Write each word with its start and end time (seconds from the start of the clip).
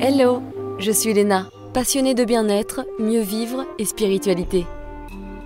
Hello, 0.00 0.42
je 0.78 0.92
suis 0.92 1.12
Léna, 1.12 1.50
passionnée 1.74 2.14
de 2.14 2.24
bien-être, 2.24 2.86
mieux 3.00 3.20
vivre 3.20 3.66
et 3.78 3.84
spiritualité. 3.84 4.64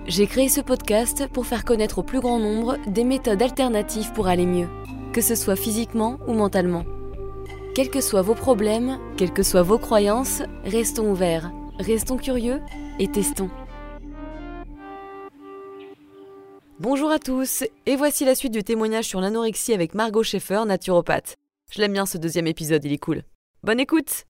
J'ai 0.05 0.27
créé 0.27 0.47
ce 0.47 0.61
podcast 0.61 1.27
pour 1.33 1.47
faire 1.47 1.65
connaître 1.65 1.97
au 1.97 2.03
plus 2.03 2.19
grand 2.19 2.37
nombre 2.37 2.77
des 2.85 3.03
méthodes 3.03 3.41
alternatives 3.41 4.11
pour 4.13 4.27
aller 4.27 4.45
mieux, 4.45 4.67
que 5.11 5.21
ce 5.21 5.33
soit 5.33 5.55
physiquement 5.55 6.19
ou 6.27 6.33
mentalement. 6.33 6.85
Quels 7.73 7.89
que 7.89 7.99
soient 7.99 8.21
vos 8.21 8.35
problèmes, 8.35 8.99
quelles 9.17 9.33
que 9.33 9.41
soient 9.41 9.63
vos 9.63 9.79
croyances, 9.79 10.43
restons 10.65 11.09
ouverts, 11.09 11.51
restons 11.79 12.17
curieux 12.17 12.61
et 12.99 13.07
testons. 13.07 13.49
Bonjour 16.79 17.09
à 17.09 17.17
tous, 17.17 17.63
et 17.87 17.95
voici 17.95 18.23
la 18.23 18.35
suite 18.35 18.53
du 18.53 18.63
témoignage 18.63 19.05
sur 19.05 19.19
l'anorexie 19.19 19.73
avec 19.73 19.95
Margot 19.95 20.21
Schaeffer, 20.21 20.65
naturopathe. 20.67 21.37
Je 21.71 21.81
l'aime 21.81 21.93
bien 21.93 22.05
ce 22.05 22.19
deuxième 22.19 22.45
épisode, 22.45 22.85
il 22.85 22.93
est 22.93 22.99
cool. 22.99 23.23
Bonne 23.63 23.79
écoute 23.79 24.27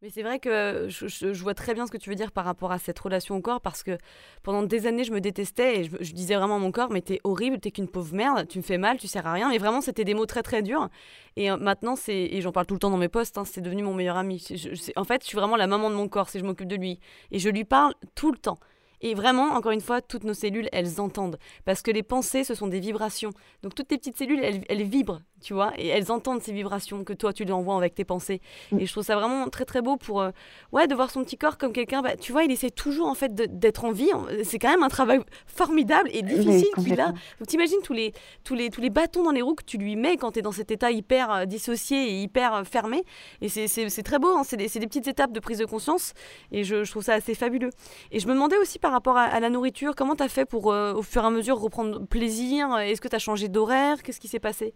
mais 0.00 0.10
c'est 0.10 0.22
vrai 0.22 0.38
que 0.38 0.86
je, 0.88 1.42
vois 1.42 1.54
très 1.54 1.74
bien 1.74 1.84
ce 1.84 1.90
que 1.90 1.96
tu 1.96 2.08
veux 2.08 2.14
dire 2.14 2.30
par 2.30 2.44
rapport 2.44 2.70
à 2.70 2.78
cette 2.78 2.98
relation 3.00 3.36
au 3.36 3.40
corps 3.40 3.60
parce 3.60 3.82
que 3.82 3.98
pendant 4.44 4.62
des 4.62 4.86
années 4.86 5.02
je 5.02 5.10
me 5.10 5.20
détestais 5.20 5.80
et 5.80 5.84
je, 5.84 6.12
disais 6.12 6.36
vraiment 6.36 6.56
à 6.56 6.58
mon 6.60 6.70
corps 6.70 6.90
mais 6.90 7.00
t'es 7.00 7.20
horrible, 7.24 7.58
t'es 7.58 7.72
qu'une 7.72 7.88
pauvre 7.88 8.14
merde, 8.14 8.46
tu 8.46 8.58
me 8.58 8.62
fais 8.62 8.78
mal, 8.78 8.98
tu 8.98 9.08
sers 9.08 9.26
à 9.26 9.32
rien. 9.32 9.48
Mais 9.48 9.58
vraiment 9.58 9.80
c'était 9.80 10.04
des 10.04 10.14
mots 10.14 10.26
très 10.26 10.44
très 10.44 10.62
durs. 10.62 10.88
Et 11.34 11.50
euh, 11.50 11.56
maintenant 11.56 11.96
c'est 11.96 12.14
et 12.14 12.40
j'en 12.40 12.52
parle 12.52 12.66
tout 12.66 12.74
le 12.74 12.80
temps 12.80 12.90
dans 12.90 12.96
mes 12.96 13.08
posts, 13.08 13.38
hein, 13.38 13.44
c'est 13.44 13.60
devenu 13.60 13.82
mon 13.82 13.94
meilleur 13.94 14.16
ami. 14.16 14.46
en 14.94 15.04
fait 15.04 15.22
je 15.22 15.28
suis 15.28 15.36
vraiment 15.36 15.56
la 15.56 15.66
maman 15.66 15.90
de 15.90 15.96
mon 15.96 16.08
corps 16.08 16.28
si 16.28 16.38
je 16.38 16.44
m'occupe 16.44 16.68
de 16.68 16.76
lui 16.76 17.00
et 17.32 17.40
je 17.40 17.48
lui 17.48 17.64
parle 17.64 17.94
tout 18.14 18.30
le 18.30 18.38
temps. 18.38 18.58
Et 19.00 19.14
vraiment, 19.14 19.52
encore 19.52 19.70
une 19.70 19.80
fois, 19.80 20.02
toutes 20.02 20.24
nos 20.24 20.34
cellules, 20.34 20.68
elles 20.72 21.00
entendent. 21.00 21.38
Parce 21.64 21.82
que 21.82 21.92
les 21.92 22.02
pensées, 22.02 22.42
ce 22.42 22.56
sont 22.56 22.66
des 22.66 22.80
vibrations. 22.80 23.30
Donc 23.62 23.76
toutes 23.76 23.86
tes 23.86 23.96
petites 23.96 24.16
cellules, 24.16 24.40
elles 24.42 24.82
vibrent 24.82 25.20
tu 25.40 25.54
vois, 25.54 25.72
et 25.78 25.86
elles 25.86 26.10
entendent 26.10 26.42
ces 26.42 26.52
vibrations 26.52 27.04
que 27.04 27.12
toi 27.12 27.32
tu 27.32 27.44
lui 27.44 27.52
envoies 27.52 27.76
avec 27.76 27.94
tes 27.94 28.04
pensées. 28.04 28.40
Mm. 28.72 28.80
Et 28.80 28.86
je 28.86 28.92
trouve 28.92 29.04
ça 29.04 29.16
vraiment 29.16 29.48
très 29.48 29.64
très 29.64 29.82
beau 29.82 29.96
pour, 29.96 30.20
euh, 30.20 30.30
ouais, 30.72 30.86
de 30.86 30.94
voir 30.94 31.10
son 31.10 31.22
petit 31.24 31.36
corps 31.36 31.58
comme 31.58 31.72
quelqu'un, 31.72 32.02
bah, 32.02 32.16
tu 32.16 32.32
vois, 32.32 32.44
il 32.44 32.50
essaie 32.50 32.70
toujours 32.70 33.08
en 33.08 33.14
fait 33.14 33.34
d'être 33.34 33.84
en 33.84 33.92
vie. 33.92 34.10
C'est 34.44 34.58
quand 34.58 34.70
même 34.70 34.82
un 34.82 34.88
travail 34.88 35.20
formidable 35.46 36.08
et 36.12 36.22
difficile 36.22 36.68
qu'il 36.82 37.00
a. 37.00 37.08
Donc 37.38 37.48
t'imagines 37.48 37.80
tous 37.82 37.92
les, 37.92 38.12
tous, 38.44 38.54
les, 38.54 38.70
tous 38.70 38.80
les 38.80 38.90
bâtons 38.90 39.22
dans 39.22 39.30
les 39.30 39.42
roues 39.42 39.54
que 39.54 39.64
tu 39.64 39.78
lui 39.78 39.96
mets 39.96 40.16
quand 40.16 40.32
tu 40.32 40.38
es 40.40 40.42
dans 40.42 40.52
cet 40.52 40.70
état 40.70 40.90
hyper 40.90 41.30
euh, 41.30 41.44
dissocié 41.44 42.10
et 42.10 42.22
hyper 42.22 42.54
euh, 42.54 42.64
fermé. 42.64 43.04
Et 43.40 43.48
c'est 43.48 44.02
très 44.02 44.18
beau, 44.18 44.36
hein. 44.36 44.42
c'est 44.44 44.56
des, 44.56 44.68
des, 44.68 44.86
petites 44.86 45.06
étapes 45.06 45.32
de 45.32 45.40
prise 45.40 45.58
de 45.58 45.64
conscience 45.64 46.12
et 46.52 46.64
je, 46.64 46.84
je, 46.84 46.90
trouve 46.90 47.02
ça 47.02 47.14
assez 47.14 47.34
fabuleux. 47.34 47.70
Et 48.10 48.20
je 48.20 48.26
me 48.26 48.34
demandais 48.34 48.56
aussi 48.56 48.78
par 48.78 48.92
rapport 48.92 49.16
à, 49.16 49.38
la 49.40 49.50
nourriture, 49.50 49.94
comment 49.94 50.16
tu 50.16 50.22
as 50.22 50.28
fait 50.28 50.44
pour 50.44 50.66
au 50.66 51.02
fur 51.02 51.22
et 51.22 51.26
à 51.26 51.30
mesure 51.30 51.58
reprendre 51.58 52.04
plaisir? 52.06 52.76
Est-ce 52.78 53.00
que 53.00 53.08
tu 53.08 53.16
as 53.16 53.20
changé 53.20 53.48
d'horaire? 53.48 54.02
Qu'est-ce 54.02 54.20
qui 54.20 54.28
s'est 54.28 54.40
passé? 54.40 54.74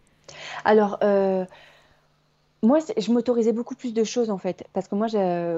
Alors, 0.65 0.98
euh, 1.03 1.45
moi, 2.62 2.78
je 2.97 3.12
m'autorisais 3.12 3.53
beaucoup 3.53 3.75
plus 3.75 3.92
de 3.92 4.05
choses 4.05 4.31
en 4.31 4.39
fait, 4.39 4.65
parce 4.73 4.89
que 4.89 4.95
moi, 4.95 5.09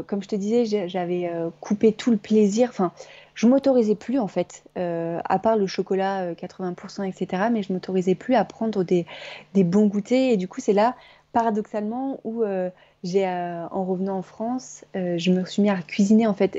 comme 0.07 0.23
je 0.23 0.29
te 0.29 0.37
disais, 0.37 0.89
j'avais 0.89 1.29
euh, 1.29 1.51
coupé 1.61 1.93
tout 1.93 2.11
le 2.11 2.17
plaisir. 2.17 2.69
Enfin, 2.71 2.93
je 3.35 3.47
m'autorisais 3.47 3.95
plus 3.95 4.19
en 4.19 4.29
fait, 4.29 4.63
euh, 4.79 5.21
à 5.25 5.39
part 5.39 5.57
le 5.57 5.67
chocolat 5.67 6.33
80%, 6.33 7.05
etc. 7.05 7.45
Mais 7.53 7.63
je 7.63 7.73
m'autorisais 7.73 8.15
plus 8.15 8.35
à 8.35 8.45
prendre 8.45 8.85
des, 8.85 9.07
bons 9.55 9.87
goûters. 9.87 10.33
Et 10.33 10.37
du 10.37 10.49
coup, 10.49 10.61
c'est 10.61 10.73
là, 10.73 10.95
paradoxalement, 11.33 12.21
où 12.25 12.43
en 12.45 13.85
revenant 13.85 14.17
en 14.17 14.23
France, 14.23 14.85
je 14.95 15.31
me 15.31 15.45
suis 15.45 15.61
mis 15.61 15.69
à 15.69 15.77
cuisiner 15.83 16.27
en 16.27 16.35
fait. 16.35 16.57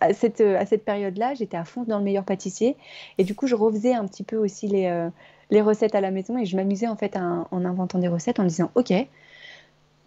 À 0.00 0.14
cette 0.14 0.84
période-là, 0.86 1.34
j'étais 1.34 1.58
à 1.58 1.64
fond 1.64 1.84
dans 1.86 1.98
le 1.98 2.04
meilleur 2.04 2.24
pâtissier. 2.24 2.76
Et 3.18 3.24
du 3.24 3.34
coup, 3.34 3.46
je 3.46 3.56
refaisais 3.56 3.92
un 3.92 4.06
petit 4.06 4.22
peu 4.22 4.36
aussi 4.36 4.68
les 4.68 5.10
les 5.52 5.60
recettes 5.60 5.94
à 5.94 6.00
la 6.00 6.10
maison 6.10 6.38
et 6.38 6.46
je 6.46 6.56
m'amusais 6.56 6.88
en 6.88 6.96
fait 6.96 7.16
en 7.16 7.64
inventant 7.64 7.98
des 7.98 8.08
recettes 8.08 8.40
en 8.40 8.44
me 8.44 8.48
disant 8.48 8.70
ok 8.74 8.92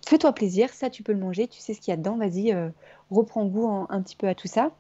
fais-toi 0.06 0.34
plaisir 0.34 0.70
ça 0.70 0.90
tu 0.90 1.04
peux 1.04 1.14
le 1.14 1.20
manger 1.20 1.48
tu 1.48 1.60
sais 1.60 1.76
ce 1.76 1.80
qu'il 1.80 1.92
y 1.92 1.94
a 1.94 1.98
dedans 1.98 2.18
vas-y 2.18 2.52
euh, 2.52 2.70
reprends 3.12 3.46
goût 3.46 3.86
un 3.88 4.02
petit 4.02 4.16
peu 4.16 4.28
à 4.28 4.34
tout 4.34 4.48
ça 4.48 4.72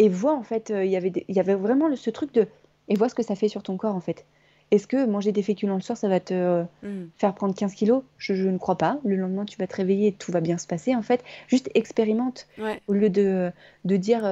et 0.00 0.08
vois 0.08 0.34
en 0.34 0.42
fait 0.42 0.70
euh, 0.70 0.84
il 0.84 0.90
y 0.90 0.96
avait 0.96 1.12
il 1.28 1.34
y 1.36 1.40
avait 1.40 1.54
vraiment 1.54 1.94
ce 1.94 2.10
truc 2.10 2.34
de 2.34 2.48
et 2.88 2.96
vois 2.96 3.08
ce 3.08 3.14
que 3.14 3.22
ça 3.22 3.36
fait 3.36 3.48
sur 3.48 3.62
ton 3.62 3.76
corps 3.76 3.94
en 3.94 4.00
fait 4.00 4.26
est-ce 4.72 4.88
que 4.88 5.06
manger 5.06 5.32
des 5.32 5.42
féculents 5.42 5.76
le 5.76 5.80
soir, 5.80 5.96
ça 5.96 6.08
va 6.08 6.20
te 6.20 6.34
euh, 6.34 6.62
mm. 6.82 7.06
faire 7.16 7.34
prendre 7.34 7.54
15 7.54 7.72
kilos? 7.72 8.02
Je, 8.18 8.34
ne 8.34 8.58
crois 8.58 8.76
pas. 8.76 8.98
Le 9.02 9.16
lendemain, 9.16 9.46
tu 9.46 9.56
vas 9.56 9.66
te 9.66 9.74
réveiller 9.74 10.08
et 10.08 10.12
tout 10.12 10.30
va 10.30 10.42
bien 10.42 10.58
se 10.58 10.66
passer. 10.66 10.94
En 10.94 11.00
fait, 11.00 11.24
juste 11.46 11.70
expérimente. 11.74 12.46
Au 12.86 12.92
lieu 12.92 13.08
de, 13.08 13.50
de 13.86 13.96
dire, 13.96 14.30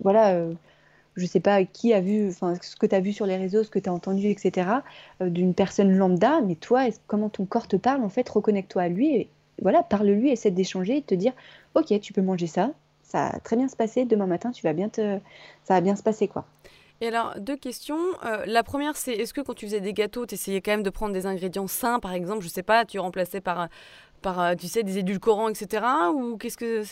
voilà, 0.00 0.46
je 1.16 1.26
sais 1.26 1.40
pas 1.40 1.64
qui 1.64 1.92
a 1.92 2.00
vu, 2.00 2.28
enfin 2.28 2.54
ce 2.60 2.76
que 2.76 2.86
tu 2.86 2.94
as 2.94 3.00
vu 3.00 3.12
sur 3.12 3.26
les 3.26 3.36
réseaux, 3.36 3.62
ce 3.64 3.70
que 3.70 3.78
tu 3.78 3.88
as 3.88 3.92
entendu, 3.92 4.28
etc., 4.28 4.68
euh, 5.20 5.28
d'une 5.28 5.54
personne 5.54 5.96
lambda, 5.96 6.40
mais 6.40 6.54
toi, 6.56 6.86
comment 7.06 7.28
ton 7.28 7.44
corps 7.44 7.68
te 7.68 7.76
parle, 7.76 8.02
en 8.02 8.08
fait, 8.08 8.28
reconnecte-toi 8.28 8.82
à 8.82 8.88
lui, 8.88 9.28
voilà, 9.62 9.82
parle-lui, 9.82 10.30
essaie 10.30 10.50
d'échanger 10.50 10.96
et 10.96 11.00
de 11.00 11.06
te 11.06 11.14
dire, 11.14 11.32
ok, 11.74 12.00
tu 12.00 12.12
peux 12.12 12.22
manger 12.22 12.46
ça, 12.46 12.72
ça 13.02 13.30
va 13.32 13.40
très 13.40 13.56
bien 13.56 13.68
se 13.68 13.76
passer, 13.76 14.04
demain 14.04 14.26
matin, 14.26 14.50
tu 14.50 14.62
vas 14.62 14.72
bien 14.72 14.88
te, 14.88 15.18
ça 15.64 15.74
va 15.74 15.80
bien 15.80 15.96
se 15.96 16.02
passer, 16.02 16.28
quoi. 16.28 16.44
Et 17.00 17.08
alors, 17.08 17.34
deux 17.38 17.56
questions. 17.56 17.98
Euh, 18.24 18.44
la 18.46 18.62
première, 18.62 18.96
c'est 18.96 19.12
est-ce 19.12 19.34
que 19.34 19.40
quand 19.40 19.54
tu 19.54 19.66
faisais 19.66 19.80
des 19.80 19.92
gâteaux, 19.92 20.26
tu 20.26 20.34
essayais 20.34 20.60
quand 20.60 20.70
même 20.70 20.82
de 20.82 20.90
prendre 20.90 21.12
des 21.12 21.26
ingrédients 21.26 21.66
sains, 21.66 21.98
par 21.98 22.12
exemple, 22.12 22.42
je 22.42 22.48
sais 22.48 22.62
pas, 22.62 22.84
tu 22.84 22.98
remplaçais 22.98 23.40
par, 23.40 23.68
par 24.22 24.40
euh, 24.40 24.54
tu 24.54 24.68
sais, 24.68 24.82
des 24.82 24.98
édulcorants, 24.98 25.48
etc., 25.48 25.84
ou 26.14 26.36
qu'est-ce 26.36 26.56
que... 26.56 26.82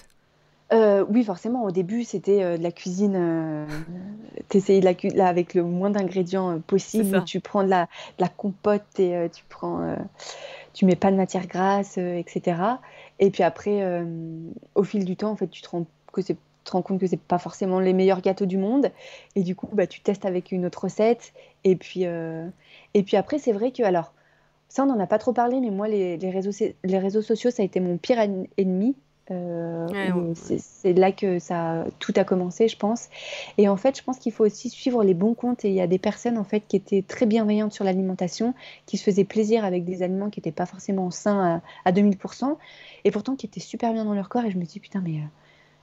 Euh, 0.73 1.05
oui, 1.09 1.23
forcément, 1.25 1.65
au 1.65 1.71
début, 1.71 2.05
c'était, 2.05 2.43
euh, 2.43 2.57
de 2.57 2.63
la 2.63 2.73
cuisine, 2.73 3.15
euh, 3.17 3.67
tu 4.49 4.57
essayais 4.57 4.81
de 4.81 4.85
la 4.85 4.95
là, 5.15 5.29
avec 5.29 5.55
le 5.55 5.63
moins 5.63 5.91
d'ingrédients, 5.91 6.61
possible. 6.67 7.25
Tu 7.25 7.41
prends 7.41 7.63
de 7.63 7.69
la 7.69 7.89
la 8.19 8.29
compote 8.29 8.99
et 8.99 9.29
tu 9.33 9.45
prends, 9.49 9.97
tu 10.73 10.87
mets 10.87 10.97
pas 10.97 11.11
de 11.11 11.17
matière 11.17 11.47
grasse, 11.47 11.99
etc. 11.99 12.57
Et 13.19 13.31
puis 13.31 13.43
après, 13.43 14.05
au 14.75 14.85
fil 14.85 15.05
du 15.05 15.17
temps, 15.17 15.31
en 15.31 15.37
fait, 15.37 15.49
tu 15.49 15.63
te 15.63 15.69
rends 15.69 15.87
que 16.13 16.23
c'est 16.23 16.37
te 16.65 16.71
rends 16.71 16.83
compte 16.83 17.01
que 17.01 17.09
c'est 17.09 17.19
pas 17.19 17.39
forcément 17.39 17.81
les 17.81 17.93
meilleurs 17.93 18.21
gâteaux 18.21 18.47
du 18.47 18.57
monde 18.57 18.93
et 19.35 19.43
du 19.43 19.57
coup, 19.57 19.69
bah, 19.73 19.89
tu 19.89 20.01
testes 20.01 20.25
avec 20.25 20.53
une 20.53 20.65
autre 20.65 20.85
recette 20.85 21.33
et 21.65 21.75
puis, 21.75 22.05
et 22.05 23.03
puis 23.03 23.17
après, 23.17 23.39
c'est 23.39 23.53
vrai 23.53 23.73
que 23.73 23.83
alors, 23.83 24.13
ça, 24.69 24.85
on 24.85 24.87
n'en 24.87 25.01
a 25.01 25.07
pas 25.07 25.19
trop 25.19 25.33
parlé, 25.33 25.61
mais 25.61 25.71
moi, 25.71 25.89
les 25.89 26.17
les 26.17 26.31
réseaux 26.31 26.53
les 26.85 26.99
réseaux 26.99 27.21
sociaux, 27.21 27.51
ça 27.51 27.63
a 27.63 27.67
été 27.67 27.81
mon 27.81 27.99
pire 27.99 28.21
ennemi 28.57 28.95
euh, 29.31 30.35
c'est 30.35 30.93
là 30.93 31.13
que 31.13 31.39
ça 31.39 31.85
tout 32.01 32.13
a 32.17 32.25
commencé, 32.25 32.69
je 32.69 32.77
pense. 32.77 33.09
Et 33.59 33.69
en 33.69 33.77
fait, 33.77 33.97
je 33.97 34.03
pense 34.03 34.19
qu'il 34.19 34.33
faut 34.33 34.45
aussi 34.45 34.69
suivre 34.69 35.05
les 35.05 35.15
bons 35.15 35.35
comptes. 35.35 35.65
Et 35.65 35.69
il 35.69 35.75
y 35.75 35.81
a 35.81 35.87
des 35.87 35.99
personnes 35.99 36.39
en 36.39 36.45
fait 36.45 36.63
qui 36.67 36.77
étaient 36.77 37.03
très 37.03 37.27
bienveillantes 37.27 37.73
sur 37.73 37.85
l'alimentation, 37.85 38.55
qui 38.87 38.97
se 38.97 39.05
faisaient 39.05 39.25
plaisir 39.25 39.65
avec 39.65 39.85
des 39.85 40.03
aliments 40.03 40.31
qui 40.31 40.41
n'étaient 40.41 40.51
pas 40.53 40.67
forcément 40.67 41.11
sains 41.11 41.63
à, 41.85 41.93
2000%, 41.93 42.57
et 43.05 43.11
pourtant 43.11 43.37
qui 43.37 43.47
étaient 43.47 43.61
super 43.61 43.93
bien 43.93 44.05
dans 44.05 44.15
leur 44.15 44.29
corps. 44.29 44.45
Et 44.45 44.51
je 44.51 44.59
me 44.59 44.65
dis 44.65 44.81
putain, 44.81 45.01
mais 45.01 45.19
euh, 45.19 45.25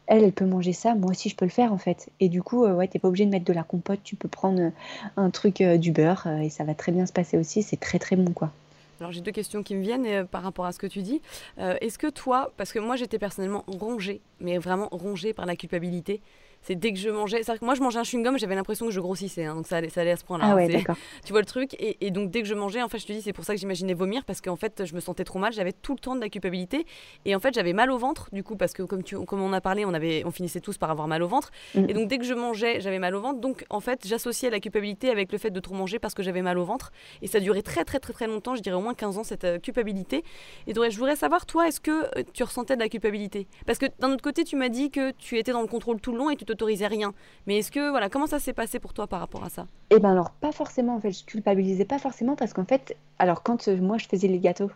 elle, 0.07 0.23
elle 0.23 0.33
peut 0.33 0.45
manger 0.45 0.73
ça, 0.73 0.95
moi 0.95 1.11
aussi 1.11 1.29
je 1.29 1.35
peux 1.35 1.45
le 1.45 1.51
faire 1.51 1.72
en 1.72 1.78
fait. 1.78 2.09
Et 2.19 2.29
du 2.29 2.44
coup, 2.44 2.66
euh, 2.66 2.75
ouais, 2.75 2.88
t'es 2.88 2.99
pas 2.99 3.07
obligé 3.07 3.25
de 3.25 3.31
mettre 3.31 3.45
de 3.45 3.53
la 3.53 3.63
compote, 3.63 3.99
tu 4.03 4.16
peux 4.16 4.29
prendre 4.29 4.72
un 5.17 5.29
truc 5.29 5.61
du 5.63 5.91
beurre 5.91 6.28
et 6.41 6.49
ça 6.49 6.63
va 6.63 6.73
très 6.73 6.91
bien 6.91 7.05
se 7.05 7.13
passer 7.13 7.38
aussi. 7.38 7.63
C'est 7.63 7.79
très 7.79 7.99
très 7.99 8.16
bon 8.16 8.33
quoi. 8.33 8.51
Alors 8.99 9.11
j'ai 9.11 9.21
deux 9.21 9.31
questions 9.31 9.63
qui 9.63 9.75
me 9.75 9.81
viennent 9.81 10.05
euh, 10.05 10.23
par 10.25 10.43
rapport 10.43 10.65
à 10.65 10.71
ce 10.71 10.79
que 10.79 10.87
tu 10.87 11.01
dis. 11.01 11.21
Euh, 11.57 11.75
est-ce 11.81 11.97
que 11.97 12.07
toi, 12.07 12.51
parce 12.57 12.73
que 12.73 12.79
moi 12.79 12.95
j'étais 12.95 13.19
personnellement 13.19 13.63
rongée, 13.67 14.21
mais 14.39 14.57
vraiment 14.57 14.89
rongée 14.91 15.33
par 15.33 15.45
la 15.45 15.55
culpabilité, 15.55 16.21
c'est 16.62 16.75
dès 16.75 16.94
que 16.94 17.00
je 17.00 17.09
mangeais. 17.09 17.44
C'est 17.44 17.58
que 17.58 17.66
moi, 17.66 17.75
je 17.75 17.81
mangeais 17.81 18.00
un 18.00 18.03
chewing-gum, 18.03 18.38
j'avais 18.38 18.56
l'impression 18.56 18.86
que 18.86 18.92
je 18.92 19.00
grossissais. 19.00 19.46
Hein, 19.46 19.56
donc 19.56 19.68
ça 19.68 19.78
allait, 19.78 19.90
ça 19.90 20.02
allait 20.02 20.12
à 20.12 20.18
ce 20.18 20.24
point-là. 20.24 20.46
Ah 20.47 20.52
hein, 20.52 20.56
ouais. 20.56 20.84
Tu 21.25 21.31
vois 21.31 21.42
le 21.42 21.46
truc 21.46 21.75
et, 21.80 22.12
donc 22.12 22.31
dès 22.31 22.42
que 22.42 22.47
je 22.47 22.53
mangeais, 22.53 22.81
en 22.81 22.90
fait, 22.90 23.00
je 23.00 23.06
te 23.06 23.14
dis, 23.14 23.22
c'est 23.22 23.34
pour 23.34 23.46
ça 23.46 23.53
que 23.53 23.59
j'imaginais 23.59 23.94
vomir 23.94 24.25
parce 24.25 24.42
qu'en 24.42 24.56
fait, 24.56 24.86
je 24.86 24.96
me 24.96 25.00
sentais 25.00 25.24
trop 25.24 25.40
mal. 25.40 25.53
J'avais 25.53 25.74
tout 25.74 25.94
le 25.94 26.00
temps 26.00 26.16
de 26.16 26.22
la 26.22 26.30
culpabilité 26.30 26.86
et 27.25 27.36
en 27.36 27.40
fait, 27.40 27.53
j'avais 27.53 27.74
mal 27.74 27.92
au 27.92 27.97
ventre 27.97 28.30
du 28.31 28.44
coup 28.44 28.56
parce 28.56 28.74
que 28.74 28.84
comme, 28.84 29.03
tu, 29.03 29.18
comme 29.25 29.42
on 29.42 29.53
a 29.53 29.62
parlé, 29.62 29.86
on, 29.86 29.94
avait, 29.94 30.24
on 30.25 30.31
finissait 30.31 30.59
tous 30.59 30.78
par 30.78 30.92
avoir 30.92 31.08
mal 31.08 31.24
au 31.24 31.28
ventre. 31.28 31.52
Mm. 31.75 31.90
Et 31.90 31.94
donc 31.94 32.08
dès 32.08 32.18
que 32.18 32.25
je 32.25 32.34
mangeais, 32.34 32.81
j'avais 32.81 33.00
mal 33.00 33.16
au 33.16 33.22
ventre. 33.22 33.40
Donc 33.40 33.66
en 33.70 33.80
fait, 33.80 34.06
j'associais 34.06 34.50
la 34.50 34.59
culpabilité 34.59 35.09
avec 35.09 35.31
le 35.31 35.38
fait 35.38 35.52
de 35.52 35.59
trop 35.59 35.76
manger 35.76 36.00
parce 36.00 36.14
que 36.14 36.24
j'avais 36.24 36.41
mal 36.41 36.58
au 36.58 36.66
ventre. 36.66 36.91
Et 37.22 37.28
ça 37.28 37.40
durait 37.40 37.62
très 37.62 37.86
très 37.86 38.00
très 38.00 38.14
très 38.14 38.28
longtemps, 38.28 38.56
je 38.56 38.62
dirais 38.62 38.76
au 38.76 38.82
moins 38.82 38.94
15 38.94 39.17
ans, 39.17 39.23
cette 39.23 39.44
euh, 39.44 39.59
culpabilité. 39.59 40.23
Et 40.67 40.73
donc, 40.73 40.90
je 40.90 40.97
voudrais 40.97 41.16
savoir, 41.16 41.46
toi, 41.46 41.67
est-ce 41.67 41.79
que 41.79 42.17
euh, 42.17 42.23
tu 42.34 42.44
ressentais 42.44 42.76
de 42.76 42.82
la 42.82 42.90
culpabilité? 42.90 43.47
Parce 43.66 43.79
que 43.79 43.85
d'un 44.00 44.12
autre 44.12 44.23
côté, 44.23 44.44
tu 44.44 44.55
m'as 44.55 44.70
dit 44.70 44.91
que 44.91 45.12
tu 45.12 45.38
étais 45.38 45.52
dans 45.52 45.62
le 45.62 45.67
contrôle 45.67 46.00
tout 46.00 46.12
le 46.12 46.17
long 46.17 46.29
et 46.29 46.35
tu 46.35 46.46
t'autorisais 46.49 46.87
rien. 46.87 47.13
Mais 47.47 47.59
est-ce 47.59 47.72
que, 47.72 47.90
voilà, 47.90 48.09
comment 48.09 48.28
ça 48.28 48.40
s'est 48.40 48.53
passé 48.53 48.79
pour 48.79 48.93
toi 48.93 49.07
par 49.07 49.19
rapport 49.19 49.43
à 49.43 49.49
ça? 49.49 49.67
Eh 49.91 49.99
ben 49.99 50.11
alors, 50.11 50.31
pas 50.31 50.51
forcément, 50.51 50.96
en 50.96 50.99
fait, 50.99 51.11
je 51.11 51.23
culpabilisais 51.23 51.85
pas 51.85 51.99
forcément 51.99 52.35
parce 52.35 52.53
qu'en 52.53 52.66
fait, 52.66 52.97
alors 53.19 53.43
quand 53.43 53.67
euh, 53.67 53.78
moi 53.78 53.97
je 53.97 54.07
faisais 54.07 54.28
les 54.28 54.40
gâteaux, 54.40 54.72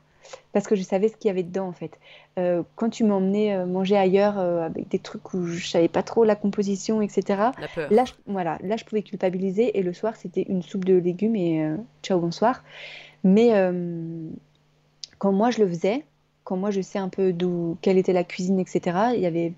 parce 0.53 0.67
que 0.67 0.75
je 0.75 0.83
savais 0.83 1.09
ce 1.09 1.17
qu'il 1.17 1.27
y 1.27 1.31
avait 1.31 1.43
dedans 1.43 1.67
en 1.67 1.73
fait. 1.73 1.99
Euh, 2.39 2.63
quand 2.77 2.89
tu 2.89 3.03
m'emmenais 3.03 3.55
euh, 3.55 3.65
manger 3.65 3.97
ailleurs 3.97 4.37
avec 4.37 4.87
des 4.87 4.99
trucs 4.99 5.33
où 5.33 5.45
je 5.47 5.67
savais 5.67 5.89
pas 5.89 6.03
trop 6.03 6.23
la 6.23 6.35
composition, 6.35 7.01
etc. 7.01 7.51
Là, 7.89 8.05
je, 8.05 8.13
voilà, 8.27 8.57
là 8.63 8.77
je 8.77 8.85
pouvais 8.85 9.01
culpabiliser 9.01 9.77
et 9.77 9.83
le 9.83 9.91
soir 9.91 10.15
c'était 10.15 10.43
une 10.43 10.61
soupe 10.61 10.85
de 10.85 10.93
légumes 10.93 11.35
et 11.35 11.69
ciao 12.03 12.19
bonsoir. 12.19 12.63
Mais 13.25 13.51
quand 15.17 15.33
moi 15.33 15.51
je 15.51 15.61
le 15.61 15.67
faisais, 15.67 16.05
quand 16.45 16.55
moi 16.55 16.71
je 16.71 16.79
sais 16.79 16.99
un 16.99 17.09
peu 17.09 17.33
d'où 17.33 17.77
quelle 17.81 17.97
était 17.97 18.13
la 18.13 18.23
cuisine, 18.23 18.59
etc. 18.59 18.97
Il 19.15 19.19
y 19.19 19.25
avait 19.25 19.53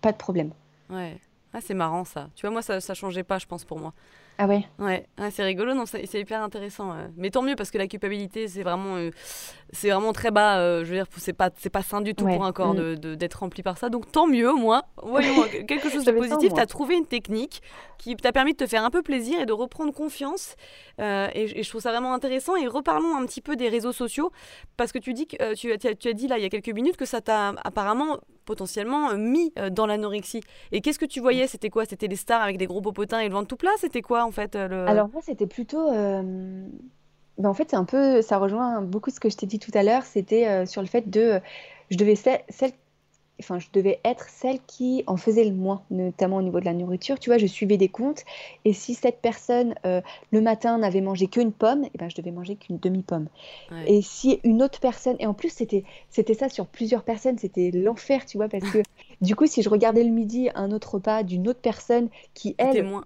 pas 0.00 0.12
de 0.12 0.16
problème. 0.16 0.50
Ouais. 0.88 1.16
Ah, 1.56 1.60
c'est 1.62 1.72
marrant 1.72 2.04
ça. 2.04 2.28
Tu 2.34 2.42
vois, 2.42 2.50
moi, 2.50 2.60
ça, 2.60 2.82
ça 2.82 2.92
changeait 2.92 3.22
pas, 3.22 3.38
je 3.38 3.46
pense, 3.46 3.64
pour 3.64 3.78
moi. 3.78 3.94
Ah 4.38 4.46
ouais 4.46 4.66
Ouais, 4.78 5.06
c'est 5.30 5.44
rigolo, 5.44 5.74
non, 5.74 5.84
c'est 5.86 6.20
hyper 6.20 6.42
intéressant. 6.42 6.94
Mais 7.16 7.30
tant 7.30 7.42
mieux 7.42 7.56
parce 7.56 7.70
que 7.70 7.78
la 7.78 7.86
culpabilité, 7.86 8.48
c'est 8.48 8.62
vraiment, 8.62 8.96
euh, 8.96 9.10
c'est 9.70 9.90
vraiment 9.90 10.12
très 10.12 10.30
bas. 10.30 10.58
Euh, 10.58 10.84
je 10.84 10.90
veux 10.90 10.96
dire, 10.96 11.06
c'est 11.16 11.32
pas, 11.32 11.50
c'est 11.56 11.70
pas 11.70 11.82
sain 11.82 12.00
du 12.00 12.14
tout 12.14 12.26
pour 12.26 12.44
un 12.44 12.52
corps 12.52 12.74
mm. 12.74 12.96
d'être 13.16 13.34
rempli 13.40 13.62
par 13.62 13.78
ça. 13.78 13.88
Donc 13.88 14.12
tant 14.12 14.26
mieux, 14.26 14.52
moi. 14.58 14.82
Voyons 15.02 15.44
quelque 15.66 15.88
chose 15.88 16.04
de 16.04 16.12
positif. 16.12 16.52
Tu 16.52 16.60
as 16.60 16.66
trouvé 16.66 16.96
une 16.96 17.06
technique 17.06 17.62
qui 17.98 18.14
t'a 18.16 18.32
permis 18.32 18.52
de 18.52 18.58
te 18.58 18.66
faire 18.66 18.84
un 18.84 18.90
peu 18.90 19.02
plaisir 19.02 19.40
et 19.40 19.46
de 19.46 19.52
reprendre 19.52 19.92
confiance. 19.92 20.56
Euh, 21.00 21.28
et, 21.34 21.62
je 21.62 21.68
trouve 21.68 21.80
ça 21.80 21.90
vraiment 21.90 22.12
intéressant. 22.12 22.56
Et 22.56 22.66
reparlons 22.66 23.16
un 23.16 23.24
petit 23.26 23.40
peu 23.40 23.56
des 23.56 23.68
réseaux 23.68 23.92
sociaux 23.92 24.30
parce 24.76 24.92
que 24.92 24.98
tu 24.98 25.14
dis 25.14 25.26
que 25.26 25.54
tu, 25.54 25.76
tu 25.78 26.08
as 26.08 26.12
dit 26.12 26.28
là 26.28 26.38
il 26.38 26.42
y 26.42 26.46
a 26.46 26.50
quelques 26.50 26.74
minutes 26.74 26.96
que 26.96 27.06
ça 27.06 27.20
t'a 27.20 27.54
apparemment 27.64 28.18
potentiellement 28.46 29.10
euh, 29.10 29.16
mis 29.18 29.52
euh, 29.58 29.68
dans 29.68 29.86
l'anorexie. 29.86 30.40
Et 30.72 30.80
qu'est-ce 30.80 30.98
que 30.98 31.04
tu 31.04 31.20
voyais? 31.20 31.46
C'était 31.46 31.68
quoi? 31.68 31.84
C'était 31.84 32.08
des 32.08 32.16
stars 32.16 32.40
avec 32.40 32.56
des 32.56 32.66
gros 32.66 32.80
potins 32.80 33.18
et 33.18 33.28
le 33.28 33.34
ventre 33.34 33.48
tout 33.48 33.56
plat? 33.56 33.72
C'était 33.78 34.00
quoi 34.00 34.24
en 34.26 34.30
fait 34.30 34.56
euh, 34.56 34.86
Alors 34.86 35.08
moi 35.08 35.20
c'était 35.22 35.46
plutôt... 35.46 35.90
Ben, 35.90 37.50
en 37.50 37.54
fait 37.54 37.70
c'est 37.70 37.76
un 37.76 37.84
peu... 37.84 38.22
Ça 38.22 38.38
rejoint 38.38 38.82
beaucoup 38.82 39.10
ce 39.10 39.20
que 39.20 39.28
je 39.28 39.36
t'ai 39.36 39.46
dit 39.46 39.58
tout 39.58 39.72
à 39.74 39.82
l'heure. 39.82 40.04
C'était 40.04 40.66
sur 40.66 40.82
le 40.82 40.88
fait 40.88 41.08
de... 41.10 41.40
Je 41.90 41.96
devais 41.96 42.16
celle 42.16 42.42
enfin, 43.40 43.58
je 43.58 43.66
devais 43.72 44.00
être 44.04 44.28
celle 44.28 44.58
qui 44.66 45.04
en 45.06 45.16
faisait 45.16 45.44
le 45.44 45.54
moins, 45.54 45.82
notamment 45.90 46.36
au 46.36 46.42
niveau 46.42 46.60
de 46.60 46.64
la 46.64 46.72
nourriture. 46.72 47.18
Tu 47.18 47.30
vois, 47.30 47.38
je 47.38 47.46
suivais 47.46 47.76
des 47.76 47.88
comptes 47.88 48.24
et 48.64 48.72
si 48.72 48.94
cette 48.94 49.20
personne 49.20 49.74
euh, 49.84 50.00
le 50.30 50.40
matin 50.40 50.78
n'avait 50.78 51.00
mangé 51.00 51.26
qu'une 51.26 51.52
pomme, 51.52 51.84
et 51.84 51.90
eh 51.94 51.98
ben, 51.98 52.08
je 52.08 52.16
devais 52.16 52.30
manger 52.30 52.56
qu'une 52.56 52.78
demi-pomme. 52.78 53.28
Et 53.86 54.02
si 54.02 54.40
une 54.44 54.62
autre 54.62 54.80
personne, 54.80 55.16
et 55.18 55.26
en 55.26 55.34
plus 55.34 55.50
c'était 55.50 55.84
c'était 56.08 56.34
ça 56.34 56.48
sur 56.48 56.66
plusieurs 56.66 57.02
personnes, 57.02 57.38
c'était 57.38 57.70
l'enfer, 57.72 58.24
tu 58.26 58.38
vois, 58.38 58.48
parce 58.48 58.68
que 58.70 58.78
du 59.20 59.36
coup, 59.36 59.46
si 59.46 59.62
je 59.62 59.68
regardais 59.68 60.04
le 60.04 60.10
midi 60.10 60.48
un 60.54 60.72
autre 60.72 60.94
repas 60.94 61.22
d'une 61.22 61.48
autre 61.48 61.60
personne 61.60 62.08
qui 62.34 62.54
elle 62.58 62.84
moins, 62.84 63.04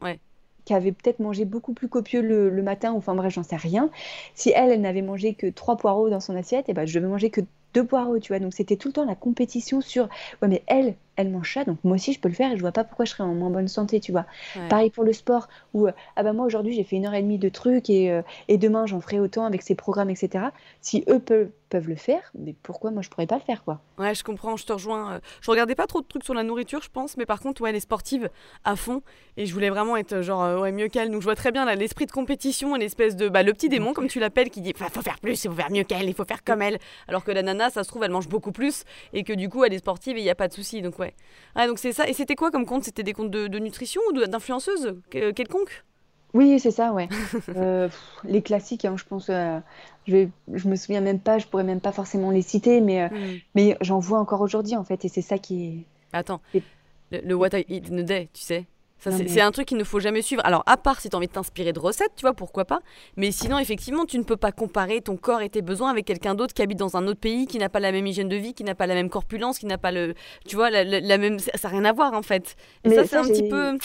qui 0.64 0.74
avait 0.74 0.92
peut-être 0.92 1.20
mangé 1.20 1.44
beaucoup 1.44 1.72
plus 1.72 1.88
copieux 1.88 2.20
le, 2.22 2.62
matin, 2.62 2.92
ou 2.92 2.98
enfin 2.98 3.14
bref, 3.14 3.32
j'en 3.32 3.42
sais 3.42 3.56
rien. 3.56 3.90
Si 4.34 4.50
elle, 4.54 4.70
elle 4.70 4.80
n'avait 4.80 5.02
mangé 5.02 5.34
que 5.34 5.48
trois 5.48 5.76
poireaux 5.76 6.10
dans 6.10 6.20
son 6.20 6.36
assiette, 6.36 6.68
et 6.68 6.72
eh 6.72 6.74
ben, 6.74 6.86
je 6.86 6.94
devais 6.98 7.08
manger 7.08 7.30
que 7.30 7.40
deux 7.74 7.84
poireaux, 7.84 8.18
tu 8.18 8.32
vois. 8.32 8.40
Donc 8.40 8.52
c'était 8.54 8.76
tout 8.76 8.88
le 8.88 8.92
temps 8.92 9.04
la 9.04 9.14
compétition 9.14 9.80
sur 9.80 10.08
ouais, 10.42 10.48
mais 10.48 10.62
elle, 10.66 10.94
elle 11.16 11.30
mange 11.30 11.52
ça, 11.52 11.64
donc 11.64 11.78
moi 11.84 11.96
aussi 11.96 12.12
je 12.12 12.20
peux 12.20 12.28
le 12.28 12.34
faire 12.34 12.52
et 12.52 12.56
je 12.56 12.60
vois 12.60 12.72
pas 12.72 12.84
pourquoi 12.84 13.04
je 13.04 13.10
serais 13.10 13.24
en 13.24 13.34
moins 13.34 13.50
bonne 13.50 13.68
santé, 13.68 14.00
tu 14.00 14.12
vois. 14.12 14.26
Pareil 14.68 14.90
pour 14.90 15.04
le 15.04 15.12
sport, 15.12 15.48
où 15.74 15.86
euh, 15.86 15.92
ah 16.16 16.22
bah 16.22 16.32
moi 16.32 16.46
aujourd'hui 16.46 16.72
j'ai 16.74 16.84
fait 16.84 16.96
une 16.96 17.06
heure 17.06 17.14
et 17.14 17.22
demie 17.22 17.38
de 17.38 17.48
trucs 17.48 17.90
et, 17.90 18.10
euh, 18.10 18.22
et 18.48 18.56
demain 18.58 18.86
j'en 18.86 19.00
ferai 19.00 19.20
autant 19.20 19.44
avec 19.44 19.62
ces 19.62 19.74
programmes, 19.74 20.10
etc. 20.10 20.46
Si 20.80 21.04
eux 21.08 21.18
peuvent, 21.18 21.50
peuvent 21.68 21.88
le 21.88 21.96
faire, 21.96 22.32
mais 22.38 22.54
pourquoi 22.62 22.90
moi 22.90 23.02
je 23.02 23.10
pourrais 23.10 23.26
pas 23.26 23.36
le 23.36 23.42
faire, 23.42 23.64
quoi? 23.64 23.80
Ouais, 23.98 24.14
je 24.14 24.24
comprends, 24.24 24.56
je 24.56 24.64
te 24.64 24.72
rejoins. 24.72 25.12
Euh, 25.12 25.18
je 25.40 25.50
regardais 25.50 25.74
pas 25.74 25.86
trop 25.86 26.00
de 26.00 26.06
trucs 26.06 26.24
sur 26.24 26.34
la 26.34 26.42
nourriture, 26.42 26.82
je 26.82 26.90
pense, 26.90 27.16
mais 27.16 27.26
par 27.26 27.40
contre, 27.40 27.60
ouais, 27.62 27.72
les 27.72 27.80
sportives 27.80 28.30
à 28.64 28.76
fond, 28.76 29.02
et 29.36 29.46
je 29.46 29.52
voulais 29.52 29.70
vraiment 29.70 29.96
être 29.96 30.22
genre 30.22 30.60
ouais, 30.60 30.72
mieux 30.72 30.88
qu'elle. 30.88 31.10
Donc 31.10 31.20
je 31.20 31.26
vois 31.26 31.36
très 31.36 31.52
bien 31.52 31.72
l'esprit 31.74 32.06
de 32.06 32.12
compétition, 32.12 32.74
l'espèce 32.76 33.14
de 33.14 33.28
bah, 33.28 33.42
le 33.42 33.52
petit 33.52 33.68
démon, 33.68 33.92
comme 33.92 34.08
tu 34.08 34.20
l'appelles, 34.20 34.50
qui 34.50 34.60
dit 34.60 34.72
faut 34.76 35.02
faire 35.02 35.18
plus, 35.20 35.44
il 35.44 35.48
faut 35.48 35.56
faire 35.56 35.70
mieux 35.70 35.84
qu'elle, 35.84 36.08
il 36.08 36.14
faut 36.14 36.24
faire 36.24 36.42
comme 36.44 36.62
elle. 36.62 36.78
Alors 37.08 37.24
que 37.24 37.30
la 37.30 37.42
nana, 37.42 37.70
ça 37.70 37.84
se 37.84 37.88
trouve, 37.88 38.04
elle 38.04 38.10
mange 38.10 38.28
beaucoup 38.28 38.52
plus 38.52 38.84
et 39.12 39.22
que 39.24 39.32
du 39.32 39.48
coup, 39.48 39.64
elle 39.64 39.72
est 39.72 39.78
sportive 39.78 40.16
et 40.16 40.20
il 40.20 40.26
y 40.26 40.30
a 40.30 40.34
pas 40.34 40.48
de 40.48 40.52
souci. 40.52 40.82
Donc 40.82 40.94
ouais. 41.00 41.14
Ouais, 41.56 41.66
donc 41.66 41.78
c'est 41.78 41.92
ça. 41.92 42.08
Et 42.08 42.12
c'était 42.12 42.36
quoi 42.36 42.50
comme 42.50 42.66
compte 42.66 42.84
C'était 42.84 43.02
des 43.02 43.12
comptes 43.12 43.30
de, 43.30 43.58
nutrition 43.58 44.00
ou 44.08 44.12
d'influenceuse? 44.12 44.94
Quelconque? 45.10 45.84
Oui, 46.32 46.60
c'est 46.60 46.70
ça, 46.70 46.92
ouais. 46.92 47.08
Euh, 47.56 47.88
les 48.24 48.42
classiques, 48.42 48.84
hein, 48.84 48.94
je 48.96 49.04
pense. 49.04 49.28
Euh, 49.30 49.58
je, 50.06 50.12
vais, 50.12 50.28
je 50.52 50.68
me 50.68 50.76
souviens 50.76 51.00
même 51.00 51.18
pas, 51.18 51.38
je 51.38 51.46
pourrais 51.46 51.64
même 51.64 51.80
pas 51.80 51.92
forcément 51.92 52.30
les 52.30 52.42
citer, 52.42 52.80
mais, 52.80 53.02
euh, 53.02 53.08
hmm. 53.08 53.38
mais 53.54 53.76
j'en 53.80 53.98
vois 53.98 54.20
encore 54.20 54.40
aujourd'hui, 54.40 54.76
en 54.76 54.84
fait, 54.84 55.04
et 55.04 55.08
c'est 55.08 55.22
ça 55.22 55.38
qui 55.38 55.66
est. 55.66 55.84
Attends, 56.12 56.40
le, 56.54 57.20
le, 57.24 57.34
What 57.34 57.58
I 57.58 57.64
Eat 57.68 57.90
in 57.90 57.98
a 57.98 58.02
Day, 58.02 58.28
tu 58.32 58.42
sais? 58.42 58.66
C'est 59.00 59.40
un 59.40 59.50
truc 59.50 59.66
qu'il 59.66 59.78
ne 59.78 59.84
faut 59.84 60.00
jamais 60.00 60.22
suivre. 60.22 60.42
Alors, 60.44 60.62
à 60.66 60.76
part 60.76 61.00
si 61.00 61.08
tu 61.08 61.16
as 61.16 61.18
envie 61.18 61.26
de 61.26 61.32
t'inspirer 61.32 61.72
de 61.72 61.78
recettes, 61.78 62.12
tu 62.16 62.22
vois, 62.22 62.34
pourquoi 62.34 62.64
pas. 62.64 62.80
Mais 63.16 63.32
sinon, 63.32 63.58
effectivement, 63.58 64.04
tu 64.04 64.18
ne 64.18 64.24
peux 64.24 64.36
pas 64.36 64.52
comparer 64.52 65.00
ton 65.00 65.16
corps 65.16 65.40
et 65.40 65.48
tes 65.48 65.62
besoins 65.62 65.90
avec 65.90 66.04
quelqu'un 66.04 66.34
d'autre 66.34 66.54
qui 66.54 66.62
habite 66.62 66.78
dans 66.78 66.96
un 66.96 67.06
autre 67.06 67.20
pays, 67.20 67.46
qui 67.46 67.58
n'a 67.58 67.68
pas 67.68 67.80
la 67.80 67.92
même 67.92 68.06
hygiène 68.06 68.28
de 68.28 68.36
vie, 68.36 68.54
qui 68.54 68.64
n'a 68.64 68.74
pas 68.74 68.86
la 68.86 68.94
même 68.94 69.08
corpulence, 69.08 69.58
qui 69.58 69.66
n'a 69.66 69.78
pas 69.78 69.92
le. 69.92 70.14
Tu 70.46 70.56
vois, 70.56 70.70
la, 70.70 71.18
même. 71.18 71.38
Ça 71.38 71.52
n'a 71.64 71.68
rien 71.68 71.84
à 71.84 71.92
voir, 71.92 72.12
en 72.12 72.22
fait. 72.22 72.56
Et 72.84 72.90
ça, 72.90 73.06
c'est 73.06 73.16
un 73.16 73.24
petit 73.24 73.48
peu. 73.48 73.78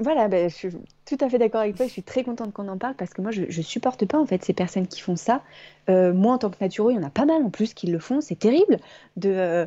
Voilà, 0.00 0.28
ben, 0.28 0.48
je 0.48 0.54
suis 0.54 0.68
tout 1.06 1.18
à 1.20 1.28
fait 1.28 1.38
d'accord 1.38 1.62
avec 1.62 1.74
toi. 1.74 1.86
Je 1.86 1.90
suis 1.90 2.04
très 2.04 2.22
contente 2.22 2.52
qu'on 2.52 2.68
en 2.68 2.78
parle 2.78 2.94
parce 2.94 3.12
que 3.12 3.20
moi, 3.20 3.32
je, 3.32 3.42
je 3.48 3.62
supporte 3.62 4.06
pas 4.06 4.18
en 4.18 4.26
fait 4.26 4.44
ces 4.44 4.52
personnes 4.52 4.86
qui 4.86 5.00
font 5.00 5.16
ça. 5.16 5.42
Euh, 5.90 6.12
moi, 6.12 6.34
en 6.34 6.38
tant 6.38 6.50
que 6.50 6.56
natureux, 6.60 6.92
il 6.92 6.96
y 6.96 6.98
en 6.98 7.02
a 7.02 7.10
pas 7.10 7.24
mal 7.24 7.42
en 7.42 7.50
plus 7.50 7.74
qui 7.74 7.88
le 7.88 7.98
font. 7.98 8.20
C'est 8.20 8.38
terrible 8.38 8.78
de. 9.16 9.30
Euh, 9.30 9.66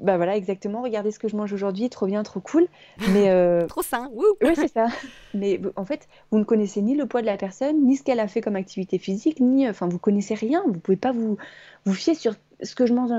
bah 0.00 0.16
voilà, 0.16 0.36
exactement. 0.36 0.82
Regardez 0.82 1.10
ce 1.10 1.18
que 1.18 1.28
je 1.28 1.36
mange 1.36 1.52
aujourd'hui, 1.52 1.88
trop 1.88 2.06
bien, 2.06 2.22
trop 2.22 2.40
cool. 2.40 2.66
Mais 3.12 3.30
euh... 3.30 3.66
trop 3.68 3.82
sain, 3.82 4.10
oui, 4.14 4.52
c'est 4.54 4.72
ça. 4.72 4.86
Mais 5.34 5.60
en 5.76 5.84
fait, 5.84 6.08
vous 6.30 6.38
ne 6.38 6.44
connaissez 6.44 6.82
ni 6.82 6.94
le 6.94 7.06
poids 7.06 7.20
de 7.20 7.26
la 7.26 7.36
personne, 7.36 7.84
ni 7.84 7.96
ce 7.96 8.02
qu'elle 8.02 8.20
a 8.20 8.28
fait 8.28 8.40
comme 8.40 8.56
activité 8.56 8.98
physique, 8.98 9.40
ni, 9.40 9.68
enfin, 9.68 9.88
vous 9.88 9.98
connaissez 9.98 10.34
rien. 10.34 10.62
Vous 10.66 10.80
pouvez 10.80 10.96
pas 10.96 11.12
vous 11.12 11.36
vous 11.84 11.94
fier 11.94 12.14
sur 12.14 12.34
ce 12.62 12.74
que 12.74 12.86
je 12.86 12.94
mange 12.94 13.10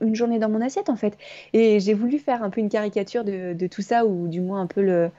une 0.00 0.14
journée 0.14 0.38
dans 0.38 0.48
mon 0.48 0.60
assiette, 0.60 0.88
en 0.88 0.96
fait. 0.96 1.16
Et 1.52 1.80
j'ai 1.80 1.94
voulu 1.94 2.18
faire 2.18 2.42
un 2.42 2.50
peu 2.50 2.60
une 2.60 2.68
caricature 2.68 3.24
de, 3.24 3.52
de, 3.54 3.66
tout 3.66 3.82
ça, 3.82 4.06
ou 4.06 4.28
du 4.28 4.40
moins 4.40 4.60
un 4.60 4.66
peu 4.66 4.82
le 4.82 5.10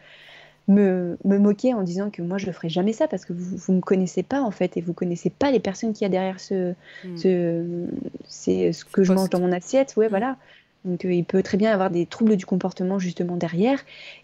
me, 0.68 1.18
me, 1.26 1.38
moquer 1.38 1.74
en 1.74 1.82
disant 1.82 2.10
que 2.10 2.22
moi 2.22 2.38
je 2.38 2.48
ne 2.48 2.52
ferai 2.52 2.70
jamais 2.70 2.94
ça 2.94 3.08
parce 3.08 3.26
que 3.26 3.34
vous 3.34 3.72
ne 3.72 3.78
me 3.78 3.82
connaissez 3.82 4.24
pas 4.24 4.42
en 4.42 4.52
fait 4.52 4.78
et 4.78 4.82
vous 4.82 4.94
connaissez 4.94 5.30
pas 5.30 5.52
les 5.52 5.60
personnes 5.60 5.92
qu'il 5.94 6.04
y 6.04 6.06
a 6.06 6.10
derrière 6.10 6.40
ce, 6.40 6.74
hmm. 7.04 7.18
ce, 7.18 8.86
que 8.86 9.04
je 9.04 9.12
mange 9.12 9.30
dans 9.30 9.40
mon 9.40 9.52
assiette 9.52 9.96
ouais 9.98 10.08
hmm. 10.08 10.12
voilà 10.12 10.38
donc 10.84 11.06
euh, 11.06 11.14
il 11.14 11.24
peut 11.24 11.44
très 11.44 11.58
bien 11.58 11.72
avoir 11.72 11.92
des 11.92 12.06
troubles 12.06 12.36
du 12.36 12.46
comportement 12.46 12.98
justement 12.98 13.36
derrière 13.36 13.80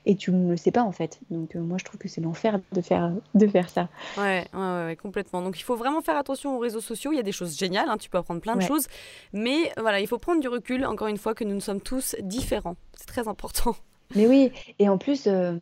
et 0.05 0.15
tu 0.15 0.31
ne 0.31 0.51
le 0.51 0.57
sais 0.57 0.71
pas 0.71 0.81
en 0.81 0.91
fait. 0.91 1.19
Donc 1.29 1.55
euh, 1.55 1.59
moi 1.59 1.77
je 1.77 1.85
trouve 1.85 1.99
que 1.99 2.07
c'est 2.07 2.21
l'enfer 2.21 2.59
de 2.71 2.81
faire, 2.81 3.11
de 3.35 3.47
faire 3.47 3.69
ça. 3.69 3.89
Ouais, 4.17 4.47
ouais, 4.53 4.85
ouais, 4.85 4.97
complètement. 4.99 5.41
Donc 5.41 5.59
il 5.59 5.63
faut 5.63 5.75
vraiment 5.75 6.01
faire 6.01 6.17
attention 6.17 6.55
aux 6.55 6.59
réseaux 6.59 6.81
sociaux. 6.81 7.11
Il 7.11 7.17
y 7.17 7.19
a 7.19 7.23
des 7.23 7.31
choses 7.31 7.57
géniales, 7.57 7.89
hein, 7.89 7.97
tu 7.97 8.09
peux 8.09 8.17
apprendre 8.17 8.41
plein 8.41 8.55
de 8.55 8.61
choses. 8.61 8.87
Mais 9.33 9.71
voilà, 9.77 9.99
il 9.99 10.07
faut 10.07 10.17
prendre 10.17 10.41
du 10.41 10.47
recul, 10.47 10.85
encore 10.85 11.07
une 11.07 11.17
fois, 11.17 11.35
que 11.35 11.43
nous 11.43 11.59
sommes 11.59 11.81
tous 11.81 12.15
différents. 12.21 12.75
C'est 12.93 13.07
très 13.07 13.27
important. 13.27 13.75
Mais 14.15 14.25
oui, 14.25 14.51
et 14.79 14.87
en 14.87 14.97
plus, 14.97 15.27
euh, 15.27 15.57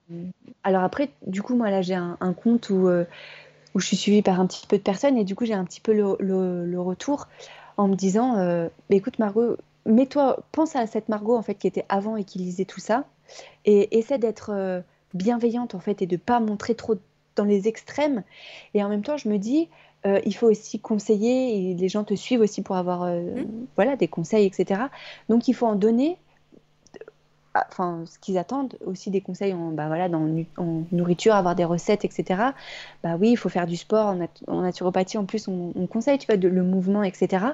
alors 0.63 0.83
après, 0.83 1.09
du 1.25 1.41
coup, 1.41 1.55
moi 1.55 1.71
là 1.71 1.81
j'ai 1.81 1.95
un, 1.95 2.33
compte 2.33 2.69
où, 2.69 2.87
où 2.87 3.79
je 3.79 3.85
suis 3.85 3.97
suivie 3.97 4.21
par 4.21 4.39
un 4.39 4.45
petit 4.45 4.67
peu 4.67 4.77
de 4.77 4.83
personnes 4.83 5.17
et 5.17 5.23
du 5.23 5.35
coup 5.35 5.45
j'ai 5.45 5.55
un 5.55 5.65
petit 5.65 5.81
peu 5.81 5.93
le, 5.93 6.15
le, 6.19 6.79
retour 6.79 7.27
en 7.77 7.87
me 7.87 7.95
disant, 7.95 8.69
écoute 8.91 9.17
Margot, 9.17 9.57
mets-toi, 9.85 10.39
pense 10.51 10.75
à 10.75 10.87
cette 10.87 11.09
Margot 11.09 11.35
en 11.35 11.41
fait 11.41 11.55
qui 11.55 11.67
était 11.67 11.85
avant 11.89 12.17
et 12.17 12.23
qui 12.23 12.39
lisait 12.39 12.65
tout 12.65 12.79
ça, 12.79 13.05
et 13.65 13.97
essaie 13.97 14.17
d'être 14.17 14.51
euh, 14.53 14.81
bienveillante 15.13 15.75
en 15.75 15.79
fait 15.79 16.01
et 16.01 16.07
de 16.07 16.17
pas 16.17 16.39
montrer 16.39 16.75
trop 16.75 16.95
dans 17.35 17.43
les 17.43 17.67
extrêmes. 17.67 18.23
Et 18.73 18.83
en 18.83 18.89
même 18.89 19.03
temps, 19.03 19.17
je 19.17 19.29
me 19.29 19.37
dis, 19.37 19.69
euh, 20.05 20.19
il 20.25 20.35
faut 20.35 20.47
aussi 20.47 20.79
conseiller 20.79 21.71
et 21.71 21.73
les 21.73 21.89
gens 21.89 22.03
te 22.03 22.13
suivent 22.13 22.41
aussi 22.41 22.61
pour 22.61 22.75
avoir 22.75 23.03
euh, 23.03 23.21
mmh. 23.21 23.67
voilà 23.75 23.95
des 23.95 24.07
conseils, 24.07 24.45
etc. 24.45 24.81
Donc 25.29 25.47
il 25.47 25.53
faut 25.53 25.65
en 25.65 25.75
donner 25.75 26.17
enfin, 27.69 28.03
ce 28.05 28.19
qu'ils 28.19 28.37
attendent 28.37 28.75
aussi 28.85 29.09
des 29.09 29.21
conseils 29.21 29.53
en, 29.53 29.71
bah, 29.71 29.87
voilà, 29.87 30.09
dans, 30.09 30.27
en 30.57 30.83
nourriture, 30.91 31.35
avoir 31.35 31.55
des 31.55 31.65
recettes, 31.65 32.05
etc. 32.05 32.41
Bah 33.03 33.15
oui, 33.19 33.31
il 33.31 33.37
faut 33.37 33.49
faire 33.49 33.67
du 33.67 33.77
sport. 33.77 34.15
En, 34.47 34.61
naturopathie, 34.61 35.17
en 35.17 35.25
plus, 35.25 35.47
on, 35.47 35.87
conseille, 35.87 36.17
tu 36.17 36.27
vois, 36.27 36.37
de, 36.37 36.47
le 36.47 36.63
mouvement, 36.63 37.03
etc. 37.03 37.45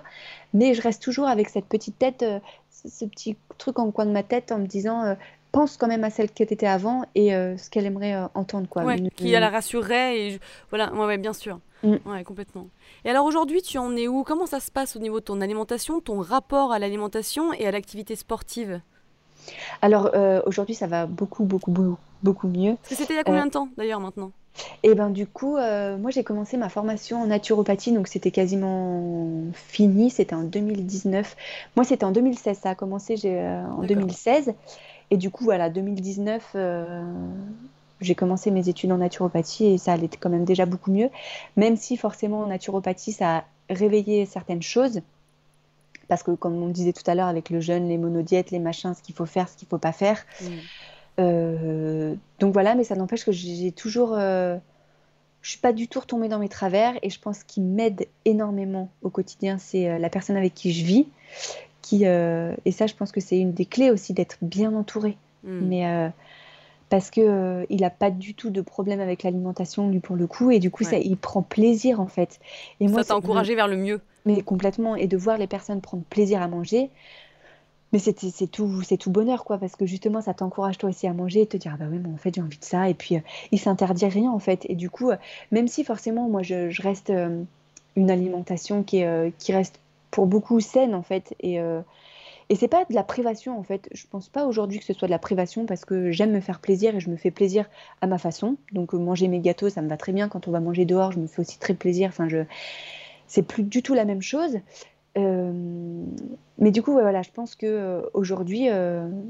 Mais 0.54 0.74
je 0.74 0.82
reste 0.82 1.02
toujours 1.02 1.28
avec 1.28 1.50
cette 1.50 1.66
petite 1.66 1.98
tête, 2.00 2.24
euh, 2.24 2.40
ce 2.70 3.06
petit 3.06 3.38
truc 3.58 3.80
en 3.80 3.92
coin 3.92 4.06
de 4.06 4.12
ma 4.12 4.24
tête 4.24 4.52
en 4.52 4.60
me 4.60 4.68
disant, 4.68 5.04
euh, 5.04 5.16
pense 5.52 5.78
quand 5.78 5.88
même 5.88 6.04
à 6.04 6.10
celle 6.10 6.30
que 6.30 6.36
tu 6.36 6.44
étais 6.44 6.68
avant 6.68 7.06
et 7.14 7.36
euh, 7.36 7.58
ce 7.58 7.70
qu'elle 7.70 7.86
aimerait 7.86 8.16
entendre. 8.34 8.68
Quoi. 8.70 8.84
Ouais, 8.84 9.02
qui 9.16 9.32
la 9.32 9.50
rassurerait. 9.50 10.20
Et 10.20 10.40
Voilà, 10.70 10.94
ouais, 10.94 11.18
bien 11.18 11.34
sûr. 11.34 11.60
Mm. 11.84 11.96
Ouais, 12.06 12.24
complètement. 12.24 12.68
Et 13.06 13.10
alors 13.10 13.26
aujourd'hui, 13.26 13.62
tu 13.62 13.78
en 13.78 13.96
es 13.96 14.08
où? 14.08 14.24
Comment 14.24 14.46
ça 14.46 14.60
se 14.60 14.72
passe 14.72 14.96
au 14.96 15.00
niveau 15.00 15.20
de 15.20 15.26
ton 15.26 15.42
alimentation, 15.42 16.00
ton 16.00 16.22
rapport 16.22 16.72
à 16.72 16.80
l'alimentation 16.80 17.54
et 17.54 17.68
à 17.68 17.72
l'activité 17.72 18.16
sportive? 18.16 18.82
Alors 19.82 20.12
euh, 20.14 20.42
aujourd'hui, 20.46 20.76
ça 20.76 20.88
va 20.88 21.06
beaucoup, 21.06 21.44
beaucoup, 21.44 21.72
beaucoup, 21.72 21.98
beaucoup 22.24 22.48
mieux. 22.48 22.78
C'était 22.84 23.14
il 23.14 23.18
y 23.18 23.20
a 23.20 23.24
combien 23.24 23.44
euh, 23.44 23.46
de 23.46 23.52
temps 23.52 23.70
d'ailleurs 23.78 24.00
maintenant? 24.00 24.32
Et 24.84 24.90
eh 24.90 24.96
ben 24.96 25.10
du 25.10 25.28
coup, 25.28 25.56
euh, 25.56 25.98
moi 25.98 26.12
j'ai 26.12 26.24
commencé 26.24 26.58
ma 26.58 26.68
formation 26.68 27.22
en 27.22 27.28
naturopathie, 27.28 27.94
donc 27.94 28.08
c'était 28.10 28.32
quasiment 28.32 29.32
fini, 29.54 30.10
c'était 30.10 30.36
en 30.36 30.44
2019. 30.44 31.38
Moi 31.76 31.86
c'était 31.86 32.04
en 32.04 32.12
2016, 32.12 32.60
ça 32.60 32.72
a 32.72 32.76
commencé 32.76 33.16
en 33.26 33.82
2016. 33.84 34.54
Et 35.10 35.18
du 35.18 35.30
coup, 35.30 35.46
voilà, 35.46 35.70
2019, 35.70 36.56
j'ai 38.02 38.16
commencé 38.16 38.52
mes 38.52 38.68
études 38.68 38.92
en 38.92 38.98
naturopathie 38.98 39.68
et 39.68 39.78
ça 39.78 39.94
allait 39.94 40.10
quand 40.10 40.30
même 40.30 40.46
déjà 40.46 40.66
beaucoup 40.66 40.92
mieux, 40.92 41.10
même 41.56 41.78
si 41.78 41.96
forcément 41.96 42.42
en 42.42 42.48
naturopathie, 42.48 43.14
ça 43.14 43.38
a 43.38 43.44
réveillé 43.70 44.26
certaines 44.26 44.62
choses 44.62 45.02
parce 46.12 46.24
que 46.24 46.32
comme 46.32 46.62
on 46.62 46.68
disait 46.68 46.92
tout 46.92 47.10
à 47.10 47.16
l'heure 47.16 47.30
avec 47.30 47.50
le 47.50 47.62
jeûne, 47.62 47.88
les 47.88 47.98
monodiètes, 47.98 48.52
les 48.52 48.60
machins, 48.60 48.94
ce 48.94 49.02
qu'il 49.02 49.16
faut 49.16 49.26
faire, 49.26 49.48
ce 49.48 49.56
qu'il 49.56 49.70
faut 49.70 49.78
pas 49.78 49.94
faire. 49.94 50.26
Mm. 50.42 50.46
Euh, 51.20 52.16
donc 52.40 52.52
voilà, 52.52 52.76
mais 52.76 52.84
ça 52.84 52.96
n'empêche 52.96 53.24
que 53.24 53.32
j'ai 53.32 53.72
toujours, 53.72 54.16
euh, 54.18 54.58
je 55.42 55.52
suis 55.52 55.60
pas 55.60 55.72
du 55.72 55.88
tout 55.88 56.02
retombée 56.02 56.28
dans 56.28 56.40
mes 56.40 56.50
travers 56.50 56.96
et 57.02 57.10
je 57.10 57.18
pense 57.18 57.46
qu'il 57.46 57.64
m'aide 57.64 58.08
énormément 58.26 58.90
au 59.04 59.10
quotidien, 59.10 59.58
c'est 59.58 59.88
euh, 59.88 60.00
la 60.00 60.10
personne 60.10 60.36
avec 60.36 60.54
qui 60.54 60.74
je 60.74 60.84
vis, 60.84 61.08
qui 61.82 62.04
et 62.04 62.72
ça, 62.74 62.88
je 62.88 62.94
pense 62.94 63.14
que 63.14 63.22
c'est 63.22 63.40
une 63.40 63.54
des 63.54 63.66
clés 63.66 63.90
aussi 63.90 64.12
d'être 64.12 64.36
bien 64.42 64.74
entourée. 64.74 65.16
Mm. 65.46 65.60
Mais 65.62 66.12
parce 66.92 67.10
que 67.10 67.66
il 67.70 67.86
a 67.86 67.90
pas 67.90 68.12
du 68.12 68.36
tout 68.36 68.50
de 68.50 68.60
problème 68.60 69.00
avec 69.00 69.24
l'alimentation 69.24 69.90
lui 69.90 70.02
pour 70.02 70.18
le 70.18 70.28
coup 70.28 70.52
et 70.52 70.60
du 70.60 70.70
coup 70.70 70.84
ça 70.84 70.98
il 70.98 71.16
prend 71.16 71.42
plaisir 71.42 72.02
en 72.02 72.06
fait. 72.06 72.40
Et 72.82 72.88
moi 72.90 73.02
ça 73.02 73.10
t'a 73.10 73.16
encouragé 73.16 73.56
vers 73.56 73.70
le 73.70 73.78
mieux. 73.78 74.02
Mais 74.26 74.42
complètement 74.42 74.98
et 74.98 75.08
de 75.08 75.16
voir 75.16 75.38
les 75.38 75.48
personnes 75.48 75.80
prendre 75.80 76.04
plaisir 76.04 76.42
à 76.42 76.50
manger. 76.50 76.90
Mais 77.94 78.00
c'est 78.00 78.14
tout, 78.48 78.84
c'est 78.84 78.96
tout 78.96 79.12
bonheur, 79.12 79.44
quoi, 79.44 79.58
parce 79.58 79.76
que 79.76 79.86
justement, 79.86 80.22
ça 80.22 80.34
t'encourage 80.34 80.78
toi 80.78 80.90
aussi 80.90 81.08
à 81.08 81.14
manger 81.14 81.42
et 81.42 81.46
te 81.46 81.58
dire, 81.58 81.74
ah 81.74 81.78
bah 81.78 81.88
oui, 81.92 82.00
mais 82.02 82.08
en 82.08 82.16
fait, 82.16 82.34
j'ai 82.34 82.42
envie 82.42 82.58
de 82.58 82.64
ça. 82.64 82.88
Et 82.88 82.94
puis, 82.94 83.18
il 83.52 83.60
s'interdit 83.60 84.06
rien, 84.06 84.32
en 84.32 84.40
fait. 84.40 84.66
Et 84.70 84.76
du 84.76 84.90
coup, 84.90 85.12
même 85.52 85.68
si 85.68 85.84
forcément, 85.84 86.30
moi, 86.30 86.42
je, 86.42 86.70
je 86.70 86.82
reste 86.82 87.12
une 87.98 88.10
alimentation 88.10 88.84
qui, 88.84 89.00
est, 89.00 89.38
qui 89.40 89.52
reste 89.52 89.82
pour 90.10 90.26
beaucoup 90.26 90.62
saine, 90.62 90.96
en 90.96 91.02
fait, 91.02 91.36
et, 91.42 91.60
et 92.52 92.56
c'est 92.56 92.68
pas 92.68 92.84
de 92.84 92.94
la 92.94 93.04
privation 93.04 93.58
en 93.58 93.64
fait. 93.64 93.88
Je 93.94 94.06
pense 94.08 94.28
pas 94.28 94.46
aujourd'hui 94.46 94.78
que 94.78 94.84
ce 94.84 94.92
soit 94.92 95.08
de 95.08 95.12
la 95.12 95.20
privation 95.20 95.66
parce 95.66 95.86
que 95.86 96.12
j'aime 96.12 96.34
me 96.34 96.42
faire 96.42 96.60
plaisir 96.60 96.94
et 96.94 97.00
je 97.00 97.10
me 97.10 97.16
fais 97.16 97.32
plaisir 97.32 97.66
à 98.02 98.08
ma 98.08 98.18
façon. 98.18 98.58
Donc 98.74 98.94
euh, 98.94 98.98
manger 98.98 99.30
mes 99.30 99.40
gâteaux, 99.40 99.70
ça 99.70 99.82
me 99.82 99.88
va 99.88 99.96
très 99.96 100.12
bien. 100.12 100.28
Quand 100.28 100.50
on 100.50 100.52
va 100.52 100.60
manger 100.60 100.84
dehors, 100.84 101.14
je 101.14 101.20
me 101.20 101.28
fais 101.28 101.40
aussi 101.40 101.60
très 101.60 101.74
plaisir. 101.74 102.10
Enfin, 102.10 102.28
je, 102.28 102.40
c'est 103.26 103.44
plus 103.44 103.64
du 103.64 103.82
tout 103.82 103.94
la 103.94 104.04
même 104.04 104.22
chose. 104.22 104.58
Euh, 105.18 106.04
mais 106.58 106.72
du 106.72 106.82
coup, 106.82 106.92
voilà, 106.92 107.22
je 107.22 107.30
pense 107.32 107.56
que 107.56 107.66
euh, 107.66 108.02
aujourd'hui, 108.14 108.68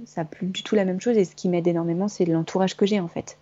ça 0.06 0.22
n'a 0.22 0.26
plus 0.26 0.48
du 0.48 0.64
tout 0.64 0.74
la 0.74 0.84
même 0.84 1.00
chose. 1.00 1.16
Et 1.16 1.24
ce 1.24 1.36
qui 1.36 1.48
m'aide 1.48 1.68
énormément, 1.68 2.08
c'est 2.08 2.26
l'entourage 2.26 2.76
que 2.76 2.88
j'ai 2.88 3.00
en 3.00 3.08
fait. 3.08 3.38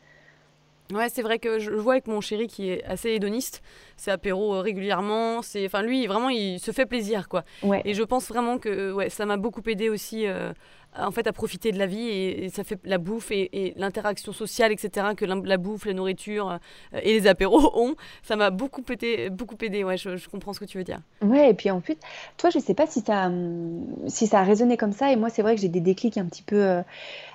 Ouais, 0.91 1.07
c'est 1.07 1.21
vrai 1.21 1.37
que 1.37 1.59
je 1.59 1.69
vois 1.69 1.93
avec 1.93 2.07
mon 2.07 2.19
chéri 2.19 2.47
qui 2.47 2.69
est 2.69 2.83
assez 2.83 3.09
hédoniste, 3.09 3.61
c'est 3.95 4.09
apéro 4.09 4.55
euh, 4.55 4.61
régulièrement, 4.61 5.43
c'est 5.43 5.63
enfin 5.67 5.83
lui 5.83 6.07
vraiment 6.07 6.29
il 6.29 6.59
se 6.59 6.71
fait 6.71 6.87
plaisir 6.87 7.29
quoi. 7.29 7.43
Et 7.85 7.93
je 7.93 8.01
pense 8.01 8.27
vraiment 8.27 8.57
que 8.57 8.91
ouais, 8.91 9.11
ça 9.11 9.27
m'a 9.27 9.37
beaucoup 9.37 9.61
aidé 9.67 9.89
aussi 9.89 10.25
euh, 10.25 10.51
en 10.97 11.11
fait 11.11 11.27
à 11.27 11.33
profiter 11.33 11.71
de 11.71 11.77
la 11.77 11.85
vie 11.85 12.07
et, 12.07 12.49
ça 12.49 12.63
fait 12.63 12.79
la 12.83 12.97
bouffe 12.97 13.31
et, 13.31 13.73
l'interaction 13.75 14.33
sociale 14.33 14.71
etc 14.71 15.09
que 15.15 15.25
la, 15.25 15.57
bouffe 15.57 15.85
la 15.85 15.93
nourriture 15.93 16.51
euh, 16.51 16.99
et 17.03 17.13
les 17.13 17.27
apéros 17.27 17.71
ont. 17.79 17.95
Ça 18.23 18.35
m'a 18.35 18.49
beaucoup 18.49 18.81
aidé 18.89 19.29
beaucoup 19.29 19.57
aidé 19.61 19.83
ouais 19.83 19.97
je, 19.97 20.27
comprends 20.29 20.53
ce 20.53 20.59
que 20.59 20.65
tu 20.65 20.77
veux 20.77 20.83
dire. 20.83 20.99
Ouais 21.21 21.51
et 21.51 21.53
puis 21.53 21.69
en 21.69 21.81
plus 21.81 21.97
toi 22.37 22.49
je 22.49 22.59
sais 22.59 22.73
pas 22.73 22.87
si 22.87 23.01
ça 23.01 23.27
hum, 23.27 23.85
si 24.07 24.27
ça 24.27 24.39
a 24.39 24.43
résonné 24.43 24.77
comme 24.77 24.93
ça 24.93 25.11
et 25.11 25.15
moi 25.15 25.29
c'est 25.29 25.41
vrai 25.41 25.55
que 25.55 25.61
j'ai 25.61 25.69
des 25.69 25.81
déclics 25.81 26.17
un 26.17 26.25
petit 26.25 26.43
peu 26.43 26.63
euh, 26.63 26.81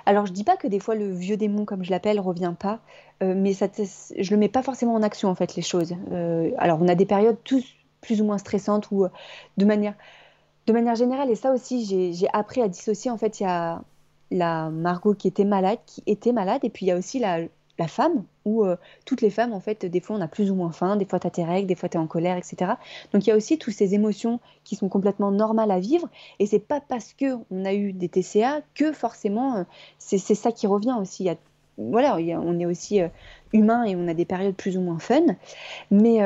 alors 0.06 0.26
je 0.26 0.32
dis 0.32 0.44
pas 0.44 0.56
que 0.56 0.66
des 0.66 0.80
fois 0.80 0.94
le 0.94 1.12
vieux 1.12 1.36
démon 1.36 1.64
comme 1.64 1.84
je 1.84 1.90
l'appelle 1.90 2.20
revient 2.20 2.54
pas 2.58 2.80
euh, 3.22 3.34
mais 3.36 3.52
ça 3.52 3.68
je 3.76 4.30
le 4.30 4.36
mets 4.36 4.48
pas 4.48 4.62
forcément 4.62 4.94
en 4.94 5.02
action 5.02 5.28
en 5.28 5.34
fait 5.34 5.54
les 5.54 5.62
choses 5.62 5.94
alors 6.58 6.78
on 6.80 6.88
a 6.88 6.94
des 6.94 7.06
périodes 7.06 7.38
tous 7.44 7.64
plus 8.00 8.20
ou 8.20 8.24
moins 8.24 8.38
stressantes 8.38 8.90
ou 8.90 9.06
de 9.56 9.64
manière 9.64 9.94
de 10.66 10.72
manière 10.72 10.94
générale, 10.94 11.30
et 11.30 11.34
ça 11.34 11.52
aussi, 11.52 12.12
j'ai 12.14 12.28
appris 12.32 12.62
à 12.62 12.68
dissocier. 12.68 13.10
En 13.10 13.18
fait, 13.18 13.40
il 13.40 13.42
y 13.42 13.46
a 13.46 13.82
la 14.30 14.70
Margot 14.70 15.14
qui 15.14 15.28
était 15.28 15.44
malade, 15.44 15.78
qui 15.86 16.02
était 16.06 16.32
malade, 16.32 16.60
et 16.64 16.70
puis 16.70 16.86
il 16.86 16.88
y 16.88 16.92
a 16.92 16.96
aussi 16.96 17.18
la, 17.18 17.48
femme, 17.86 18.24
où 18.44 18.64
euh, 18.64 18.76
toutes 19.04 19.20
les 19.20 19.30
femmes, 19.30 19.52
en 19.52 19.60
fait, 19.60 19.84
des 19.84 20.00
fois, 20.00 20.16
on 20.16 20.20
a 20.20 20.28
plus 20.28 20.50
ou 20.50 20.54
moins 20.54 20.72
faim, 20.72 20.96
des 20.96 21.04
fois, 21.04 21.20
tu 21.20 21.26
as 21.26 21.30
tes 21.30 21.44
règles, 21.44 21.66
des 21.66 21.74
fois, 21.74 21.88
tu 21.88 21.98
es 21.98 22.00
en 22.00 22.06
colère, 22.06 22.36
etc. 22.36 22.72
Donc, 23.12 23.26
il 23.26 23.30
y 23.30 23.32
a 23.32 23.36
aussi 23.36 23.58
toutes 23.58 23.74
ces 23.74 23.94
émotions 23.94 24.40
qui 24.62 24.76
sont 24.76 24.88
complètement 24.88 25.30
normales 25.30 25.70
à 25.70 25.80
vivre, 25.80 26.08
et 26.38 26.46
c'est 26.46 26.60
pas 26.60 26.80
parce 26.80 27.12
que 27.12 27.36
on 27.50 27.64
a 27.64 27.74
eu 27.74 27.92
des 27.92 28.08
TCA 28.08 28.62
que 28.74 28.92
forcément, 28.92 29.56
euh, 29.56 29.64
c'est 29.98 30.18
ça 30.18 30.50
qui 30.50 30.66
revient 30.66 30.96
aussi. 30.98 31.24
Il 31.24 31.26
y 31.26 31.30
a, 31.30 31.36
voilà, 31.78 32.16
on 32.16 32.58
est 32.58 32.66
aussi 32.66 33.00
euh, 33.02 33.08
humain 33.52 33.84
et 33.84 33.96
on 33.96 34.08
a 34.08 34.14
des 34.14 34.24
périodes 34.24 34.54
plus 34.54 34.76
ou 34.76 34.80
moins 34.80 34.98
fun, 34.98 35.24
mais 35.90 36.20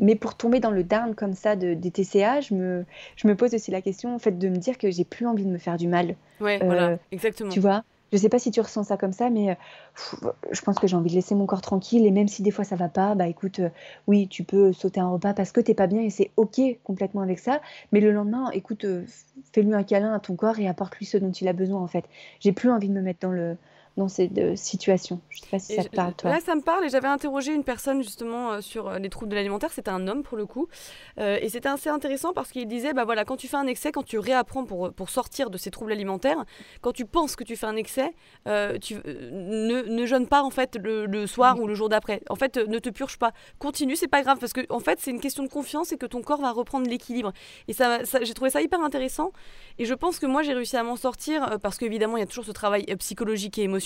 mais 0.00 0.16
pour 0.16 0.34
tomber 0.34 0.58
dans 0.58 0.72
le 0.72 0.82
down 0.82 1.14
comme 1.14 1.34
ça 1.34 1.54
de, 1.54 1.72
des 1.74 1.92
TCA, 1.92 2.40
je 2.40 2.54
me, 2.54 2.84
je 3.14 3.28
me 3.28 3.36
pose 3.36 3.54
aussi 3.54 3.70
la 3.70 3.80
question 3.80 4.12
en 4.12 4.18
fait, 4.18 4.36
de 4.36 4.48
me 4.48 4.56
dire 4.56 4.76
que 4.76 4.90
j'ai 4.90 5.04
plus 5.04 5.24
envie 5.24 5.44
de 5.44 5.50
me 5.50 5.58
faire 5.58 5.76
du 5.76 5.86
mal. 5.86 6.16
Ouais, 6.40 6.58
voilà, 6.64 6.88
euh, 6.88 6.96
exactement. 7.12 7.50
Tu 7.50 7.60
vois 7.60 7.84
je 8.14 8.18
sais 8.18 8.28
pas 8.28 8.38
si 8.38 8.52
tu 8.52 8.60
ressens 8.60 8.84
ça 8.84 8.96
comme 8.96 9.12
ça, 9.12 9.28
mais 9.28 9.56
je 10.52 10.60
pense 10.60 10.78
que 10.78 10.86
j'ai 10.86 10.94
envie 10.94 11.10
de 11.10 11.16
laisser 11.16 11.34
mon 11.34 11.46
corps 11.46 11.62
tranquille. 11.62 12.06
Et 12.06 12.12
même 12.12 12.28
si 12.28 12.42
des 12.42 12.52
fois 12.52 12.64
ça 12.64 12.76
va 12.76 12.88
pas, 12.88 13.16
bah 13.16 13.26
écoute, 13.26 13.58
euh, 13.58 13.70
oui, 14.06 14.28
tu 14.28 14.44
peux 14.44 14.72
sauter 14.72 15.00
un 15.00 15.08
repas 15.08 15.34
parce 15.34 15.50
que 15.50 15.60
t'es 15.60 15.74
pas 15.74 15.88
bien 15.88 16.00
et 16.00 16.10
c'est 16.10 16.30
ok 16.36 16.60
complètement 16.84 17.22
avec 17.22 17.40
ça. 17.40 17.60
Mais 17.90 17.98
le 17.98 18.12
lendemain, 18.12 18.50
écoute, 18.52 18.84
euh, 18.84 19.04
fais-lui 19.52 19.74
un 19.74 19.82
câlin 19.82 20.14
à 20.14 20.20
ton 20.20 20.36
corps 20.36 20.60
et 20.60 20.68
apporte-lui 20.68 21.06
ce 21.06 21.18
dont 21.18 21.32
il 21.32 21.48
a 21.48 21.52
besoin 21.52 21.80
en 21.80 21.88
fait. 21.88 22.04
J'ai 22.38 22.52
plus 22.52 22.70
envie 22.70 22.88
de 22.88 22.94
me 22.94 23.02
mettre 23.02 23.18
dans 23.20 23.32
le, 23.32 23.56
dans 23.96 24.08
ces 24.08 24.28
situations. 24.56 25.20
Je 25.30 25.40
sais 25.40 25.46
pas 25.48 25.58
si 25.60 25.74
ça 25.74 25.84
te 25.84 25.94
parle, 25.94 26.14
toi. 26.14 26.30
Là, 26.30 26.40
ça 26.40 26.56
me 26.56 26.62
parle 26.62 26.84
et 26.84 26.88
j'avais 26.88 27.06
interrogé 27.06 27.54
une 27.54 27.62
personne 27.62 28.02
justement 28.02 28.52
euh, 28.52 28.60
sur 28.60 28.88
euh, 28.88 28.98
les 28.98 29.08
troubles 29.08 29.30
de 29.30 29.36
l'alimentaire. 29.36 29.72
C'était 29.72 29.90
un 29.90 30.08
homme 30.08 30.24
pour 30.24 30.36
le 30.36 30.46
coup. 30.46 30.66
Euh, 31.20 31.38
et 31.40 31.48
c'était 31.48 31.68
assez 31.68 31.88
intéressant 31.88 32.32
parce 32.32 32.50
qu'il 32.50 32.66
disait 32.66 32.92
bah 32.92 33.04
voilà, 33.04 33.24
quand 33.24 33.36
tu 33.36 33.46
fais 33.46 33.56
un 33.56 33.68
excès, 33.68 33.92
quand 33.92 34.02
tu 34.02 34.18
réapprends 34.18 34.64
pour, 34.64 34.92
pour 34.92 35.10
sortir 35.10 35.48
de 35.48 35.58
ces 35.58 35.70
troubles 35.70 35.92
alimentaires, 35.92 36.44
quand 36.80 36.90
tu 36.90 37.04
penses 37.04 37.36
que 37.36 37.44
tu 37.44 37.54
fais 37.54 37.66
un 37.66 37.76
excès, 37.76 38.12
tu 38.80 38.96
ne, 39.04 39.82
ne 39.82 40.06
jeûne 40.06 40.26
pas 40.26 40.42
en 40.42 40.50
fait 40.50 40.76
le, 40.82 41.26
soir 41.26 41.60
ou 41.60 41.68
le 41.68 41.74
jour 41.74 41.88
d'après. 41.88 42.20
En 42.28 42.36
fait, 42.36 42.56
ne 42.56 42.78
te 42.80 42.88
purge 42.88 43.16
pas. 43.18 43.32
Continue, 43.60 43.94
c'est 43.94 44.08
pas 44.08 44.22
grave 44.22 44.38
parce 44.40 44.52
que 44.52 44.60
en 44.70 44.80
fait, 44.80 44.98
c'est 45.00 45.12
une 45.12 45.20
question 45.20 45.44
de 45.44 45.48
confiance 45.48 45.92
et 45.92 45.96
que 45.96 46.06
ton 46.06 46.20
corps 46.20 46.40
va 46.40 46.50
reprendre 46.50 46.88
l'équilibre. 46.88 47.32
Et 47.68 47.72
ça, 47.72 48.04
ça 48.04 48.18
j'ai 48.22 48.34
trouvé 48.34 48.50
ça 48.50 48.60
hyper 48.60 48.80
intéressant. 48.80 49.30
Et 49.78 49.84
je 49.84 49.94
pense 49.94 50.18
que 50.18 50.26
moi, 50.26 50.42
j'ai 50.42 50.52
réussi 50.52 50.76
à 50.76 50.82
m'en 50.82 50.96
sortir 50.96 51.58
parce 51.62 51.78
qu'évidemment, 51.78 52.16
il 52.16 52.20
y 52.20 52.24
a 52.24 52.26
toujours 52.26 52.44
ce 52.44 52.52
travail 52.52 52.84
psychologique 52.96 53.58
et 53.58 53.62
émotionnel 53.62 53.83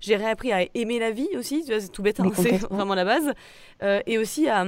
j'ai 0.00 0.16
réappris 0.16 0.52
à 0.52 0.66
aimer 0.74 0.98
la 0.98 1.10
vie 1.10 1.28
aussi, 1.36 1.64
c'est 1.66 1.90
tout 1.90 2.02
bête, 2.02 2.20
hein, 2.20 2.30
c'est 2.34 2.58
vraiment 2.70 2.94
la 2.94 3.04
base. 3.04 3.32
Euh, 3.82 4.00
et 4.06 4.18
aussi 4.18 4.48
à, 4.48 4.64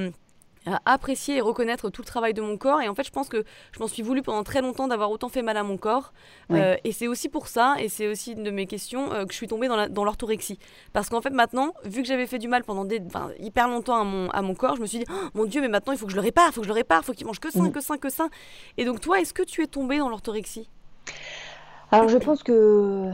apprécier 0.84 1.38
et 1.38 1.40
reconnaître 1.40 1.90
tout 1.90 2.02
le 2.02 2.06
travail 2.06 2.34
de 2.34 2.42
mon 2.42 2.56
corps. 2.56 2.80
Et 2.80 2.88
en 2.88 2.94
fait, 2.94 3.04
je 3.04 3.10
pense 3.10 3.28
que 3.28 3.44
je 3.72 3.80
m'en 3.80 3.88
suis 3.88 4.02
voulu 4.02 4.22
pendant 4.22 4.44
très 4.44 4.60
longtemps 4.60 4.88
d'avoir 4.88 5.10
autant 5.10 5.28
fait 5.28 5.42
mal 5.42 5.56
à 5.56 5.62
mon 5.62 5.76
corps. 5.76 6.12
Euh, 6.50 6.76
et 6.84 6.92
c'est 6.92 7.08
aussi 7.08 7.28
pour 7.28 7.48
ça, 7.48 7.76
et 7.78 7.88
c'est 7.88 8.06
aussi 8.06 8.32
une 8.32 8.42
de 8.42 8.50
mes 8.50 8.66
questions, 8.66 9.12
euh, 9.12 9.24
que 9.24 9.32
je 9.32 9.36
suis 9.36 9.48
tombée 9.48 9.68
dans 9.68 10.04
l'orthorexie. 10.04 10.58
Parce 10.92 11.08
qu'en 11.08 11.20
fait, 11.20 11.30
maintenant, 11.30 11.72
vu 11.84 12.02
que 12.02 12.08
j'avais 12.08 12.26
fait 12.26 12.38
du 12.38 12.48
mal 12.48 12.64
pendant 12.64 12.84
des, 12.84 13.02
hyper 13.40 13.68
longtemps 13.68 14.00
à 14.00 14.04
mon, 14.04 14.30
à 14.30 14.42
mon 14.42 14.54
corps, 14.54 14.76
je 14.76 14.82
me 14.82 14.86
suis 14.86 14.98
dit, 14.98 15.04
oh, 15.10 15.28
mon 15.34 15.46
Dieu, 15.46 15.60
mais 15.60 15.68
maintenant, 15.68 15.92
il 15.92 15.98
faut 15.98 16.06
que 16.06 16.12
je 16.12 16.16
le 16.16 16.22
répare, 16.22 16.48
il 16.50 16.52
faut 16.52 16.60
que 16.60 16.66
je 16.66 16.72
le 16.72 16.74
répare, 16.74 17.00
il 17.02 17.06
faut 17.06 17.12
qu'il 17.12 17.26
mange 17.26 17.40
que 17.40 17.50
ça, 17.50 17.68
que 17.68 17.80
ça, 17.80 17.98
que 17.98 18.10
ça. 18.10 18.28
Et 18.76 18.84
donc, 18.84 19.00
toi, 19.00 19.20
est-ce 19.20 19.34
que 19.34 19.42
tu 19.42 19.62
es 19.62 19.66
tombée 19.66 19.98
dans 19.98 20.08
l'orthorexie? 20.08 20.68
Alors, 21.90 22.08
je 22.08 22.18
pense 22.18 22.42
que 22.42 23.10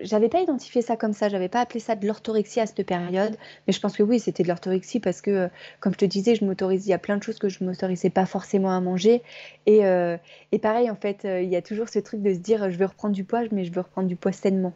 j'avais 0.00 0.28
pas 0.28 0.40
identifié 0.40 0.82
ça 0.82 0.96
comme 0.96 1.12
ça, 1.12 1.28
j'avais 1.28 1.48
pas 1.48 1.60
appelé 1.60 1.80
ça 1.80 1.94
de 1.94 2.06
l'orthorexie 2.06 2.60
à 2.60 2.66
cette 2.66 2.84
période, 2.86 3.36
mais 3.66 3.72
je 3.72 3.80
pense 3.80 3.96
que 3.96 4.02
oui, 4.02 4.18
c'était 4.18 4.42
de 4.42 4.48
l'orthorexie 4.48 5.00
parce 5.00 5.20
que, 5.20 5.48
comme 5.80 5.92
je 5.92 5.98
te 5.98 6.04
disais, 6.04 6.34
je 6.34 6.44
m'autorise, 6.44 6.86
il 6.86 6.90
y 6.90 6.94
a 6.94 6.98
plein 6.98 7.16
de 7.16 7.22
choses 7.22 7.38
que 7.38 7.48
je 7.48 7.62
m'autorisais 7.64 8.10
pas 8.10 8.26
forcément 8.26 8.70
à 8.70 8.80
manger. 8.80 9.22
Et, 9.66 9.84
euh, 9.86 10.16
et 10.52 10.58
pareil, 10.58 10.90
en 10.90 10.96
fait, 10.96 11.24
euh, 11.24 11.40
il 11.40 11.48
y 11.48 11.56
a 11.56 11.62
toujours 11.62 11.88
ce 11.88 11.98
truc 11.98 12.22
de 12.22 12.32
se 12.32 12.38
dire, 12.38 12.70
je 12.70 12.76
veux 12.76 12.86
reprendre 12.86 13.14
du 13.14 13.24
poids, 13.24 13.42
mais 13.52 13.64
je 13.64 13.72
veux 13.72 13.80
reprendre 13.80 14.08
du 14.08 14.16
poids 14.16 14.32
sainement. 14.32 14.74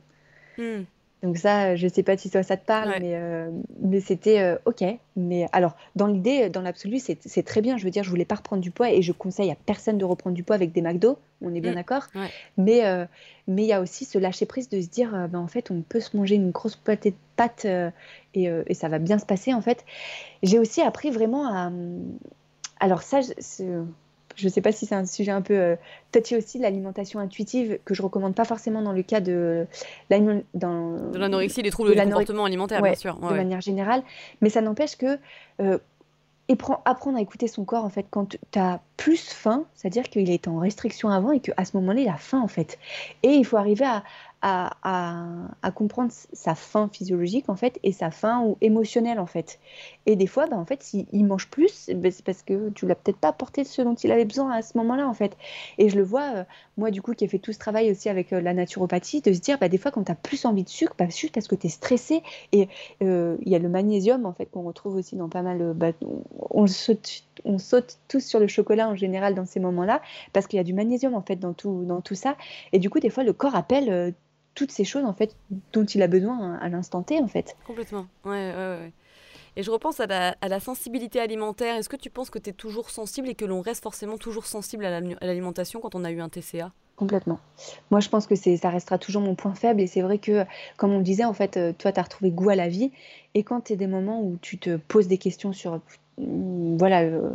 Hmm. 0.59 0.83
Donc 1.23 1.37
ça, 1.37 1.77
je 1.77 1.87
sais 1.87 2.03
pas 2.03 2.17
si 2.17 2.31
toi 2.31 2.43
ça 2.43 2.57
te 2.57 2.65
parle, 2.65 2.95
mais, 3.01 3.15
euh, 3.15 3.51
mais 3.83 4.01
c'était 4.01 4.41
euh, 4.41 4.57
ok. 4.65 4.85
Mais 5.17 5.47
alors, 5.53 5.77
dans 5.95 6.07
l'idée, 6.07 6.49
dans 6.49 6.63
l'absolu, 6.63 6.99
c'est 6.99 7.43
très 7.43 7.61
bien. 7.61 7.77
Je 7.77 7.85
veux 7.85 7.91
dire, 7.91 8.03
je 8.03 8.11
voulais 8.11 8.25
pas 8.25 8.37
reprendre 8.37 8.63
du 8.63 8.71
poids 8.71 8.91
et 8.91 9.03
je 9.03 9.13
conseille 9.13 9.51
à 9.51 9.57
personne 9.67 9.99
de 9.99 10.05
reprendre 10.05 10.35
du 10.35 10.43
poids 10.43 10.57
avec 10.57 10.73
des 10.73 10.81
McDo. 10.81 11.19
On 11.43 11.55
est 11.55 11.61
bien 11.61 11.73
mm. 11.73 11.77
d'accord. 11.77 12.07
Mais 12.57 12.87
euh, 12.87 13.05
mais 13.49 13.65
il 13.65 13.69
y 13.69 13.73
a 13.73 13.81
aussi 13.81 14.05
ce 14.05 14.19
lâcher 14.19 14.47
prise 14.47 14.69
de 14.69 14.81
se 14.81 14.89
dire, 14.89 15.11
ben, 15.31 15.41
en 15.41 15.49
fait, 15.49 15.71
on 15.71 15.83
peut 15.83 16.01
se 16.01 16.17
manger 16.17 16.37
une 16.37 16.53
grosse 16.53 16.77
pâtée 16.77 17.11
de 17.11 17.17
pâtes 17.37 17.67
et, 18.35 18.45
et, 18.45 18.75
ça 18.75 18.89
va 18.89 18.99
bien 18.99 19.19
se 19.19 19.27
passer. 19.27 19.53
En 19.53 19.61
fait, 19.61 19.85
j'ai 20.43 20.59
aussi 20.59 20.81
appris 20.81 21.11
vraiment 21.11 21.53
à 21.53 21.71
alors 22.81 23.03
ça, 23.03 23.21
je 24.37 24.45
ne 24.47 24.51
sais 24.51 24.61
pas 24.61 24.73
si 24.73 24.87
c'est 24.87 24.95
un 24.95 25.07
sujet 25.07 25.31
un 25.31 25.43
peu 25.43 25.55
euh, 25.55 25.77
touchy 26.13 26.37
aussi, 26.37 26.59
l'alimentation 26.59 27.21
intuitive, 27.21 27.79
que 27.85 27.95
je 27.95 28.03
recommande 28.03 28.35
pas 28.35 28.45
forcément 28.45 28.83
dans 28.83 28.93
le 28.93 29.03
cas 29.03 29.21
de 29.21 29.67
l'anorexie, 30.11 31.63
les 31.63 31.71
troubles 31.71 31.95
de 31.95 32.03
comportement 32.03 32.45
alimentaire, 32.45 32.83
bien 32.83 32.95
sûr. 32.95 33.17
de 33.17 33.35
manière 33.35 33.61
générale. 33.61 34.03
Mais 34.41 34.51
ça 34.51 34.61
n'empêche 34.61 34.97
que 34.97 35.19
euh, 35.61 35.79
apprendre 36.85 37.19
à 37.19 37.21
écouter 37.21 37.49
son 37.49 37.65
corps, 37.65 37.85
en 37.85 37.91
fait, 37.91 38.07
quand 38.11 38.37
tu 38.51 38.59
as 38.59 38.81
plus 38.97 39.31
faim, 39.31 39.65
c'est-à-dire 39.75 40.05
qu'il 40.05 40.31
est 40.31 40.49
en 40.49 40.59
restriction 40.59 41.09
avant 41.09 41.33
et 41.33 41.41
qu'à 41.41 41.65
ce 41.65 41.77
moment-là, 41.77 42.01
il 42.01 42.09
a 42.09 42.17
faim, 42.17 42.41
en 42.41 42.49
fait. 42.49 42.79
Et 43.23 43.35
il 43.35 43.45
faut 43.45 43.57
arriver 43.57 43.85
à, 43.85 44.03
à, 44.43 45.71
comprendre 45.75 46.11
sa 46.33 46.55
faim 46.55 46.89
physiologique 46.93 47.49
en 47.49 47.57
fait 47.57 47.79
et 47.83 47.93
sa 47.93 48.11
faim 48.11 48.43
ou 48.45 48.57
émotionnelle 48.61 49.19
en 49.19 49.27
fait. 49.27 49.59
Et 50.07 50.17
des 50.17 50.27
fois, 50.27 50.47
bah, 50.47 50.57
en 50.57 50.65
fait, 50.65 50.83
s'il 50.83 51.27
mange 51.27 51.49
plus, 51.49 51.91
bah, 51.95 52.11
c'est 52.11 52.25
parce 52.25 52.43
que 52.43 52.71
tu 52.71 52.87
l'as 52.87 52.95
peut-être 52.95 53.19
pas 53.19 53.29
apporté 53.29 53.65
ce 53.65 53.83
dont 53.83 53.95
il 53.95 54.11
avait 54.11 54.25
besoin 54.25 54.51
à 54.53 54.63
ce 54.63 54.77
moment-là 54.79 55.07
en 55.07 55.15
fait. 55.15 55.37
Et 55.79 55.89
je 55.89 55.97
le 55.97 56.03
vois, 56.03 56.35
euh, 56.35 56.45
moi 56.77 56.91
du 56.91 57.03
coup, 57.03 57.13
qui 57.15 57.25
ai 57.25 57.29
fait 57.29 57.39
tout 57.39 57.53
ce 57.53 57.59
travail 57.59 57.91
aussi 57.91 58.09
avec 58.09 58.33
euh, 58.33 58.41
la 58.41 58.55
naturopathie, 58.55 59.21
de 59.21 59.33
se 59.33 59.41
dire, 59.41 59.59
bah, 59.59 59.69
des 59.69 59.79
fois, 59.79 59.91
quand 59.91 60.05
tu 60.05 60.13
as 60.13 60.17
plus 60.17 60.45
envie 60.45 60.65
de 60.65 60.69
sucre, 60.69 60.95
bah, 60.99 61.07
juste 61.09 61.35
parce 61.35 61.49
que 61.49 61.55
tu 61.55 61.67
es 61.67 61.71
stressé. 61.71 62.23
Et 62.53 62.69
euh, 63.03 63.37
il 63.43 63.53
y 63.53 63.55
a 63.55 63.59
le 63.59 63.69
magnésium 63.69 64.27
en 64.27 64.33
fait 64.33 64.47
qu'on 64.47 64.63
retrouve 64.63 64.97
aussi 64.97 65.17
dans 65.17 65.29
pas 65.29 65.43
mal. 65.43 65.75
On, 66.51 66.67
saute, 66.67 67.25
on 67.45 67.59
saute 67.59 67.99
tous 68.09 68.21
sur 68.21 68.41
le 68.41 68.49
chocolat 68.49 68.89
en 68.89 68.95
général 68.95 69.35
dans 69.35 69.47
ces 69.47 69.61
moments-là 69.61 70.01
parce 70.33 70.47
qu'il 70.47 70.57
y 70.57 70.61
a 70.61 70.65
du 70.65 70.75
magnésium 70.75 71.15
en 71.15 71.23
fait 71.23 71.37
dans 71.37 71.53
tout, 71.53 71.85
dans 71.85 72.01
tout 72.01 72.15
ça. 72.15 72.37
Et 72.73 72.79
du 72.79 72.91
coup, 72.91 73.01
des 73.01 73.11
fois, 73.11 73.25
le 73.25 73.33
corps 73.33 73.55
appelle 73.55 74.15
toutes 74.61 74.73
ces 74.73 74.85
choses 74.85 75.07
en 75.07 75.15
fait 75.15 75.35
dont 75.73 75.87
il 75.87 76.03
a 76.03 76.07
besoin 76.07 76.57
à 76.57 76.69
l'instant 76.69 77.03
T 77.03 77.19
en 77.19 77.29
fait. 77.29 77.57
Complètement. 77.67 78.07
Ouais, 78.27 78.53
ouais, 78.53 78.55
ouais. 78.55 78.93
Et 79.57 79.63
je 79.63 79.71
repense 79.71 80.01
à 80.01 80.07
la, 80.07 80.61
sensibilité 80.61 81.19
alimentaire. 81.19 81.77
Est-ce 81.77 81.89
que 81.89 81.97
tu 81.97 82.11
penses 82.11 82.29
que 82.29 82.39
tu 82.39 82.51
es 82.51 82.53
toujours 82.53 82.91
sensible 82.91 83.31
et 83.31 83.35
que 83.35 83.47
l'on 83.47 83.63
reste 83.63 83.83
forcément 83.83 84.19
toujours 84.19 84.45
sensible 84.45 84.85
à 84.85 85.01
l'alimentation 85.01 85.81
quand 85.81 85.95
on 85.95 86.05
a 86.05 86.11
eu 86.11 86.21
un 86.21 86.29
TCA 86.29 86.73
Complètement. 86.95 87.41
Moi, 87.91 88.01
je 88.01 88.11
pense 88.11 88.27
que 88.27 88.35
c'est, 88.35 88.59
ça 88.59 88.69
restera 88.69 88.99
toujours 88.99 89.23
mon 89.23 89.35
point 89.35 89.55
faible. 89.55 89.81
Et 89.81 89.87
c'est 89.87 90.03
vrai 90.03 90.19
que, 90.19 90.45
comme 90.77 90.93
on 90.93 91.01
disait, 91.01 91.25
en 91.25 91.33
fait, 91.33 91.57
euh, 91.57 91.73
toi, 91.73 91.91
tu 91.91 91.99
as 91.99 92.03
retrouvé 92.03 92.31
goût 92.31 92.51
à 92.51 92.55
la 92.55 92.69
vie. 92.69 92.93
Et 93.33 93.43
quand 93.43 93.63
tu 93.63 93.73
es 93.73 93.77
des 93.77 93.87
moments 93.87 94.23
où 94.23 94.37
tu 94.43 94.59
te 94.59 94.77
poses 94.77 95.09
des 95.09 95.17
questions 95.17 95.55
sur, 95.55 95.81
mm, 96.19 96.77
voilà, 96.77 97.01
euh, 97.01 97.31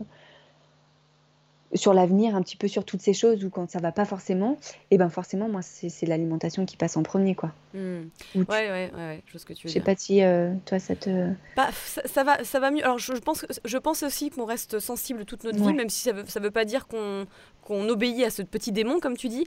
sur 1.75 1.94
l'avenir, 1.94 2.36
un 2.36 2.41
petit 2.41 2.58
peu 2.58 2.67
sur 2.67 2.86
toutes 2.86 3.01
ces 3.01 3.13
choses, 3.13 3.44
ou 3.44 3.50
quand 3.50 3.70
ça 3.70 3.79
va 3.79 3.91
pas 3.91 4.05
forcément, 4.05 4.53
et 4.53 4.96
eh 4.96 4.98
ben 4.98 5.10
forcément, 5.10 5.48
moi, 5.48 5.62
c'est 5.62 6.05
l'alimentation 6.05 6.65
qui 6.65 6.77
passe 6.77 6.98
en 6.98 7.03
premier, 7.03 7.36
quoi. 7.36 7.51
Mmh. 7.74 8.01
Ouais, 8.36 8.44
ouais, 8.48 8.91
ouais, 8.96 9.22
je 9.25 9.32
vois 9.32 9.39
ce 9.39 9.46
que 9.46 9.53
tu 9.53 9.67
veux 9.67 9.70
Je 9.70 9.74
sais 9.74 9.82
pas 9.82 9.96
si 9.96 10.24
euh, 10.24 10.53
toi, 10.65 10.79
ça 10.79 10.96
te... 10.96 11.32
Bah, 11.55 11.70
ça, 12.05 12.24
va, 12.24 12.44
ça 12.44 12.60
va 12.60 12.72
mieux. 12.72 12.84
Alors, 12.84 13.00
je, 13.00 13.13
pense, 13.13 13.46
je 13.63 13.77
pense 13.77 14.03
aussi 14.03 14.29
qu'on 14.29 14.46
reste 14.46 14.79
sensible 14.79 15.25
toute 15.25 15.44
notre 15.44 15.60
vie, 15.60 15.74
même 15.74 15.89
si 15.89 16.01
ça 16.01 16.13
veut, 16.13 16.24
ça 16.27 16.39
veut 16.39 16.51
pas 16.51 16.65
dire 16.65 16.88
qu'on 16.88 17.25
qu'on 17.66 17.90
obéit 17.90 18.24
à 18.24 18.30
ce 18.30 18.44
petit 18.44 18.72
démon, 18.72 19.00
comme 19.00 19.18
tu 19.18 19.28
dis. 19.28 19.46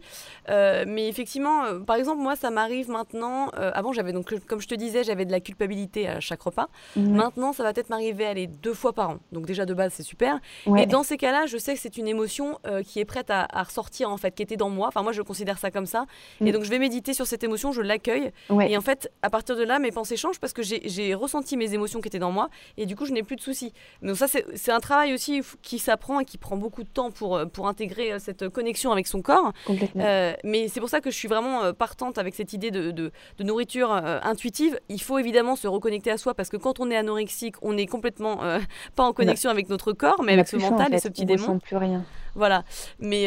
Euh, 0.51 0.85
mais 0.87 1.09
effectivement, 1.09 1.65
euh, 1.65 1.79
par 1.79 1.97
exemple, 1.97 2.21
moi, 2.21 2.37
ça 2.37 2.51
m'arrive 2.51 2.91
maintenant. 2.91 3.51
Euh, 3.57 3.71
avant, 3.75 3.93
j'avais 3.93 4.13
donc, 4.13 4.35
comme 4.47 4.61
je 4.61 4.69
te 4.69 4.75
disais, 4.75 5.05
j'avais 5.05 5.25
de 5.25 5.31
la 5.31 5.41
culpabilité 5.41 6.09
à 6.09 6.21
chaque 6.21 6.43
repas. 6.43 6.69
Maintenant, 6.97 7.53
ça 7.53 7.63
va 7.63 7.73
peut-être 7.73 7.91
m'arriver 7.91 8.27
aller 8.27 8.47
deux 8.49 8.75
fois 8.75 8.93
par 8.93 9.11
an. 9.11 9.19
Donc 9.33 9.47
déjà 9.47 9.65
de 9.65 9.75
base, 9.75 9.93
c'est 9.95 10.03
super. 10.03 10.41
Et 10.77 10.87
dans 10.87 11.03
ces 11.03 11.17
cas-là, 11.17 11.47
je 11.47 11.57
sais 11.57 11.75
que 11.75 11.81
c'est 11.81 11.97
une 11.97 12.09
émotion 12.09 12.59
qui 12.85 12.99
est 13.01 13.05
prête 13.05 13.31
à, 13.31 13.47
ressortir 13.63 14.11
en 14.11 14.17
fait, 14.17 14.35
qui 14.35 14.43
était 14.43 14.57
dans 14.57 14.71
moi. 14.71 14.89
Enfin, 14.89 15.03
moi, 15.03 15.13
je 15.13 15.23
considère 15.23 15.59
ça 15.59 15.71
comme 15.71 15.87
ça. 15.87 16.07
Et 16.41 16.51
mm. 16.51 16.53
donc, 16.53 16.65
je 16.65 16.71
vais 16.71 16.79
méditer 16.79 17.15
sur 17.15 17.27
cette 17.27 17.45
émotion, 17.45 17.73
je 17.73 17.83
l'accueille. 17.83 18.33
Et 18.67 18.77
en 18.77 18.81
fait, 18.81 19.11
à 19.23 19.31
partir 19.31 19.57
de 19.57 19.63
là, 19.63 19.79
mes 19.79 19.93
pensées 19.93 20.17
changent 20.17 20.41
parce 20.41 20.53
que 20.53 20.63
j'ai 20.63 21.15
ressenti 21.15 21.57
mes 21.57 21.73
émotions 21.73 22.01
qui 22.01 22.09
étaient 22.09 22.19
dans 22.19 22.33
moi. 22.33 22.49
Et 22.77 22.87
du 22.87 22.97
coup, 22.97 23.07
je 23.07 23.13
n'ai 23.13 23.23
plus 23.23 23.37
de 23.37 23.41
soucis. 23.41 23.73
Donc 24.03 24.17
ça, 24.17 24.27
c'est 24.29 24.73
un 24.73 24.81
travail 24.81 25.15
aussi 25.15 25.43
qui 25.63 25.79
s'apprend 25.79 26.21
et 26.21 26.25
qui 26.25 26.39
prend 26.39 26.57
beaucoup 26.57 26.83
de 26.83 26.89
temps 26.89 27.11
pour, 27.11 27.41
pour 27.53 27.69
intégrer 27.69 28.08
euh, 28.13 28.19
cette 28.19 28.49
connexion 28.49 28.93
avec 28.93 29.07
son 29.07 29.23
corps. 29.23 29.53
Euh, 29.97 30.35
mais 30.45 30.69
c'est 30.69 30.81
pour 30.81 30.89
ça 30.89 31.01
que 31.01 31.11
je 31.11 31.17
suis 31.17 31.29
vraiment 31.29 31.63
euh, 31.65 31.73
partante 31.73 32.19
avec 32.19 32.35
cette 32.35 32.53
idée 32.53 32.71
de, 32.71 32.91
de, 32.91 33.13
nourriture 33.41 33.91
intuitive. 33.93 34.79
Il 34.89 35.01
faut 35.01 35.19
évidemment 35.19 35.57
se 35.57 35.67
reconnecter 35.67 36.11
à 36.11 36.19
soi 36.19 36.35
parce 36.35 36.49
que 36.49 36.57
quand 36.57 36.81
on 36.81 36.91
est 36.91 36.97
anorexique, 36.97 37.57
on 37.63 37.77
est 37.77 37.87
complètement 37.87 38.41
pas 38.97 39.05
en 39.05 39.13
connexion 39.13 39.51
avec 39.51 39.69
notre 39.69 39.93
corps, 39.93 40.23
mais 40.23 40.35
avec 40.35 40.49
ce 40.49 40.57
mental 40.57 40.93
et 40.93 40.99
ce 40.99 41.09
petit 41.09 41.23
on 41.23 41.27
démon. 41.27 41.59
plus 41.59 41.77
rien. 41.77 42.05
Voilà. 42.35 42.65
Mais 42.99 43.27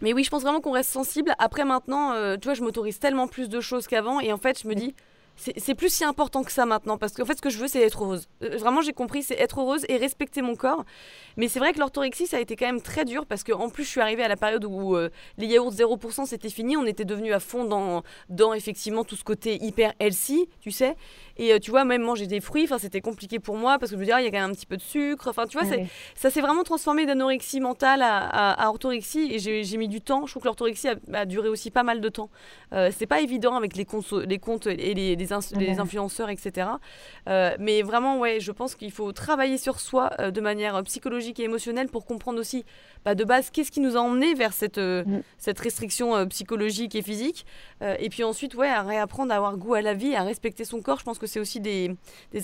mais 0.00 0.12
oui, 0.12 0.22
je 0.22 0.30
pense 0.30 0.42
vraiment 0.42 0.60
qu'on 0.60 0.72
reste 0.72 0.90
sensible. 0.90 1.34
Après, 1.38 1.64
maintenant, 1.64 2.12
tu 2.36 2.44
vois, 2.44 2.54
je 2.54 2.62
m'autorise 2.62 3.00
tellement 3.00 3.26
plus 3.26 3.48
de 3.48 3.60
choses 3.60 3.88
qu'avant. 3.88 4.20
Et 4.20 4.32
en 4.32 4.38
fait, 4.38 4.62
je 4.62 4.68
me 4.68 4.74
dis, 4.74 4.94
c'est 5.38 5.74
plus 5.74 5.88
si 5.88 6.04
important 6.04 6.42
que 6.42 6.50
ça 6.50 6.66
maintenant 6.66 6.98
parce 6.98 7.12
qu'en 7.12 7.24
fait 7.24 7.36
ce 7.36 7.42
que 7.42 7.50
je 7.50 7.58
veux 7.58 7.68
c'est 7.68 7.80
être 7.80 8.04
heureuse. 8.04 8.28
Euh, 8.42 8.56
vraiment 8.58 8.82
j'ai 8.82 8.92
compris 8.92 9.22
c'est 9.22 9.38
être 9.38 9.60
heureuse 9.60 9.84
et 9.88 9.96
respecter 9.96 10.42
mon 10.42 10.56
corps. 10.56 10.84
Mais 11.36 11.48
c'est 11.48 11.60
vrai 11.60 11.72
que 11.72 11.78
l'orthorexie 11.78 12.26
ça 12.26 12.38
a 12.38 12.40
été 12.40 12.56
quand 12.56 12.66
même 12.66 12.82
très 12.82 13.04
dur 13.04 13.24
parce 13.24 13.44
qu'en 13.44 13.68
plus 13.68 13.84
je 13.84 13.90
suis 13.90 14.00
arrivée 14.00 14.24
à 14.24 14.28
la 14.28 14.36
période 14.36 14.64
où 14.64 14.96
euh, 14.96 15.10
les 15.36 15.46
yaourts 15.46 15.72
0% 15.72 16.26
c'était 16.26 16.50
fini, 16.50 16.76
on 16.76 16.86
était 16.86 17.04
devenu 17.04 17.32
à 17.32 17.40
fond 17.40 17.64
dans, 17.64 18.02
dans 18.28 18.52
effectivement 18.52 19.04
tout 19.04 19.16
ce 19.16 19.24
côté 19.24 19.62
hyper 19.62 19.92
healthy, 20.00 20.48
tu 20.60 20.70
sais. 20.70 20.96
Et 21.38 21.52
euh, 21.52 21.58
tu 21.58 21.70
vois, 21.70 21.84
même 21.84 22.02
manger 22.02 22.26
des 22.26 22.40
fruits, 22.40 22.64
enfin, 22.64 22.78
c'était 22.78 23.00
compliqué 23.00 23.38
pour 23.38 23.56
moi 23.56 23.78
parce 23.78 23.90
que 23.90 23.96
je 23.96 24.00
me 24.00 24.04
disais, 24.04 24.14
ah, 24.16 24.20
il 24.20 24.24
y 24.24 24.26
a 24.26 24.30
quand 24.30 24.40
même 24.40 24.50
un 24.50 24.54
petit 24.54 24.66
peu 24.66 24.76
de 24.76 24.82
sucre. 24.82 25.28
Enfin, 25.28 25.46
tu 25.46 25.58
vois, 25.58 25.66
ça 26.14 26.30
s'est 26.30 26.40
vraiment 26.40 26.64
transformé 26.64 27.06
d'anorexie 27.06 27.60
mentale 27.60 28.02
à, 28.02 28.68
orthorexie 28.68 29.30
et 29.32 29.38
j'ai 29.38 29.76
mis 29.76 29.88
du 29.88 30.00
temps. 30.00 30.26
Je 30.26 30.32
trouve 30.32 30.42
que 30.42 30.48
l'orthorexie 30.48 30.88
a, 31.12 31.26
duré 31.26 31.48
aussi 31.48 31.70
pas 31.70 31.84
mal 31.84 32.00
de 32.00 32.08
temps. 32.08 32.30
Euh, 32.72 32.90
c'est 32.96 33.06
pas 33.06 33.20
évident 33.20 33.54
avec 33.56 33.76
les 33.76 33.84
comptes, 33.84 34.12
les 34.12 34.38
comptes 34.38 34.66
et 34.66 34.94
les, 34.94 35.16
les, 35.16 35.27
influenceurs, 35.32 36.30
etc. 36.30 36.68
Euh, 37.28 37.56
mais 37.58 37.82
vraiment, 37.82 38.18
ouais, 38.18 38.40
je 38.40 38.52
pense 38.52 38.74
qu'il 38.74 38.92
faut 38.92 39.12
travailler 39.12 39.58
sur 39.58 39.80
soi 39.80 40.10
de 40.18 40.40
manière 40.40 40.82
psychologique 40.84 41.40
et 41.40 41.44
émotionnelle 41.44 41.88
pour 41.88 42.06
comprendre 42.06 42.38
aussi, 42.38 42.64
bah, 43.04 43.14
de 43.14 43.24
base, 43.24 43.50
qu'est-ce 43.50 43.70
qui 43.70 43.80
nous 43.80 43.96
a 43.96 44.00
emmené 44.00 44.34
vers 44.34 44.52
cette, 44.52 44.78
mm. 44.78 45.22
cette 45.38 45.58
restriction 45.58 46.26
psychologique 46.26 46.94
et 46.94 47.02
physique. 47.02 47.46
et 47.80 48.08
puis 48.08 48.24
ensuite, 48.24 48.54
ouais, 48.54 48.68
à 48.68 48.82
réapprendre 48.82 49.32
à 49.32 49.36
avoir 49.36 49.56
goût 49.56 49.74
à 49.74 49.82
la 49.82 49.94
vie, 49.94 50.14
à 50.14 50.22
respecter 50.22 50.64
son 50.64 50.80
corps. 50.80 50.98
Je 50.98 51.04
pense 51.04 51.18
que 51.18 51.26
c'est 51.26 51.40
aussi 51.40 51.60
des, 51.60 51.96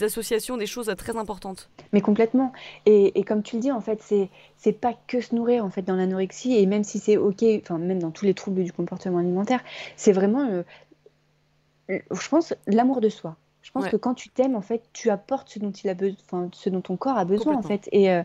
associations, 0.02 0.56
des 0.56 0.66
choses 0.66 0.92
très 0.96 1.16
importantes. 1.16 1.70
Mais 1.92 2.00
complètement. 2.00 2.52
Et, 2.86 3.22
comme 3.24 3.42
tu 3.42 3.56
le 3.56 3.62
dis, 3.62 3.72
en 3.72 3.80
fait, 3.80 4.00
c'est 4.02 4.28
c'est 4.56 4.72
pas 4.72 4.94
que 5.08 5.20
se 5.20 5.34
nourrir 5.34 5.62
en 5.62 5.68
fait 5.68 5.82
dans 5.82 5.94
l'anorexie 5.94 6.56
et 6.56 6.64
même 6.64 6.84
si 6.84 6.98
c'est 6.98 7.18
ok, 7.18 7.44
enfin 7.60 7.76
même 7.76 7.98
dans 7.98 8.10
tous 8.10 8.24
les 8.24 8.32
troubles 8.32 8.64
du 8.64 8.72
comportement 8.72 9.18
alimentaire, 9.18 9.60
c'est 9.96 10.12
vraiment, 10.12 10.48
euh, 10.48 10.62
je 11.88 12.28
pense, 12.28 12.54
l'amour 12.66 13.00
de 13.00 13.08
soi. 13.08 13.36
Je 13.62 13.70
pense 13.70 13.88
que 13.88 13.96
quand 13.96 14.14
tu 14.14 14.28
t'aimes, 14.28 14.56
en 14.56 14.60
fait, 14.60 14.82
tu 14.92 15.08
apportes 15.08 15.48
ce 15.48 15.58
dont 15.58 15.70
il 15.70 15.88
a 15.88 15.94
besoin, 15.94 16.50
ce 16.52 16.68
dont 16.68 16.82
ton 16.82 16.96
corps 16.96 17.16
a 17.16 17.24
besoin 17.24 17.56
en 17.56 17.62
fait. 17.62 17.88
Et 17.92 18.10
euh, 18.10 18.22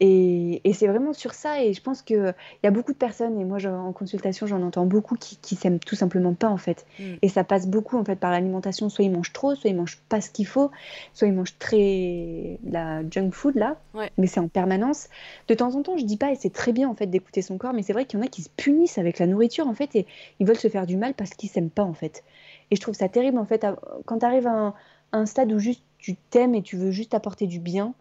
et, 0.00 0.72
c'est 0.72 0.86
vraiment 0.86 1.12
sur 1.12 1.34
ça. 1.34 1.62
Et 1.62 1.74
je 1.74 1.82
pense 1.82 2.00
qu'il 2.02 2.34
y 2.62 2.66
a 2.66 2.70
beaucoup 2.70 2.92
de 2.92 2.98
personnes, 2.98 3.38
et 3.38 3.44
moi 3.44 3.58
en 3.66 3.92
consultation, 3.92 4.46
j'en 4.46 4.62
entends 4.62 4.86
beaucoup 4.86 5.14
qui, 5.16 5.36
qui 5.36 5.56
s'aiment 5.56 5.78
tout 5.78 5.94
simplement 5.94 6.32
pas 6.32 6.48
en 6.48 6.56
fait. 6.56 6.86
Mm. 6.98 7.02
Et 7.20 7.28
ça 7.28 7.44
passe 7.44 7.66
beaucoup 7.66 7.98
en 7.98 8.04
fait 8.04 8.16
par 8.16 8.30
l'alimentation. 8.30 8.88
Soit 8.88 9.04
ils 9.04 9.12
mangent 9.12 9.32
trop, 9.32 9.54
soit 9.54 9.68
ils 9.68 9.76
mangent 9.76 10.00
pas 10.08 10.20
ce 10.20 10.30
qu'il 10.30 10.46
faut, 10.46 10.70
soit 11.12 11.28
ils 11.28 11.34
mangent 11.34 11.58
très 11.58 12.58
la 12.64 13.02
junk 13.10 13.30
food 13.32 13.56
là, 13.56 13.76
mais 14.16 14.26
c'est 14.26 14.40
en 14.40 14.48
permanence. 14.48 15.08
De 15.48 15.54
temps 15.54 15.74
en 15.74 15.82
temps, 15.82 15.98
je 15.98 16.04
dis 16.04 16.16
pas, 16.16 16.32
et 16.32 16.36
c'est 16.36 16.52
très 16.52 16.72
bien 16.72 16.88
en 16.88 16.94
fait 16.94 17.06
d'écouter 17.06 17.42
son 17.42 17.58
corps, 17.58 17.74
mais 17.74 17.82
c'est 17.82 17.92
vrai 17.92 18.06
qu'il 18.06 18.18
y 18.18 18.22
en 18.22 18.24
a 18.24 18.28
qui 18.28 18.42
se 18.42 18.50
punissent 18.56 18.98
avec 18.98 19.18
la 19.18 19.26
nourriture 19.26 19.68
en 19.68 19.74
fait, 19.74 19.94
et 19.96 20.06
ils 20.38 20.46
veulent 20.46 20.56
se 20.56 20.68
faire 20.68 20.86
du 20.86 20.96
mal 20.96 21.14
parce 21.14 21.30
qu'ils 21.30 21.50
s'aiment 21.50 21.70
pas 21.70 21.84
en 21.84 21.94
fait. 21.94 22.24
Et 22.70 22.76
je 22.76 22.80
trouve 22.80 22.94
ça 22.94 23.08
terrible 23.08 23.38
en 23.38 23.44
fait 23.44 23.66
quand 24.04 24.18
tu 24.18 24.24
arrives 24.24 24.46
à 24.46 24.52
un, 24.52 24.74
à 25.12 25.18
un 25.18 25.26
stade 25.26 25.52
où 25.52 25.58
juste 25.58 25.82
tu 25.98 26.16
t'aimes 26.16 26.54
et 26.54 26.62
tu 26.62 26.76
veux 26.76 26.90
juste 26.90 27.14
apporter 27.14 27.46
du 27.46 27.58
bien 27.58 27.94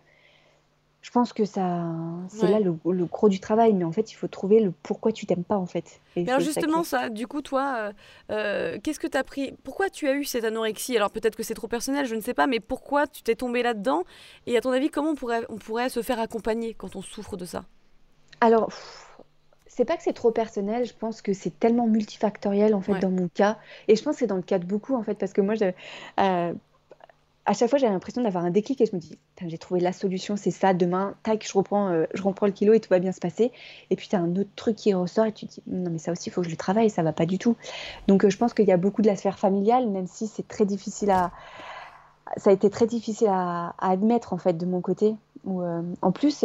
je 1.01 1.11
pense 1.11 1.31
que 1.31 1.45
ça, 1.45 1.87
c'est 2.27 2.49
là 2.49 2.59
le, 2.59 2.73
gros 3.05 3.29
du 3.29 3.39
travail, 3.39 3.73
mais 3.73 3.85
en 3.85 3.91
fait, 3.91 4.11
il 4.11 4.15
faut 4.15 4.27
trouver 4.27 4.59
le 4.59 4.71
pourquoi 4.83 5.11
tu 5.11 5.25
t'aimes 5.25 5.45
pas, 5.45 5.55
en 5.55 5.65
fait. 5.65 6.01
alors 6.17 6.41
justement, 6.41 6.83
ça, 6.83 7.09
du 7.09 7.25
coup, 7.25 7.41
toi, 7.41 7.75
euh, 7.77 7.93
euh, 8.31 8.77
qu'est-ce 8.83 8.99
que 8.99 9.07
tu 9.07 9.17
as 9.17 9.23
pris 9.23 9.53
Pourquoi 9.63 9.89
tu 9.89 10.07
as 10.07 10.13
eu 10.13 10.25
cette 10.25 10.43
anorexie? 10.43 10.97
Alors 10.97 11.09
peut-être 11.09 11.37
que 11.37 11.43
c'est 11.43 11.53
trop 11.53 11.67
personnel, 11.67 12.05
je 12.05 12.15
ne 12.15 12.21
sais 12.21 12.33
pas, 12.33 12.47
mais 12.47 12.59
pourquoi 12.59 13.07
tu 13.07 13.23
t'es 13.23 13.35
tombé 13.35 13.63
là-dedans? 13.63 14.03
Et 14.45 14.57
à 14.57 14.61
ton 14.61 14.71
avis, 14.71 14.89
comment 14.89 15.11
on 15.11 15.15
pourrait, 15.15 15.45
on 15.47 15.57
pourrait 15.57 15.89
se 15.89 16.01
faire 16.01 16.19
accompagner 16.19 16.73
quand 16.73 16.97
on 16.97 17.01
souffre 17.01 17.37
de 17.37 17.45
ça? 17.45 17.63
Alors, 18.41 18.69
c'est 19.79 19.85
pas 19.85 19.95
que 19.95 20.03
c'est 20.03 20.11
trop 20.11 20.31
personnel, 20.31 20.85
je 20.85 20.93
pense 20.93 21.21
que 21.21 21.31
c'est 21.31 21.57
tellement 21.57 21.87
multifactoriel, 21.87 22.75
en 22.75 22.81
fait, 22.81 22.99
dans 22.99 23.11
mon 23.11 23.29
cas. 23.29 23.57
Et 23.87 23.95
je 23.95 24.03
pense 24.03 24.15
que 24.15 24.19
c'est 24.19 24.27
dans 24.27 24.35
le 24.35 24.41
cas 24.41 24.59
de 24.59 24.65
beaucoup, 24.65 24.93
en 24.93 25.03
fait, 25.03 25.13
parce 25.13 25.31
que 25.31 25.39
moi, 25.39 25.55
je, 25.55 25.71
euh, 26.19 26.53
à 27.45 27.53
chaque 27.53 27.69
fois, 27.69 27.79
j'ai 27.79 27.87
l'impression 27.87 28.21
d'avoir 28.21 28.43
un 28.43 28.49
déclic 28.49 28.81
et 28.81 28.85
je 28.87 28.93
me 28.93 28.99
dis, 28.99 29.17
j'ai 29.47 29.57
trouvé 29.57 29.79
la 29.79 29.93
solution, 29.93 30.35
c'est 30.35 30.51
ça, 30.51 30.73
demain, 30.73 31.15
tac, 31.23 31.47
je 31.47 31.57
reprends, 31.57 31.93
euh, 31.93 32.03
je 32.13 32.21
reprends 32.21 32.45
le 32.45 32.51
kilo 32.51 32.73
et 32.73 32.81
tout 32.81 32.89
va 32.89 32.99
bien 32.99 33.13
se 33.13 33.21
passer. 33.21 33.53
Et 33.89 33.95
puis, 33.95 34.09
tu 34.09 34.17
as 34.17 34.19
un 34.19 34.35
autre 34.35 34.49
truc 34.57 34.75
qui 34.75 34.93
ressort 34.93 35.27
et 35.27 35.31
tu 35.31 35.47
te 35.47 35.53
dis, 35.53 35.63
non, 35.67 35.91
mais 35.91 35.97
ça 35.97 36.11
aussi, 36.11 36.27
il 36.27 36.33
faut 36.33 36.41
que 36.41 36.47
je 36.47 36.51
le 36.51 36.57
travaille, 36.57 36.89
ça 36.89 37.01
va 37.01 37.13
pas 37.13 37.25
du 37.25 37.37
tout. 37.37 37.55
Donc, 38.09 38.25
euh, 38.25 38.29
je 38.29 38.35
pense 38.35 38.53
qu'il 38.53 38.65
y 38.65 38.73
a 38.73 38.77
beaucoup 38.77 39.01
de 39.01 39.07
la 39.07 39.15
sphère 39.15 39.39
familiale, 39.39 39.87
même 39.87 40.07
si 40.07 40.27
c'est 40.27 40.45
très 40.45 40.65
difficile 40.65 41.11
à. 41.11 41.31
Ça 42.35 42.49
a 42.49 42.53
été 42.53 42.69
très 42.69 42.85
difficile 42.85 43.29
à, 43.31 43.75
admettre, 43.79 44.33
en 44.33 44.37
fait, 44.37 44.57
de 44.57 44.65
mon 44.65 44.81
côté. 44.81 45.15
Euh, 45.47 45.81
en 46.01 46.11
plus, 46.11 46.43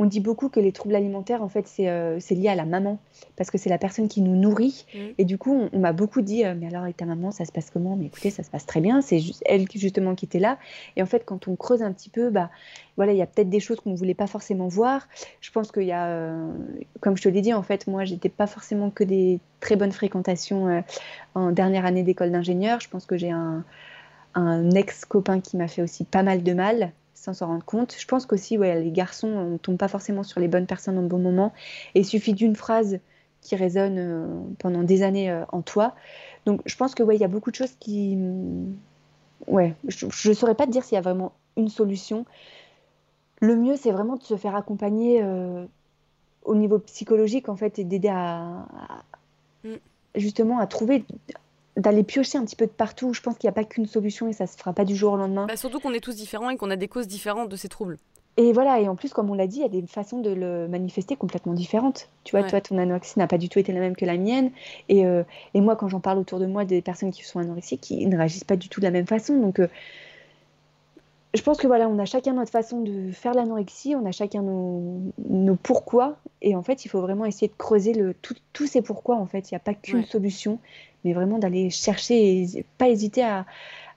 on 0.00 0.06
dit 0.06 0.20
beaucoup 0.20 0.48
que 0.48 0.60
les 0.60 0.70
troubles 0.70 0.94
alimentaires, 0.94 1.42
en 1.42 1.48
fait, 1.48 1.66
c'est 1.66 1.88
euh, 1.88 2.18
lié 2.30 2.48
à 2.48 2.54
la 2.54 2.64
maman, 2.64 2.98
parce 3.36 3.50
que 3.50 3.58
c'est 3.58 3.68
la 3.68 3.78
personne 3.78 4.06
qui 4.06 4.20
nous 4.22 4.36
nourrit. 4.36 4.86
Mmh. 4.94 4.98
Et 5.18 5.24
du 5.24 5.38
coup, 5.38 5.68
on, 5.72 5.78
m'a 5.78 5.92
beaucoup 5.92 6.22
dit, 6.22 6.44
euh, 6.44 6.54
mais 6.58 6.68
alors 6.68 6.84
avec 6.84 6.96
ta 6.96 7.04
maman, 7.04 7.32
ça 7.32 7.44
se 7.44 7.50
passe 7.50 7.70
comment? 7.70 7.96
Mais 7.96 8.06
écoutez, 8.06 8.30
ça 8.30 8.44
se 8.44 8.50
passe 8.50 8.64
très 8.64 8.80
bien, 8.80 9.00
c'est 9.00 9.20
elle 9.44 9.66
justement 9.74 10.14
qui 10.14 10.26
était 10.26 10.38
là. 10.38 10.58
Et 10.96 11.02
en 11.02 11.06
fait, 11.06 11.24
quand 11.24 11.48
on 11.48 11.56
creuse 11.56 11.82
un 11.82 11.92
petit 11.92 12.10
peu, 12.10 12.30
bah, 12.30 12.48
voilà, 12.96 13.12
il 13.12 13.18
y 13.18 13.22
a 13.22 13.26
peut-être 13.26 13.50
des 13.50 13.60
choses 13.60 13.80
qu'on 13.80 13.90
ne 13.90 13.96
voulait 13.96 14.14
pas 14.14 14.28
forcément 14.28 14.68
voir. 14.68 15.08
Je 15.40 15.50
pense 15.50 15.72
qu'il 15.72 15.84
y 15.84 15.92
a, 15.92 16.06
euh, 16.06 16.48
comme 17.00 17.16
je 17.16 17.22
te 17.22 17.28
l'ai 17.28 17.40
dit, 17.40 17.52
en 17.52 17.64
fait, 17.64 17.88
moi, 17.88 18.04
j'étais 18.04 18.28
pas 18.28 18.46
forcément 18.46 18.90
que 18.90 19.02
des 19.02 19.40
très 19.58 19.74
bonnes 19.74 19.92
fréquentations 19.92 20.84
en 21.34 21.50
dernière 21.50 21.84
année 21.84 22.04
d'école 22.04 22.30
d'ingénieur. 22.30 22.78
Je 22.80 22.88
pense 22.88 23.04
que 23.04 23.16
j'ai 23.16 23.32
un, 23.32 23.64
un 24.34 24.70
ex-copain 24.70 25.40
qui 25.40 25.56
m'a 25.56 25.66
fait 25.66 25.82
aussi 25.82 26.04
pas 26.04 26.22
mal 26.22 26.44
de 26.44 26.52
mal 26.52 26.92
sans 27.18 27.34
s'en 27.34 27.48
rendre 27.48 27.64
compte. 27.64 27.94
Je 27.98 28.06
pense 28.06 28.26
qu'aussi, 28.26 28.56
ouais, 28.58 28.80
les 28.80 28.92
garçons, 28.92 29.28
on 29.28 29.50
ne 29.50 29.56
tombe 29.58 29.76
pas 29.76 29.88
forcément 29.88 30.22
sur 30.22 30.40
les 30.40 30.48
bonnes 30.48 30.66
personnes 30.66 30.98
au 30.98 31.02
bon 31.02 31.18
moment. 31.18 31.52
Et 31.94 32.00
il 32.00 32.06
suffit 32.06 32.32
d'une 32.32 32.54
phrase 32.54 33.00
qui 33.40 33.56
résonne 33.56 33.98
euh, 33.98 34.26
pendant 34.58 34.82
des 34.82 35.02
années 35.02 35.30
euh, 35.30 35.44
en 35.50 35.62
toi. 35.62 35.94
Donc 36.46 36.60
je 36.64 36.76
pense 36.76 36.94
que 36.94 37.02
ouais, 37.02 37.16
il 37.16 37.20
y 37.20 37.24
a 37.24 37.28
beaucoup 37.28 37.50
de 37.50 37.56
choses 37.56 37.74
qui... 37.78 38.16
Mm, 38.16 38.76
ouais, 39.48 39.74
je 39.88 40.06
ne 40.06 40.34
saurais 40.34 40.54
pas 40.54 40.66
te 40.66 40.70
dire 40.70 40.84
s'il 40.84 40.94
y 40.94 40.98
a 40.98 41.02
vraiment 41.02 41.32
une 41.56 41.68
solution. 41.68 42.24
Le 43.40 43.56
mieux, 43.56 43.76
c'est 43.76 43.92
vraiment 43.92 44.16
de 44.16 44.22
se 44.22 44.36
faire 44.36 44.56
accompagner 44.56 45.20
euh, 45.22 45.64
au 46.44 46.54
niveau 46.54 46.78
psychologique, 46.78 47.48
en 47.48 47.56
fait, 47.56 47.78
et 47.78 47.84
d'aider 47.84 48.10
à, 48.12 48.64
mm. 49.64 49.74
justement 50.14 50.58
à 50.58 50.66
trouver 50.66 51.04
d'aller 51.78 52.02
piocher 52.02 52.36
un 52.36 52.44
petit 52.44 52.56
peu 52.56 52.66
de 52.66 52.72
partout. 52.72 53.14
Je 53.14 53.22
pense 53.22 53.38
qu'il 53.38 53.48
n'y 53.48 53.52
a 53.52 53.54
pas 53.54 53.64
qu'une 53.64 53.86
solution 53.86 54.28
et 54.28 54.32
ça 54.32 54.46
se 54.46 54.58
fera 54.58 54.72
pas 54.72 54.84
du 54.84 54.94
jour 54.94 55.14
au 55.14 55.16
lendemain. 55.16 55.46
Bah, 55.46 55.56
surtout 55.56 55.80
qu'on 55.80 55.94
est 55.94 56.00
tous 56.00 56.16
différents 56.16 56.50
et 56.50 56.56
qu'on 56.56 56.70
a 56.70 56.76
des 56.76 56.88
causes 56.88 57.06
différentes 57.06 57.48
de 57.48 57.56
ces 57.56 57.68
troubles. 57.68 57.98
Et 58.36 58.52
voilà, 58.52 58.80
et 58.80 58.86
en 58.86 58.94
plus, 58.94 59.12
comme 59.12 59.30
on 59.30 59.34
l'a 59.34 59.48
dit, 59.48 59.56
il 59.56 59.62
y 59.62 59.64
a 59.64 59.68
des 59.68 59.84
façons 59.88 60.20
de 60.20 60.30
le 60.30 60.68
manifester 60.68 61.16
complètement 61.16 61.54
différentes. 61.54 62.08
Tu 62.22 62.36
vois, 62.36 62.46
toi, 62.46 62.60
ton 62.60 62.78
anorexie 62.78 63.18
n'a 63.18 63.26
pas 63.26 63.36
du 63.36 63.48
tout 63.48 63.58
été 63.58 63.72
la 63.72 63.80
même 63.80 63.96
que 63.96 64.04
la 64.04 64.16
mienne. 64.16 64.52
Et, 64.88 65.04
euh, 65.04 65.24
et 65.54 65.60
moi, 65.60 65.74
quand 65.74 65.88
j'en 65.88 65.98
parle 65.98 66.18
autour 66.18 66.38
de 66.38 66.46
moi 66.46 66.64
des 66.64 66.80
personnes 66.80 67.10
qui 67.10 67.24
sont 67.24 67.40
anorexiques, 67.40 67.90
ils 67.90 68.08
ne 68.08 68.16
réagissent 68.16 68.44
pas 68.44 68.54
du 68.54 68.68
tout 68.68 68.78
de 68.78 68.84
la 68.84 68.92
même 68.92 69.08
façon. 69.08 69.40
Donc, 69.40 69.58
euh, 69.58 69.66
je 71.34 71.42
pense 71.42 71.58
que 71.58 71.66
voilà, 71.66 71.88
on 71.88 71.98
a 71.98 72.04
chacun 72.04 72.32
notre 72.32 72.50
façon 72.50 72.80
de 72.80 73.10
faire 73.12 73.34
l'anorexie, 73.34 73.94
on 73.94 74.06
a 74.06 74.12
chacun 74.12 74.42
nos, 74.42 75.12
nos, 75.28 75.56
pourquoi, 75.56 76.16
et 76.40 76.56
en 76.56 76.62
fait, 76.62 76.84
il 76.84 76.88
faut 76.88 77.00
vraiment 77.00 77.26
essayer 77.26 77.48
de 77.48 77.56
creuser 77.56 77.92
le, 77.92 78.14
tous 78.52 78.66
ces 78.66 78.80
pourquoi. 78.82 79.16
En 79.16 79.26
fait, 79.26 79.50
il 79.50 79.54
n'y 79.54 79.56
a 79.56 79.60
pas 79.60 79.74
qu'une 79.74 80.04
solution, 80.04 80.58
mais 81.04 81.12
vraiment 81.12 81.38
d'aller 81.38 81.70
chercher 81.70 82.42
et 82.42 82.64
pas 82.78 82.88
hésiter 82.88 83.22
à, 83.22 83.44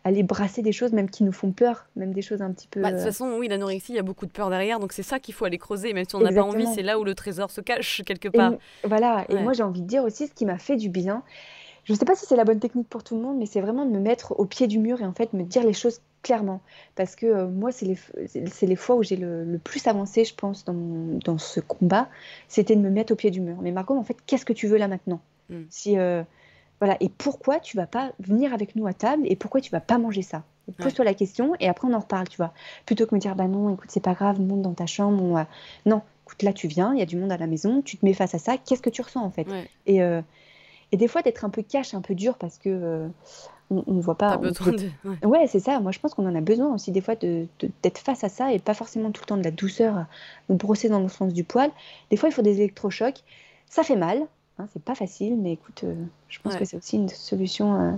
aller 0.03 0.23
brasser 0.23 0.61
des 0.61 0.71
choses 0.71 0.93
même 0.93 1.09
qui 1.09 1.23
nous 1.23 1.31
font 1.31 1.51
peur, 1.51 1.85
même 1.95 2.13
des 2.13 2.21
choses 2.21 2.41
un 2.41 2.51
petit 2.51 2.67
peu. 2.67 2.81
Bah, 2.81 2.89
de 2.89 2.97
toute 2.97 3.03
euh, 3.03 3.11
façon, 3.11 3.35
oui, 3.37 3.47
l'anorexie, 3.47 3.93
il 3.93 3.95
y 3.95 3.99
a 3.99 4.03
beaucoup 4.03 4.25
de 4.25 4.31
peur 4.31 4.49
derrière, 4.49 4.79
donc 4.79 4.93
c'est 4.93 5.03
ça 5.03 5.19
qu'il 5.19 5.33
faut 5.33 5.45
aller 5.45 5.57
creuser, 5.57 5.93
même 5.93 6.05
si 6.07 6.15
on 6.15 6.19
n'a 6.19 6.31
pas 6.31 6.43
envie, 6.43 6.65
c'est 6.73 6.81
là 6.81 6.99
où 6.99 7.03
le 7.03 7.15
trésor 7.15 7.51
se 7.51 7.61
cache 7.61 8.01
quelque 8.05 8.29
part. 8.29 8.53
voilà, 8.83 9.25
et 9.29 9.35
moi 9.35 9.53
j'ai 9.53 9.63
envie 9.63 9.81
de 9.81 9.87
dire 9.87 10.03
aussi 10.03 10.27
ce 10.27 10.33
qui 10.33 10.45
m'a 10.45 10.57
fait 10.57 10.75
du 10.75 10.89
bien. 10.89 11.23
Je 11.83 11.93
ne 11.93 11.97
sais 11.97 12.05
pas 12.05 12.15
si 12.15 12.25
c'est 12.25 12.35
la 12.35 12.43
bonne 12.43 12.59
technique 12.59 12.87
pour 12.87 13.03
tout 13.03 13.15
le 13.15 13.21
monde, 13.21 13.37
mais 13.37 13.45
c'est 13.45 13.61
vraiment 13.61 13.85
de 13.85 13.91
me 13.91 13.99
mettre 13.99 14.39
au 14.39 14.45
pied 14.45 14.67
du 14.67 14.79
mur 14.79 15.01
et 15.01 15.05
en 15.05 15.13
fait 15.13 15.33
me 15.33 15.43
dire 15.43 15.63
les 15.63 15.73
choses 15.73 16.01
clairement. 16.21 16.61
Parce 16.95 17.15
que 17.15 17.25
euh, 17.25 17.47
moi, 17.47 17.71
c'est 17.71 17.85
les, 17.85 17.97
les, 18.61 18.75
fois 18.75 18.95
où 18.95 19.03
j'ai 19.03 19.15
le, 19.15 19.59
plus 19.63 19.87
avancé, 19.87 20.23
je 20.23 20.35
pense, 20.35 20.63
dans, 20.65 20.75
dans 21.23 21.37
ce 21.37 21.59
combat, 21.59 22.07
c'était 22.47 22.75
de 22.75 22.81
me 22.81 22.89
mettre 22.89 23.13
au 23.13 23.15
pied 23.15 23.31
du 23.31 23.41
mur. 23.41 23.57
Mais 23.61 23.71
Margot, 23.71 23.97
en 23.97 24.03
fait, 24.03 24.17
qu'est-ce 24.25 24.45
que 24.45 24.53
tu 24.53 24.67
veux 24.67 24.77
là 24.77 24.87
maintenant 24.87 25.21
hmm. 25.49 25.63
Si 25.69 25.97
euh, 25.97 26.23
voilà, 26.79 26.97
et 26.99 27.09
pourquoi 27.09 27.59
tu 27.59 27.77
vas 27.77 27.85
pas 27.85 28.11
venir 28.19 28.53
avec 28.53 28.75
nous 28.75 28.87
à 28.87 28.93
table 28.93 29.23
et 29.25 29.35
pourquoi 29.35 29.61
tu 29.61 29.69
vas 29.71 29.79
pas 29.79 29.99
manger 29.99 30.23
ça? 30.23 30.43
Pose-toi 30.79 31.05
la 31.05 31.13
question 31.13 31.53
et 31.59 31.67
après 31.67 31.87
on 31.87 31.93
en 31.93 31.99
reparle, 31.99 32.27
tu 32.27 32.37
vois. 32.37 32.53
Plutôt 32.85 33.05
que 33.05 33.13
me 33.13 33.19
dire 33.19 33.35
bah 33.35 33.47
non, 33.47 33.73
écoute, 33.73 33.89
c'est 33.91 34.03
pas 34.03 34.13
grave, 34.13 34.39
monte 34.39 34.61
dans 34.61 34.73
ta 34.73 34.85
chambre. 34.85 35.45
Non, 35.85 36.01
écoute, 36.25 36.41
là 36.43 36.53
tu 36.53 36.67
viens, 36.67 36.93
il 36.93 36.99
y 36.99 37.03
a 37.03 37.05
du 37.05 37.17
monde 37.17 37.31
à 37.31 37.37
la 37.37 37.45
maison, 37.45 37.81
tu 37.81 37.97
te 37.97 38.05
mets 38.05 38.13
face 38.13 38.33
à 38.33 38.39
ça, 38.39 38.57
qu'est-ce 38.57 38.81
que 38.81 38.89
tu 38.89 39.01
ressens 39.01 39.23
en 39.23 39.31
fait? 39.31 39.45
Et, 39.85 40.01
euh, 40.01 40.21
et 40.91 40.97
des 40.97 41.07
fois 41.07 41.21
d'être 41.21 41.45
un 41.45 41.49
peu 41.49 41.61
cash, 41.61 41.93
un 41.93 42.01
peu 42.01 42.15
dur 42.15 42.37
parce 42.37 42.57
que 42.57 42.69
euh, 42.69 43.07
on, 43.69 43.93
ne 43.93 44.01
voit 44.01 44.15
pas. 44.15 44.37
besoin 44.37 44.73
de... 44.73 44.89
ouais, 45.25 45.47
c'est 45.47 45.59
ça. 45.59 45.79
Moi 45.79 45.91
je 45.91 45.99
pense 45.99 46.13
qu'on 46.13 46.27
en 46.27 46.35
a 46.35 46.41
besoin 46.41 46.73
aussi 46.73 46.91
des 46.91 47.01
fois 47.01 47.15
d'être 47.15 47.47
de, 47.59 47.69
d'être 47.81 47.99
face 47.99 48.23
à 48.23 48.29
ça 48.29 48.53
et 48.53 48.59
pas 48.59 48.73
forcément 48.73 49.11
tout 49.11 49.21
le 49.23 49.27
temps 49.27 49.37
de 49.37 49.43
la 49.43 49.51
douceur, 49.51 50.05
nous 50.49 50.55
brosser 50.55 50.89
dans 50.89 50.99
le 50.99 51.09
sens 51.09 51.33
du 51.33 51.43
poil. 51.43 51.71
Des 52.09 52.17
fois 52.17 52.29
il 52.29 52.31
faut 52.31 52.41
des 52.41 52.57
électrochocs. 52.57 53.23
Ça 53.67 53.83
fait 53.83 53.95
mal, 53.95 54.27
Hein, 54.61 54.67
c'est 54.73 54.83
pas 54.83 54.95
facile, 54.95 55.37
mais 55.37 55.53
écoute, 55.53 55.83
euh, 55.83 55.95
je 56.29 56.39
pense 56.39 56.55
que 56.55 56.65
c'est 56.65 56.77
aussi 56.77 56.97
une 56.97 57.09
solution. 57.09 57.81
Euh, 57.81 57.91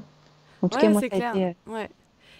en 0.61 0.69
tout 0.69 0.79
cas, 0.79 0.89
moi, 0.89 1.01
ça 1.01 1.07
a 1.11 1.31
été. 1.31 1.45
Euh, 1.45 1.53
ouais. 1.67 1.89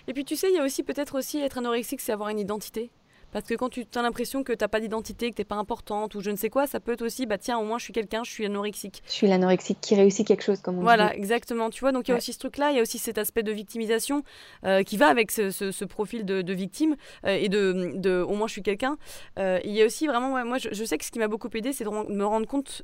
Et 0.08 0.14
puis 0.14 0.26
tu 0.26 0.36
sais, 0.36 0.50
il 0.50 0.56
y 0.56 0.60
a 0.60 0.64
aussi 0.64 0.84
peut-être 0.84 1.18
aussi 1.18 1.40
être 1.40 1.58
anorexique, 1.58 2.02
c'est 2.02 2.12
avoir 2.12 2.30
une 2.30 2.40
identité. 2.40 2.90
Parce 3.34 3.46
que 3.46 3.56
quand 3.56 3.70
tu 3.70 3.86
as 3.96 4.02
l'impression 4.02 4.44
que 4.44 4.54
tu 4.54 4.64
n'as 4.64 4.68
pas 4.68 4.80
d'identité, 4.80 5.32
que 5.32 5.36
tu 5.36 5.42
n'es 5.42 5.46
pas 5.46 5.56
importante 5.56 6.16
ou 6.16 6.22
je 6.22 6.30
ne 6.30 6.36
sais 6.36 6.50
quoi, 6.50 6.68
ça 6.68 6.80
peut 6.80 6.94
être 6.94 7.02
aussi, 7.02 7.26
bah 7.26 7.38
tiens, 7.38 7.58
au 7.58 7.66
moins 7.66 7.80
je 7.80 7.86
suis 7.86 7.94
quelqu'un, 7.94 8.24
je 8.24 8.32
suis 8.32 8.46
anorexique. 8.46 9.04
Je 9.08 9.12
suis 9.12 9.28
l'anorexique 9.28 9.80
qui 9.82 9.96
réussit 9.96 10.26
quelque 10.26 10.44
chose, 10.44 10.62
comme 10.62 10.78
on 10.78 10.82
voilà, 10.82 11.06
dit. 11.06 11.10
Voilà, 11.10 11.18
exactement. 11.18 11.70
Tu 11.70 11.82
vois, 11.82 11.92
donc 11.92 12.08
il 12.08 12.12
y 12.12 12.14
a 12.14 12.18
aussi 12.18 12.32
ce 12.32 12.40
truc-là, 12.40 12.72
il 12.72 12.78
y 12.78 12.80
a 12.80 12.82
aussi 12.82 13.00
cet 13.00 13.18
aspect 13.18 13.44
de 13.44 13.52
victimisation 13.52 14.24
euh, 14.66 14.84
qui 14.84 14.98
va 14.98 15.08
avec 15.08 15.32
ce, 15.32 15.84
profil 15.86 16.26
de, 16.26 16.54
victime 16.54 16.96
euh, 17.26 17.36
et 17.36 17.50
de, 17.50 17.94
de, 17.96 18.22
au 18.22 18.36
moins 18.36 18.48
je 18.48 18.54
suis 18.54 18.64
quelqu'un. 18.64 18.98
Euh, 19.40 19.60
il 19.64 19.72
y 19.72 19.82
a 19.82 19.86
aussi 19.86 20.08
vraiment, 20.08 20.46
moi 20.46 20.58
je, 20.60 20.84
sais 20.84 20.98
que 20.98 21.06
ce 21.06 21.12
qui 21.12 21.20
m'a 21.20 21.28
beaucoup 21.28 21.50
aidé, 21.54 21.74
c'est 21.74 21.84
de, 21.84 21.90
me 21.90 22.26
rendre 22.26 22.48
compte, 22.48 22.84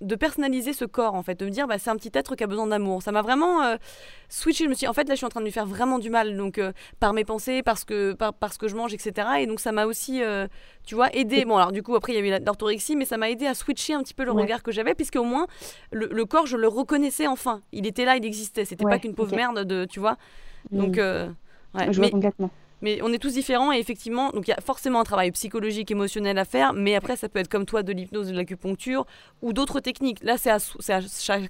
de 0.00 0.14
personnaliser 0.14 0.72
ce 0.72 0.84
corps 0.84 1.14
en 1.14 1.22
fait, 1.22 1.38
de 1.40 1.44
me 1.44 1.50
dire, 1.50 1.66
bah, 1.66 1.78
c'est 1.78 1.90
un 1.90 1.96
petit 1.96 2.10
être 2.14 2.36
qui 2.36 2.44
a 2.44 2.46
besoin 2.46 2.66
d'amour. 2.66 3.02
Ça 3.02 3.12
m'a 3.12 3.22
vraiment 3.22 3.76
switché. 4.28 4.64
Je 4.64 4.68
me 4.68 4.74
suis 4.74 4.84
dit, 4.84 4.88
en 4.88 4.92
fait, 4.92 5.08
là 5.08 5.14
je 5.14 5.18
suis 5.18 5.26
en 5.26 5.30
train 5.30 5.40
de 5.40 5.44
lui 5.46 5.52
faire 5.52 5.66
vraiment 5.66 5.98
du 5.98 6.10
mal, 6.10 6.36
donc 6.36 6.60
par 6.98 7.12
mes 7.12 7.24
pensées, 7.24 7.62
parce 7.62 7.84
que, 7.84 8.12
par, 8.12 8.34
parce 8.34 8.58
que 8.58 8.68
je 8.68 8.76
mange, 8.76 8.94
etc. 8.94 9.28
Et 9.40 9.46
donc 9.46 9.60
ça 9.60 9.72
m'a 9.72 9.86
aussi, 9.86 10.22
euh, 10.22 10.46
tu 10.84 10.94
vois, 10.94 11.14
aidé. 11.14 11.44
Bon, 11.44 11.56
alors 11.56 11.72
du 11.72 11.82
coup, 11.82 11.94
après, 11.94 12.12
il 12.12 12.24
y 12.24 12.32
a 12.32 12.36
eu 12.38 12.44
l'orthorexie, 12.44 12.96
mais 12.96 13.04
ça 13.04 13.16
m'a 13.16 13.30
aidé 13.30 13.46
à 13.46 13.54
switcher 13.54 13.94
un 13.94 14.02
petit 14.02 14.14
peu 14.14 14.24
le 14.24 14.32
regard 14.32 14.62
que 14.62 14.72
j'avais, 14.72 14.94
puisque 14.94 15.16
au 15.16 15.24
moins, 15.24 15.46
le, 15.92 16.24
corps, 16.24 16.46
je 16.46 16.56
le 16.56 16.68
reconnaissais 16.68 17.26
enfin. 17.26 17.60
Il 17.72 17.86
était 17.86 18.04
là, 18.04 18.16
il 18.16 18.24
existait. 18.24 18.64
C'était 18.64 18.84
pas 18.84 18.98
qu'une 18.98 19.14
pauvre 19.14 19.34
merde, 19.34 19.64
de, 19.64 19.84
tu 19.84 20.00
vois. 20.00 20.16
Donc, 20.70 20.96
mm. 20.96 21.00
euh, 21.00 21.28
je 21.90 22.00
mais, 22.00 22.10
complètement. 22.10 22.50
Mais 22.82 23.00
on 23.02 23.12
est 23.12 23.18
tous 23.18 23.34
différents 23.34 23.72
et 23.72 23.78
effectivement, 23.78 24.30
donc 24.30 24.48
il 24.48 24.50
y 24.50 24.54
a 24.54 24.60
forcément 24.60 25.00
un 25.00 25.04
travail 25.04 25.30
psychologique, 25.32 25.90
émotionnel 25.90 26.38
à 26.38 26.44
faire, 26.44 26.72
mais 26.72 26.94
après 26.94 27.16
ça 27.16 27.28
peut 27.28 27.38
être 27.38 27.48
comme 27.48 27.66
toi 27.66 27.82
de 27.82 27.92
l'hypnose, 27.92 28.28
de 28.28 28.36
l'acupuncture 28.36 29.06
ou 29.42 29.52
d'autres 29.52 29.80
techniques. 29.80 30.22
Là, 30.22 30.36
c'est 30.38 30.50
à, 30.50 30.58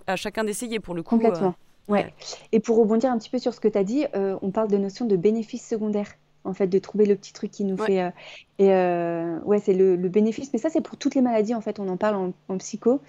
à, 0.07 0.16
chacun 0.16 0.45
d'essayer 0.45 0.81
pour 0.81 0.95
le 0.95 1.03
coup. 1.03 1.16
Complètement. 1.16 1.55
Euh, 1.88 1.93
ouais. 1.93 2.14
Et 2.53 2.61
pour 2.61 2.79
rebondir 2.79 3.11
un 3.11 3.19
petit 3.19 3.31
peu 3.31 3.38
sur 3.38 3.55
ce 3.55 3.61
que 3.61 3.69
tu 3.69 3.79
as 3.79 3.85
dit, 3.85 4.07
on 4.14 4.51
parle 4.51 4.69
de 4.69 4.77
notion 4.77 5.07
de 5.07 5.16
bénéfice 5.16 5.66
secondaire 5.66 6.07
en 6.45 6.53
fait, 6.53 6.66
de 6.66 6.79
trouver 6.79 7.07
le 7.07 7.16
petit 7.16 7.33
truc 7.33 7.51
qui 7.51 7.64
nous 7.64 7.77
fait. 7.77 8.03
Euh, 8.03 8.11
et 8.59 8.73
euh, 8.73 9.38
ouais, 9.40 9.59
c'est 9.59 9.75
le, 9.75 9.97
bénéfice. 9.97 10.51
Mais 10.53 10.59
ça, 10.59 10.71
c'est 10.71 10.81
pour 10.81 10.97
toutes 10.97 11.14
les 11.14 11.23
maladies, 11.23 11.55
en 11.55 11.61
fait. 11.61 11.79
On 11.79 11.88
en 11.88 11.97
parle 11.97 12.33
en, 12.49 12.59
psycho. 12.59 13.01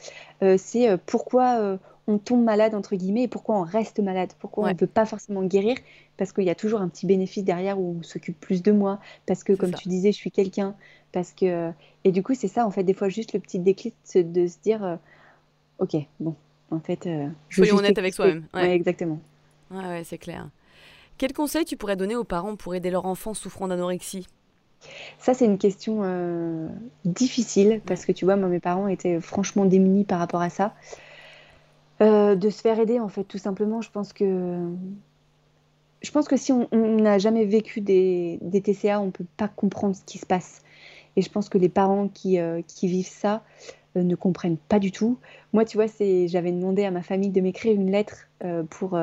Euh, 0.44 0.56
c'est 0.58 0.98
pourquoi 1.06 1.78
on 2.08 2.18
tombe 2.18 2.44
malade, 2.44 2.74
entre 2.74 2.96
guillemets, 2.96 3.24
et 3.24 3.28
pourquoi 3.28 3.58
on 3.58 3.64
reste 3.64 4.00
malade? 4.00 4.32
Pourquoi 4.40 4.66
on 4.66 4.68
ne 4.68 4.74
peut 4.74 4.88
pas 4.88 5.06
forcément 5.06 5.44
guérir? 5.44 5.78
Parce 6.18 6.34
qu'il 6.34 6.44
y 6.44 6.50
a 6.50 6.56
toujours 6.56 6.82
un 6.82 6.90
petit 6.90 7.06
bénéfice 7.06 7.44
derrière 7.44 7.80
où 7.80 7.98
on 8.00 8.04
s'occupe 8.04 8.40
plus 8.40 8.64
de 8.64 8.72
moi. 8.72 9.00
Parce 9.26 9.44
que, 9.44 9.54
comme 9.54 9.74
tu 9.74 9.88
disais, 9.88 10.12
je 10.12 10.18
suis 10.18 10.32
quelqu'un. 10.32 10.76
Parce 11.12 11.32
que. 11.32 11.72
Et 12.04 12.12
du 12.12 12.24
coup, 12.24 12.34
c'est 12.34 12.48
ça, 12.48 12.66
en 12.66 12.72
fait, 12.72 12.84
des 12.84 12.94
fois, 12.94 13.10
juste 13.10 13.34
le 13.34 13.40
petit 13.40 13.60
déclic 13.60 13.96
de 14.16 14.48
se 14.48 14.58
dire 14.64 14.98
Ok, 15.78 15.96
bon, 16.20 16.36
en 16.70 16.80
fait. 16.80 17.08
je 17.50 17.56
Soyons 17.56 17.78
honnête 17.78 17.98
avec 17.98 18.14
soi-même. 18.14 18.46
Ouais. 18.54 18.76
exactement. 18.76 19.20
Ouais, 19.72 19.86
ouais, 19.86 20.04
c'est 20.04 20.18
clair. 20.18 20.50
Quel 21.18 21.34
conseil 21.34 21.66
tu 21.66 21.78
pourrais 21.78 21.96
donner 21.96 22.16
aux 22.16 22.24
parents 22.24 22.56
pour 22.56 22.76
aider 22.76 22.90
leur 22.90 23.06
enfant 23.06 23.34
souffrant 23.34 23.68
d'anorexie? 23.68 24.28
Ça, 25.20 25.34
c'est 25.34 25.46
une 25.46 25.58
question 25.58 26.00
euh, 26.04 26.68
difficile 27.06 27.82
parce 27.86 28.06
que 28.06 28.12
tu 28.12 28.26
vois, 28.26 28.36
moi, 28.36 28.50
mes 28.50 28.60
parents 28.60 28.88
étaient 28.88 29.22
franchement 29.22 29.66
démunis 29.66 30.04
par 30.04 30.20
rapport 30.20 30.42
à 30.42 30.50
ça. 30.50 30.74
Euh, 32.02 32.36
de 32.36 32.50
se 32.50 32.62
faire 32.62 32.80
aider, 32.80 33.00
en 33.00 33.10
fait, 33.10 33.24
tout 33.24 33.38
simplement. 33.38 33.82
Je 33.82 33.92
pense 33.92 34.14
que, 34.14 34.60
je 36.02 36.12
pense 36.12 36.28
que 36.28 36.38
si 36.38 36.52
on 36.52 36.68
n'a 36.72 37.20
jamais 37.20 37.46
vécu 37.46 37.82
des, 37.82 38.40
TCA, 38.52 39.00
on 39.02 39.08
ne 39.08 39.12
peut 39.12 39.26
pas 39.38 39.48
comprendre 39.48 39.96
ce 39.96 40.04
qui 40.06 40.18
se 40.18 40.26
passe. 40.26 40.64
Et 41.16 41.22
je 41.22 41.30
pense 41.30 41.50
que 41.50 41.58
les 41.58 41.70
parents 41.70 42.08
qui, 42.08 42.40
euh, 42.40 42.62
qui 42.66 42.88
vivent 42.88 43.08
ça 43.08 43.44
ne 43.96 44.16
comprennent 44.16 44.58
pas 44.58 44.80
du 44.80 44.94
tout. 44.94 45.18
Moi, 45.52 45.66
tu 45.66 45.76
vois, 45.76 45.88
j'avais 45.88 46.52
demandé 46.54 46.86
à 46.86 46.92
ma 46.92 47.02
famille 47.02 47.30
de 47.30 47.42
m'écrire 47.42 47.74
une 47.74 47.92
lettre 47.92 48.30
pour, 48.70 48.98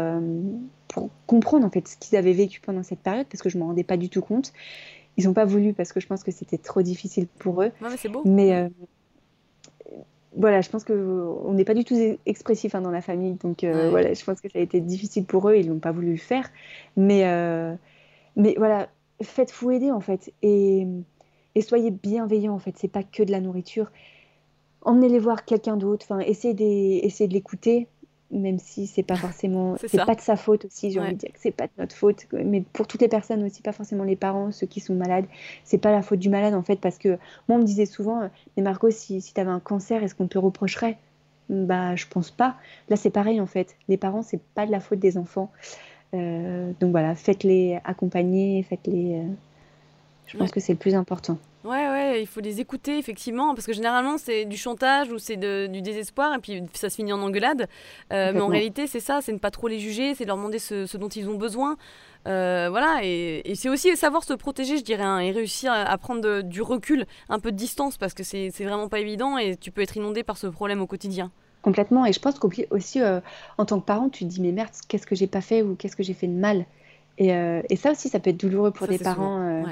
pour 0.89 1.11
comprendre 1.27 1.67
en 1.67 1.71
fait 1.71 1.87
ce 1.87 1.97
qu'ils 1.99 2.17
avaient 2.17 2.33
vécu 2.33 2.61
pendant 2.61 2.83
cette 2.83 3.01
période 3.01 3.27
parce 3.27 3.43
que 3.43 3.51
je 3.51 3.59
ne 3.59 3.63
me 3.63 3.69
rendais 3.69 3.85
pas 3.85 3.99
du 3.99 4.09
tout 4.09 4.23
compte. 4.23 4.55
Ils 5.19 5.27
n'ont 5.27 5.35
pas 5.35 5.45
voulu 5.45 5.75
parce 5.75 5.93
que 5.93 6.01
je 6.01 6.07
pense 6.07 6.25
que 6.25 6.31
c'était 6.31 6.59
trop 6.59 6.81
difficile 6.81 7.27
pour 7.27 7.63
eux. 7.63 7.73
mais 7.81 7.97
c'est 7.97 8.09
beau. 8.09 8.23
Mais 8.25 8.55
euh, 8.55 8.69
voilà, 10.37 10.61
je 10.61 10.69
pense 10.69 10.85
qu'on 10.85 11.53
n'est 11.53 11.65
pas 11.65 11.75
du 11.75 11.85
tout 11.85 11.97
expressif 12.27 12.75
hein, 12.75 12.81
dans 12.81 12.91
la 12.91 13.01
famille. 13.01 13.35
Donc 13.35 13.65
euh, 13.65 13.91
voilà, 13.91 14.13
je 14.15 14.25
pense 14.25 14.41
que 14.41 14.49
ça 14.49 14.59
a 14.59 14.63
été 14.63 14.81
difficile 14.81 15.25
pour 15.25 15.49
eux. 15.49 15.57
Ils 15.57 15.69
n'ont 15.69 15.79
pas 15.79 15.93
voulu 15.93 16.13
le 16.13 16.19
faire. 16.19 16.49
Mais, 16.97 17.27
euh, 17.27 17.75
mais 18.37 18.55
voilà, 18.59 18.89
faites-vous 19.23 19.71
aider 19.71 19.91
en 19.91 20.01
fait. 20.01 20.33
Et, 20.43 20.87
et 21.55 21.61
soyez 21.63 21.91
bienveillants 21.91 22.55
en 22.55 22.59
fait. 22.59 22.75
C'est 22.77 22.93
pas 22.93 23.03
que 23.03 23.23
de 23.23 23.31
la 23.31 23.41
nourriture. 23.41 23.91
Emmenez-les 24.83 25.19
voir 25.19 25.45
quelqu'un 25.45 25.77
d'autre. 25.77 26.07
Enfin, 26.09 26.21
essayez 26.21 26.55
de 26.55 27.33
l'écouter 27.33 27.89
même 28.31 28.59
si 28.59 28.87
c'est 28.87 29.03
pas 29.03 29.17
forcément 29.17 29.77
c'est 29.87 30.05
pas 30.05 30.15
de 30.15 30.21
sa 30.21 30.37
faute 30.37 30.67
aussi 30.67 30.91
j'ai 30.91 31.01
envie 31.01 31.15
de 31.15 31.19
dire 31.19 31.33
que 31.33 31.39
c'est 31.41 31.51
pas 31.51 31.67
de 31.67 31.73
notre 31.79 31.95
faute 31.95 32.27
mais 32.33 32.63
pour 32.73 32.87
toutes 32.87 33.01
les 33.01 33.09
personnes 33.09 33.43
aussi 33.43 33.63
pas 33.63 33.73
forcément 33.73 34.05
les 34.05 34.17
parents 34.17 34.53
ceux 34.53 34.67
qui 34.67 34.81
sont 34.81 34.95
malades 34.95 35.25
c'est 35.65 35.79
pas 35.79 35.93
la 35.93 36.03
faute 36.03 36.19
du 36.19 36.29
malade 36.29 36.55
en 36.55 36.63
fait 36.63 36.77
parce 36.77 36.99
que 36.99 37.19
moi 37.49 37.57
on 37.57 37.59
me 37.59 37.65
disait 37.65 37.87
souvent 37.87 38.29
mais 38.57 38.63
Margot 38.63 38.91
si, 38.91 39.21
si 39.21 39.33
tu 39.33 39.41
avais 39.41 39.51
un 39.51 39.61
cancer 39.61 40.03
est-ce 40.03 40.15
qu'on 40.15 40.29
te 40.29 40.39
reprocherait? 40.39 40.99
Bah 41.49 41.97
je 41.97 42.07
pense 42.07 42.31
pas. 42.31 42.57
Là 42.89 42.97
c'est 42.97 43.11
pareil 43.11 43.41
en 43.41 43.47
fait. 43.47 43.77
Les 43.89 43.97
parents 43.97 44.23
c'est 44.23 44.41
pas 44.55 44.67
de 44.67 44.73
la 44.73 44.81
faute 44.81 44.99
des 44.99 45.17
enfants. 45.17 45.51
Euh, 46.15 46.73
donc 46.81 46.91
voilà 46.91 47.15
faites-les 47.15 47.79
accompagner 47.85 48.63
faites-les 48.63 49.17
euh, 49.17 49.25
je 50.27 50.39
pense 50.39 50.51
que 50.51 50.59
c'est 50.59 50.73
le 50.73 50.79
plus 50.79 50.95
important 50.95 51.37
Ouais, 51.69 51.87
ouais, 51.91 52.23
il 52.23 52.27
faut 52.27 52.41
les 52.41 52.61
écouter, 52.61 52.97
effectivement, 52.97 53.55
parce 53.55 53.67
que 53.67 53.75
généralement, 53.75 54.17
c'est 54.17 54.47
du 54.47 54.57
chantage 54.57 55.13
ou 55.13 55.19
c'est 55.19 55.37
du 55.37 55.83
désespoir, 55.83 56.35
et 56.35 56.39
puis 56.39 56.63
ça 56.73 56.89
se 56.89 56.97
finit 56.97 57.13
en 57.13 57.21
engueulade. 57.21 57.69
Euh, 58.11 58.33
mais 58.33 58.41
en 58.41 58.47
réalité, 58.47 58.87
c'est 58.87 59.01
ça, 59.01 59.21
c'est 59.21 59.33
ne 59.33 59.39
pas 59.39 59.51
trop 59.51 59.69
les 59.69 59.79
juger, 59.79 60.15
c'est 60.15 60.25
leur 60.25 60.39
demander 60.39 60.59
ce, 60.59 60.97
dont 60.97 61.11
ils 61.11 61.29
ont 61.29 61.35
besoin. 61.35 61.77
Euh, 62.27 62.69
voilà, 62.71 63.01
et, 63.03 63.43
c'est 63.55 63.69
aussi 63.69 63.95
savoir 63.99 64.25
se 64.25 64.33
protéger, 64.33 64.79
je 64.79 64.83
dirais, 64.83 65.03
hein, 65.03 65.19
et 65.19 65.31
réussir 65.31 65.71
à, 65.71 65.99
prendre 65.99 66.41
du 66.41 66.63
recul, 66.63 67.05
un 67.29 67.39
peu 67.39 67.53
de 67.53 67.57
distance, 67.57 67.99
parce 67.99 68.15
que 68.15 68.23
c'est 68.23 68.49
vraiment 68.61 68.89
pas 68.89 69.01
évident, 69.01 69.37
et 69.37 69.55
tu 69.57 69.71
peux 69.71 69.83
être 69.83 69.99
inondé 69.99 70.23
par 70.23 70.39
ce 70.39 70.47
problème 70.47 70.81
au 70.81 70.87
quotidien. 70.87 71.31
Complètement, 71.61 72.07
et 72.07 72.15
je 72.15 72.21
pense 72.21 72.39
qu'aussi, 72.39 73.03
euh, 73.03 73.21
en 73.59 73.67
tant 73.67 73.79
que 73.79 73.85
parent, 73.85 74.09
tu 74.09 74.25
te 74.25 74.31
dis, 74.31 74.41
mais 74.41 74.53
merde, 74.53 74.71
qu'est-ce 74.89 75.07
que 75.07 75.15
j'ai 75.15 75.27
pas 75.27 75.43
fait 75.43 75.61
ou 75.61 75.75
qu'est-ce 75.75 75.97
que 75.97 76.03
j'ai 76.03 76.15
fait 76.15 76.29
de 76.29 76.33
mal? 76.33 76.65
Et, 77.19 77.31
et, 77.69 77.75
ça 77.75 77.91
aussi, 77.91 78.09
ça 78.09 78.21
peut 78.21 78.31
être 78.31 78.39
douloureux 78.39 78.71
pour 78.71 78.87
des 78.87 78.97
parents 78.97 79.65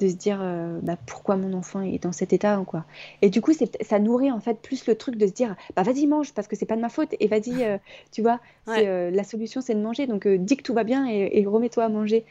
de 0.00 0.08
se 0.08 0.14
dire 0.14 0.38
euh, 0.40 0.78
bah, 0.82 0.96
pourquoi 1.06 1.36
mon 1.36 1.52
enfant 1.52 1.82
est 1.82 2.02
dans 2.02 2.12
cet 2.12 2.32
état 2.32 2.60
quoi. 2.66 2.84
Et 3.22 3.28
du 3.28 3.40
coup, 3.40 3.52
ça 3.80 3.98
nourrit 3.98 4.32
en 4.32 4.40
fait 4.40 4.60
plus 4.60 4.86
le 4.86 4.94
truc 4.94 5.16
de 5.16 5.26
se 5.26 5.32
dire 5.32 5.54
bah 5.76 5.82
vas-y 5.82 6.06
mange 6.06 6.32
parce 6.32 6.48
que 6.48 6.56
c'est 6.56 6.66
pas 6.66 6.76
de 6.76 6.80
ma 6.80 6.88
faute 6.88 7.14
et 7.20 7.28
vas-y 7.28 7.64
euh, 7.64 7.78
tu 8.12 8.22
vois, 8.22 8.40
euh, 8.68 9.10
la 9.10 9.24
solution 9.24 9.60
c'est 9.60 9.74
de 9.74 9.80
manger 9.80 10.06
donc 10.06 10.26
dis 10.26 10.56
que 10.56 10.62
tout 10.62 10.74
va 10.74 10.84
bien 10.84 11.06
et, 11.06 11.44
remets-toi 11.46 11.84
à 11.84 11.88
manger. 11.88 12.24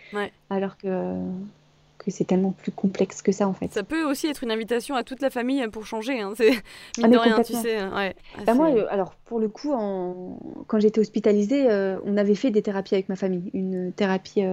Alors 0.49 0.77
que 0.77 1.15
que 1.97 2.11
c'est 2.11 2.23
tellement 2.23 2.51
plus 2.51 2.71
complexe 2.71 3.21
que 3.21 3.33
ça 3.33 3.45
en 3.45 3.53
fait. 3.53 3.73
Ça 3.73 3.83
peut 3.83 4.05
aussi 4.05 4.27
être 4.27 4.45
une 4.45 4.51
invitation 4.51 4.95
à 4.95 5.03
toute 5.03 5.21
la 5.21 5.29
famille 5.29 5.67
pour 5.67 5.85
changer. 5.85 6.21
Hein. 6.21 6.31
C'est 6.37 6.51
ah, 6.53 7.01
mine 7.01 7.11
de 7.11 7.17
rien, 7.17 7.41
tu 7.41 7.53
sais. 7.53 7.83
Ouais, 7.83 8.15
bah, 8.45 8.53
moi, 8.53 8.69
alors 8.89 9.15
pour 9.25 9.37
le 9.37 9.49
coup, 9.49 9.73
en... 9.73 10.39
quand 10.67 10.79
j'étais 10.79 11.01
hospitalisée, 11.01 11.67
on 12.05 12.15
avait 12.15 12.35
fait 12.35 12.51
des 12.51 12.61
thérapies 12.61 12.95
avec 12.95 13.09
ma 13.09 13.17
famille, 13.17 13.51
une 13.53 13.91
thérapie 13.91 14.43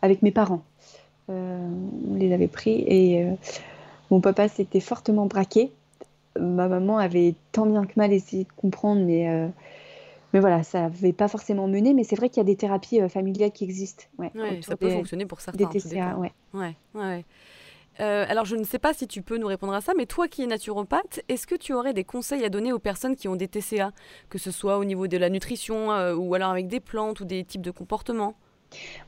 avec 0.00 0.22
mes 0.22 0.30
parents. 0.32 0.64
On 1.28 2.14
les 2.14 2.32
avait 2.32 2.48
pris 2.48 2.84
et 2.86 3.26
mon 4.10 4.20
papa 4.20 4.48
s'était 4.48 4.80
fortement 4.80 5.26
braqué. 5.26 5.72
Ma 6.38 6.68
maman 6.68 6.98
avait 6.98 7.34
tant 7.52 7.66
bien 7.66 7.84
que 7.84 7.92
mal 7.96 8.12
essayé 8.12 8.44
de 8.44 8.52
comprendre, 8.56 9.02
mais 9.02 9.50
mais 10.32 10.40
voilà, 10.40 10.62
ça 10.62 10.82
n'avait 10.82 11.12
pas 11.12 11.28
forcément 11.28 11.66
mené. 11.66 11.94
Mais 11.94 12.04
c'est 12.04 12.16
vrai 12.16 12.28
qu'il 12.28 12.38
y 12.38 12.40
a 12.42 12.44
des 12.44 12.56
thérapies 12.56 13.00
familiales 13.08 13.52
qui 13.52 13.64
existent. 13.64 14.04
Ouais, 14.18 14.30
ça 14.62 14.76
peut 14.76 14.90
fonctionner 14.90 15.26
pour 15.26 15.40
certains. 15.40 15.68
Des 15.68 15.80
TCA, 15.80 16.18
ouais. 16.18 16.32
ouais. 16.52 16.76
ouais. 16.94 17.24
Euh, 18.00 18.26
alors, 18.28 18.44
je 18.44 18.56
ne 18.56 18.64
sais 18.64 18.78
pas 18.78 18.92
si 18.92 19.06
tu 19.06 19.22
peux 19.22 19.38
nous 19.38 19.46
répondre 19.46 19.72
à 19.72 19.80
ça, 19.80 19.92
mais 19.96 20.06
toi 20.06 20.28
qui 20.28 20.42
es 20.42 20.46
naturopathe, 20.46 21.20
est-ce 21.28 21.46
que 21.46 21.54
tu 21.54 21.72
aurais 21.72 21.94
des 21.94 22.04
conseils 22.04 22.44
à 22.44 22.48
donner 22.48 22.72
aux 22.72 22.78
personnes 22.78 23.16
qui 23.16 23.28
ont 23.28 23.36
des 23.36 23.48
TCA, 23.48 23.92
que 24.28 24.38
ce 24.38 24.50
soit 24.50 24.78
au 24.78 24.84
niveau 24.84 25.06
de 25.06 25.16
la 25.16 25.30
nutrition 25.30 25.92
euh, 25.92 26.14
ou 26.14 26.34
alors 26.34 26.50
avec 26.50 26.68
des 26.68 26.80
plantes 26.80 27.20
ou 27.20 27.24
des 27.24 27.44
types 27.44 27.62
de 27.62 27.70
comportements? 27.70 28.34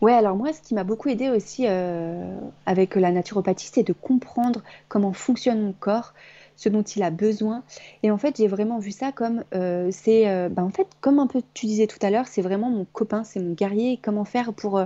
Ouais, 0.01 0.13
alors 0.13 0.37
moi, 0.37 0.53
ce 0.53 0.61
qui 0.61 0.75
m'a 0.75 0.85
beaucoup 0.85 1.09
aidé 1.09 1.29
aussi 1.31 1.65
euh, 1.67 2.39
avec 2.67 2.95
la 2.95 3.11
naturopathie, 3.11 3.71
c'est 3.73 3.83
de 3.83 3.93
comprendre 3.93 4.63
comment 4.89 5.13
fonctionne 5.13 5.61
mon 5.63 5.73
corps, 5.73 6.15
ce 6.57 6.69
dont 6.69 6.83
il 6.83 7.03
a 7.03 7.11
besoin. 7.11 7.63
Et 8.03 8.11
en 8.11 8.19
fait, 8.19 8.37
j'ai 8.37 8.49
vraiment 8.49 8.79
vu 8.79 8.91
ça 8.91 9.13
comme 9.13 9.45
c'est, 9.91 10.49
bah, 10.51 10.65
en 10.65 10.71
fait, 10.71 10.89
comme 11.01 11.19
un 11.19 11.27
peu 11.27 11.43
tu 11.55 11.67
disais 11.67 11.87
tout 11.87 11.99
à 12.03 12.11
l'heure, 12.11 12.27
c'est 12.27 12.43
vraiment 12.43 12.71
mon 12.71 12.85
copain, 12.85 13.25
c'est 13.25 13.41
mon 13.41 13.53
guerrier. 13.53 13.99
Comment 14.03 14.25
faire 14.25 14.53
pour 14.53 14.81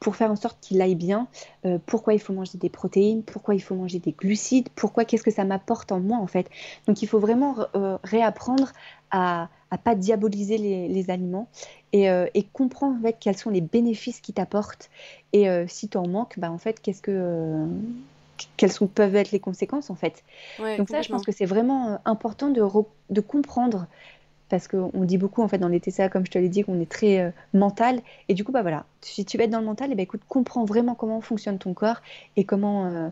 pour 0.00 0.16
faire 0.16 0.30
en 0.30 0.36
sorte 0.36 0.58
qu'il 0.60 0.80
aille 0.80 0.94
bien, 0.94 1.28
euh, 1.64 1.78
pourquoi 1.86 2.14
il 2.14 2.20
faut 2.20 2.32
manger 2.32 2.58
des 2.58 2.68
protéines, 2.68 3.22
pourquoi 3.22 3.54
il 3.54 3.60
faut 3.60 3.74
manger 3.74 3.98
des 3.98 4.12
glucides, 4.12 4.68
pourquoi, 4.74 5.04
qu'est-ce 5.04 5.22
que 5.22 5.30
ça 5.30 5.44
m'apporte 5.44 5.92
en 5.92 6.00
moi 6.00 6.18
en 6.18 6.26
fait? 6.26 6.48
Donc 6.86 7.02
il 7.02 7.08
faut 7.08 7.18
vraiment 7.18 7.56
euh, 7.74 7.98
réapprendre 8.04 8.72
à 9.10 9.48
ne 9.72 9.76
pas 9.76 9.94
diaboliser 9.94 10.58
les, 10.58 11.10
aliments 11.10 11.48
euh, 11.94 12.26
et, 12.34 12.42
comprendre 12.42 12.96
en 12.98 13.02
fait 13.02 13.16
quels 13.18 13.36
sont 13.36 13.50
les 13.50 13.60
bénéfices 13.60 14.20
qu'ils 14.20 14.34
t'apportent 14.34 14.90
et 15.32 15.46
si 15.68 15.88
tu 15.88 15.98
en 15.98 16.06
manques, 16.06 16.38
bah, 16.38 16.50
en 16.50 16.58
fait 16.58 16.80
qu'est-ce 16.80 17.02
que 17.02 17.66
quelles 18.56 18.72
sont, 18.72 18.86
peuvent 18.86 19.16
être 19.16 19.32
les 19.32 19.40
conséquences 19.40 19.90
en 19.90 19.94
fait. 19.94 20.22
Donc 20.58 20.88
ça, 20.88 21.02
je 21.02 21.08
pense 21.08 21.24
que 21.24 21.32
c'est 21.32 21.44
vraiment 21.44 22.00
important 22.04 22.50
de, 22.50 22.62
de 23.10 23.20
comprendre 23.20 23.86
parce 24.48 24.68
qu'on 24.68 25.04
dit 25.04 25.18
beaucoup 25.18 25.42
en 25.42 25.48
fait 25.48 25.58
dans 25.58 25.68
les 25.68 25.80
TCA, 25.80 26.08
comme 26.08 26.24
je 26.24 26.30
te 26.30 26.38
l'ai 26.38 26.48
dit, 26.48 26.64
qu'on 26.64 26.80
est 26.80 26.90
très 26.90 27.20
euh, 27.20 27.30
mental. 27.52 28.00
Et 28.28 28.34
du 28.34 28.44
coup, 28.44 28.52
bah 28.52 28.62
voilà, 28.62 28.84
si 29.00 29.24
tu 29.24 29.36
veux 29.36 29.44
être 29.44 29.50
dans 29.50 29.60
le 29.60 29.66
mental, 29.66 29.90
et 29.90 29.92
eh 29.92 29.96
ben, 29.96 30.02
écoute, 30.02 30.22
comprends 30.28 30.64
vraiment 30.64 30.94
comment 30.94 31.20
fonctionne 31.20 31.58
ton 31.58 31.74
corps 31.74 32.00
et 32.36 32.44
comment. 32.44 33.10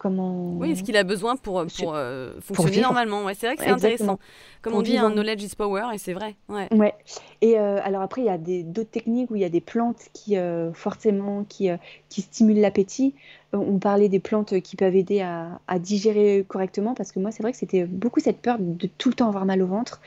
Euh, 0.00 0.08
comment... 0.08 0.52
Oui, 0.58 0.76
ce 0.76 0.82
qu'il 0.82 0.96
a 0.96 1.04
besoin 1.04 1.36
pour, 1.36 1.64
pour, 1.78 1.94
euh, 1.94 2.32
fonctionner 2.40 2.80
normalement. 2.80 3.24
Ouais, 3.24 3.34
c'est 3.34 3.46
vrai 3.46 3.56
que 3.56 3.62
c'est 3.62 3.70
intéressant. 3.70 4.18
Comme 4.62 4.74
on 4.74 4.82
dit, 4.82 4.96
un 4.98 5.10
knowledge 5.10 5.42
is 5.42 5.54
power, 5.56 5.94
et 5.94 5.98
c'est 5.98 6.12
vrai. 6.12 6.36
Ouais. 6.48 6.68
ouais. 6.72 6.94
Et 7.40 7.56
alors 7.56 8.02
après, 8.02 8.22
il 8.22 8.26
y 8.26 8.30
a 8.30 8.38
d'autres 8.38 8.90
techniques 8.90 9.30
où 9.30 9.36
il 9.36 9.42
y 9.42 9.44
a 9.44 9.48
des 9.48 9.60
plantes 9.60 10.08
qui, 10.12 10.36
forcément, 10.74 11.44
qui, 11.44 11.70
qui 12.08 12.22
stimulent 12.22 12.60
l'appétit 12.60 13.14
on 13.52 13.78
parlait 13.78 14.08
des 14.08 14.20
plantes 14.20 14.60
qui 14.60 14.76
peuvent 14.76 14.94
aider 14.94 15.20
à, 15.20 15.78
digérer 15.78 16.44
correctement, 16.46 16.94
parce 16.94 17.10
que 17.10 17.18
moi, 17.18 17.32
c'est 17.32 17.42
vrai 17.42 17.52
que 17.52 17.58
c'était 17.58 17.84
beaucoup 17.84 18.20
cette 18.20 18.38
peur 18.38 18.58
de 18.60 18.86
tout 18.86 19.08
le 19.08 19.14
temps 19.14 19.28
avoir 19.28 19.44
mal 19.44 19.60
au 19.62 19.66
ventre, 19.66 20.00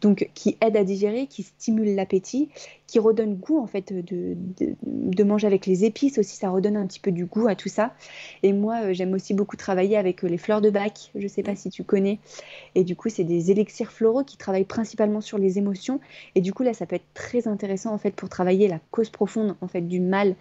donc 0.00 0.30
qui 0.34 0.56
aide 0.60 0.76
à 0.76 0.84
digérer, 0.84 1.26
qui 1.26 1.42
stimule 1.42 1.94
l'appétit, 1.94 2.48
qui 2.86 2.98
redonne 2.98 3.34
goût 3.34 3.58
en 3.58 3.66
fait 3.66 3.92
de, 3.92 4.36
de, 4.82 5.24
manger 5.24 5.46
avec 5.46 5.66
les 5.66 5.84
épices 5.84 6.18
aussi, 6.18 6.36
ça 6.36 6.50
redonne 6.50 6.76
un 6.76 6.86
petit 6.86 7.00
peu 7.00 7.10
du 7.10 7.26
goût 7.26 7.48
à 7.48 7.54
tout 7.54 7.68
ça. 7.68 7.92
Et 8.42 8.52
moi, 8.52 8.80
euh, 8.82 8.92
j'aime 8.92 9.12
aussi 9.12 9.34
beaucoup 9.34 9.56
travailler 9.56 9.96
avec 9.96 10.24
euh, 10.24 10.28
les 10.28 10.38
fleurs 10.38 10.60
de 10.60 10.70
bac, 10.70 11.10
je 11.14 11.22
ne 11.22 11.28
sais 11.28 11.42
pas 11.42 11.56
si 11.56 11.68
tu 11.68 11.84
connais, 11.84 12.18
et 12.74 12.84
du 12.84 12.96
coup, 12.96 13.08
c'est 13.08 13.24
des 13.24 13.50
élixirs 13.50 13.92
floraux 13.92 14.24
qui 14.24 14.36
travaillent 14.36 14.64
principalement 14.64 15.20
sur 15.20 15.36
les 15.36 15.58
émotions, 15.58 16.00
et 16.34 16.40
du 16.40 16.54
coup, 16.54 16.62
là, 16.62 16.72
ça 16.72 16.86
peut 16.86 16.96
être 16.96 17.12
très 17.14 17.48
intéressant 17.48 17.92
en 17.92 17.98
fait 17.98 18.12
pour 18.12 18.28
travailler 18.28 18.68
la 18.68 18.80
cause 18.90 19.10
profonde 19.10 19.56
en 19.60 19.68
fait 19.68 19.82
du 19.82 20.00
mal 20.00 20.34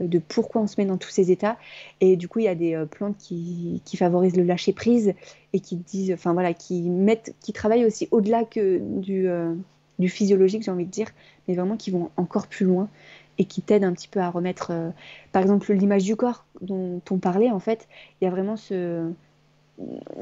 de 0.00 0.18
pourquoi 0.18 0.62
on 0.62 0.66
se 0.66 0.80
met 0.80 0.86
dans 0.86 0.96
tous 0.96 1.10
ces 1.10 1.30
états. 1.30 1.56
Et 2.00 2.16
du 2.16 2.28
coup, 2.28 2.38
il 2.38 2.46
y 2.46 2.48
a 2.48 2.54
des 2.54 2.74
euh, 2.74 2.86
plantes 2.86 3.16
qui, 3.18 3.82
favorisent 3.96 4.36
le 4.36 4.44
lâcher 4.44 4.72
prise 4.72 5.14
et 5.52 5.60
qui 5.60 5.76
disent, 5.76 6.12
enfin 6.12 6.32
voilà, 6.32 6.54
qui 6.54 6.82
mettent, 6.82 7.34
qui 7.40 7.52
travaillent 7.52 7.84
aussi 7.84 8.08
au-delà 8.10 8.44
que 8.44 8.78
du, 8.78 9.28
euh, 9.28 9.54
du 9.98 10.08
physiologique, 10.08 10.62
j'ai 10.62 10.70
envie 10.70 10.86
de 10.86 10.90
dire, 10.90 11.08
mais 11.46 11.54
vraiment 11.54 11.76
qui 11.76 11.90
vont 11.90 12.10
encore 12.16 12.46
plus 12.46 12.64
loin 12.66 12.88
et 13.38 13.44
qui 13.44 13.62
t'aident 13.62 13.84
un 13.84 13.92
petit 13.92 14.08
peu 14.08 14.20
à 14.20 14.30
remettre, 14.30 14.70
euh, 14.70 14.90
par 15.32 15.42
exemple, 15.42 15.72
l'image 15.72 16.04
du 16.04 16.16
corps 16.16 16.44
dont 16.60 17.00
on 17.10 17.18
parlait. 17.18 17.50
En 17.50 17.60
fait, 17.60 17.88
il 18.20 18.24
y 18.24 18.28
a 18.28 18.30
vraiment 18.30 18.56
ce, 18.56 19.10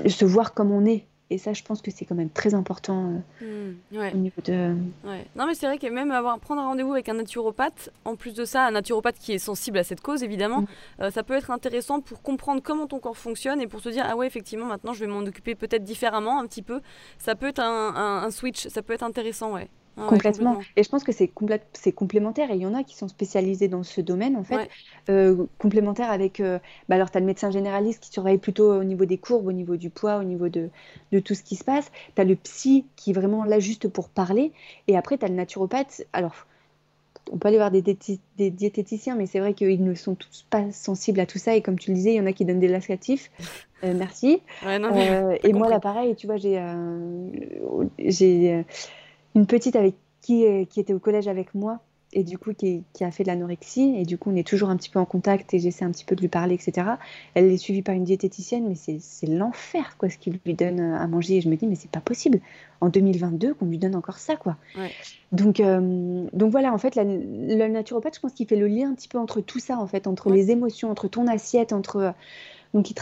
se 0.07 0.25
voir 0.25 0.55
comme 0.55 0.73
on 0.73 0.85
est 0.85 1.05
et 1.31 1.37
ça, 1.37 1.53
je 1.53 1.63
pense 1.63 1.83
que 1.83 1.91
c'est 1.91 2.07
quand 2.07 2.15
même 2.15 2.31
très 2.31 2.55
important 2.55 3.21
euh, 3.43 3.73
hmm, 3.93 3.99
au 4.15 4.17
niveau 4.17 4.41
de. 4.43 4.75
Non, 5.37 5.47
mais 5.47 5.55
c'est 5.55 5.67
vrai 5.67 5.79
que 5.79 5.87
même 5.87 6.11
avoir, 6.11 6.39
prendre 6.39 6.63
un 6.63 6.67
rendez-vous 6.67 6.93
avec 6.93 7.09
un 7.11 7.15
naturopathe, 7.15 7.91
en 8.07 8.17
plus 8.17 8.33
de 8.33 8.47
ça, 8.47 8.67
un 8.67 8.71
naturopathe 8.71 9.19
qui 9.19 9.33
est 9.33 9.39
sensible 9.39 9.77
à 9.79 9.85
cette 9.85 10.01
cause, 10.01 10.23
évidemment, 10.23 10.63
hmm. 10.63 10.67
euh, 11.03 11.11
ça 11.11 11.23
peut 11.23 11.35
être 11.35 11.51
intéressant 11.51 12.01
pour 12.01 12.23
comprendre 12.23 12.63
comment 12.63 12.87
ton 12.87 12.99
corps 12.99 13.17
fonctionne 13.17 13.61
et 13.61 13.67
pour 13.67 13.81
se 13.81 13.91
dire 13.91 14.07
ah 14.09 14.17
ouais, 14.17 14.27
effectivement, 14.27 14.67
maintenant 14.67 14.95
je 14.95 15.01
vais 15.01 15.11
m'en 15.11 15.21
occuper 15.21 15.55
peut-être 15.55 15.85
différemment 15.85 16.41
un 16.41 16.47
petit 16.47 16.63
peu. 16.63 16.81
Ça 17.19 17.35
peut 17.35 17.49
être 17.49 17.61
un, 17.61 18.25
un 18.25 18.31
switch, 18.31 18.67
ça 18.69 18.83
peut 18.83 18.95
être 18.95 19.03
intéressant, 19.03 19.53
ouais. 19.53 19.69
Ah 20.01 20.07
complètement. 20.09 20.59
Et 20.77 20.83
je 20.83 20.89
pense 20.89 21.05
que 21.05 21.13
c'est 21.13 21.29
complémentaire. 21.93 22.51
Et 22.51 22.55
il 22.55 22.63
y 22.63 22.67
en 22.67 22.75
a 22.75 22.85
qui 22.85 22.97
sont 22.97 23.09
spécialisés 23.09 23.69
dans 23.69 23.83
ce 23.83 24.01
domaine, 24.01 24.37
en 24.37 24.45
fait. 24.45 24.69
Euh, 25.09 25.47
complémentaire 25.59 26.11
avec. 26.11 26.41
Euh, 26.41 26.59
bah 26.89 26.97
alors, 26.97 27.11
tu 27.11 27.17
as 27.17 27.21
le 27.21 27.27
médecin 27.27 27.51
généraliste 27.51 28.03
qui 28.03 28.11
surveille 28.11 28.39
plutôt 28.39 28.73
au 28.73 28.85
niveau 28.85 29.05
des 29.05 29.19
courbes, 29.19 29.47
au 29.47 29.53
niveau 29.53 29.77
du 29.77 29.91
poids, 29.91 30.19
au 30.19 30.25
niveau 30.25 30.49
de, 30.49 30.71
de 31.13 31.19
tout 31.19 31.35
ce 31.35 31.43
qui 31.43 31.57
se 31.57 31.65
passe. 31.65 31.91
Tu 32.15 32.21
as 32.21 32.25
le 32.25 32.37
psy 32.37 32.85
qui 32.97 33.11
est 33.11 33.15
vraiment 33.15 33.45
là 33.45 33.59
juste 33.59 33.89
pour 33.89 34.09
parler. 34.09 34.53
Et 34.87 34.97
après, 34.97 35.19
tu 35.19 35.25
as 35.25 35.29
le 35.29 35.35
naturopathe. 35.35 36.05
Alors, 36.13 36.47
on 37.31 37.39
peut 37.39 37.49
aller 37.49 37.59
voir 37.59 37.71
des, 37.71 37.83
des 37.83 38.51
diététiciens, 38.51 39.15
mais 39.17 39.27
c'est 39.27 39.41
vrai 39.41 39.53
qu'ils 39.55 39.85
ne 39.85 39.95
sont 39.95 40.15
tous 40.15 40.47
pas 40.49 40.71
sensibles 40.71 41.21
à 41.21 41.27
tout 41.27 41.39
ça. 41.39 41.55
Et 41.55 41.63
comme 41.63 41.79
tu 41.79 41.91
le 41.91 41.97
disais, 41.97 42.13
il 42.13 42.17
y 42.17 42.21
en 42.21 42.27
a 42.27 42.33
qui 42.33 42.45
donnent 42.45 42.61
des 42.61 42.69
laxatifs. 42.69 43.31
Euh, 43.85 43.95
merci. 43.97 44.43
et 45.45 45.53
moi, 45.53 45.69
là, 45.69 45.79
pareil, 45.79 46.17
tu 46.17 46.27
vois, 46.27 46.37
j'ai. 46.37 46.61
j'ai 48.01 48.65
une 49.39 49.47
petite 49.47 49.77
avec 49.77 49.95
qui, 50.21 50.45
euh, 50.45 50.65
qui 50.65 50.81
était 50.81 50.93
au 50.93 50.99
collège 50.99 51.29
avec 51.29 51.55
moi 51.55 51.81
et 52.13 52.25
du 52.25 52.39
coup 52.39 52.55
qui, 52.55 52.83
a 53.03 53.11
fait 53.11 53.23
de 53.23 53.29
l'anorexie 53.29 53.95
et 53.97 54.05
du 54.05 54.17
coup 54.17 54.31
on 54.33 54.35
est 54.35 54.47
toujours 54.47 54.71
un 54.71 54.77
petit 54.77 54.89
peu 54.89 54.99
en 54.99 55.05
contact 55.05 55.53
et 55.53 55.59
j'essaie 55.59 55.85
un 55.85 55.91
petit 55.91 56.07
peu 56.07 56.17
de 56.17 56.23
lui 56.23 56.29
parler 56.29 56.55
etc 56.55 56.93
elle 57.35 57.45
est 57.45 57.59
suivie 57.59 57.83
par 57.83 57.95
une 57.95 58.05
diététicienne 58.05 58.67
mais 58.67 58.75
c'est 58.75 59.27
l'enfer 59.27 59.97
quoi 59.99 60.09
ce 60.09 60.17
qu'il 60.17 60.41
lui 60.45 60.55
donne 60.55 60.81
à 60.81 61.07
manger 61.07 61.37
et 61.37 61.41
je 61.43 61.51
me 61.51 61.57
dis 61.57 61.67
mais 61.67 61.75
c'est 61.75 61.91
pas 61.91 62.01
possible. 62.01 62.41
En 62.81 62.89
2022 62.89 63.55
qu'on 63.55 63.67
lui 63.67 63.79
donne 63.79 63.95
encore 63.95 64.19
ça 64.19 64.37
quoi. 64.37 64.57
Donc 65.33 65.61
euh, 65.61 66.27
donc 66.33 66.51
voilà 66.51 66.73
en 66.73 66.79
fait 66.79 66.95
la, 66.95 67.05
le 67.05 67.69
naturopathe 67.69 68.17
je 68.17 68.21
pense 68.21 68.33
qu'il 68.33 68.47
fait 68.47 68.57
le 68.57 68.69
lien 68.69 68.91
un 68.91 68.95
petit 68.95 69.09
peu 69.09 69.19
entre 69.19 69.41
tout 69.41 69.61
ça 69.61 69.79
en 69.79 69.87
fait 69.87 70.07
entre 70.07 70.31
les 70.31 70.51
émotions 70.51 70.91
entre 70.91 71.09
ton 71.09 71.27
assiette 71.27 71.73
entre 71.73 72.15
donc 72.73 72.91
il 72.91 72.97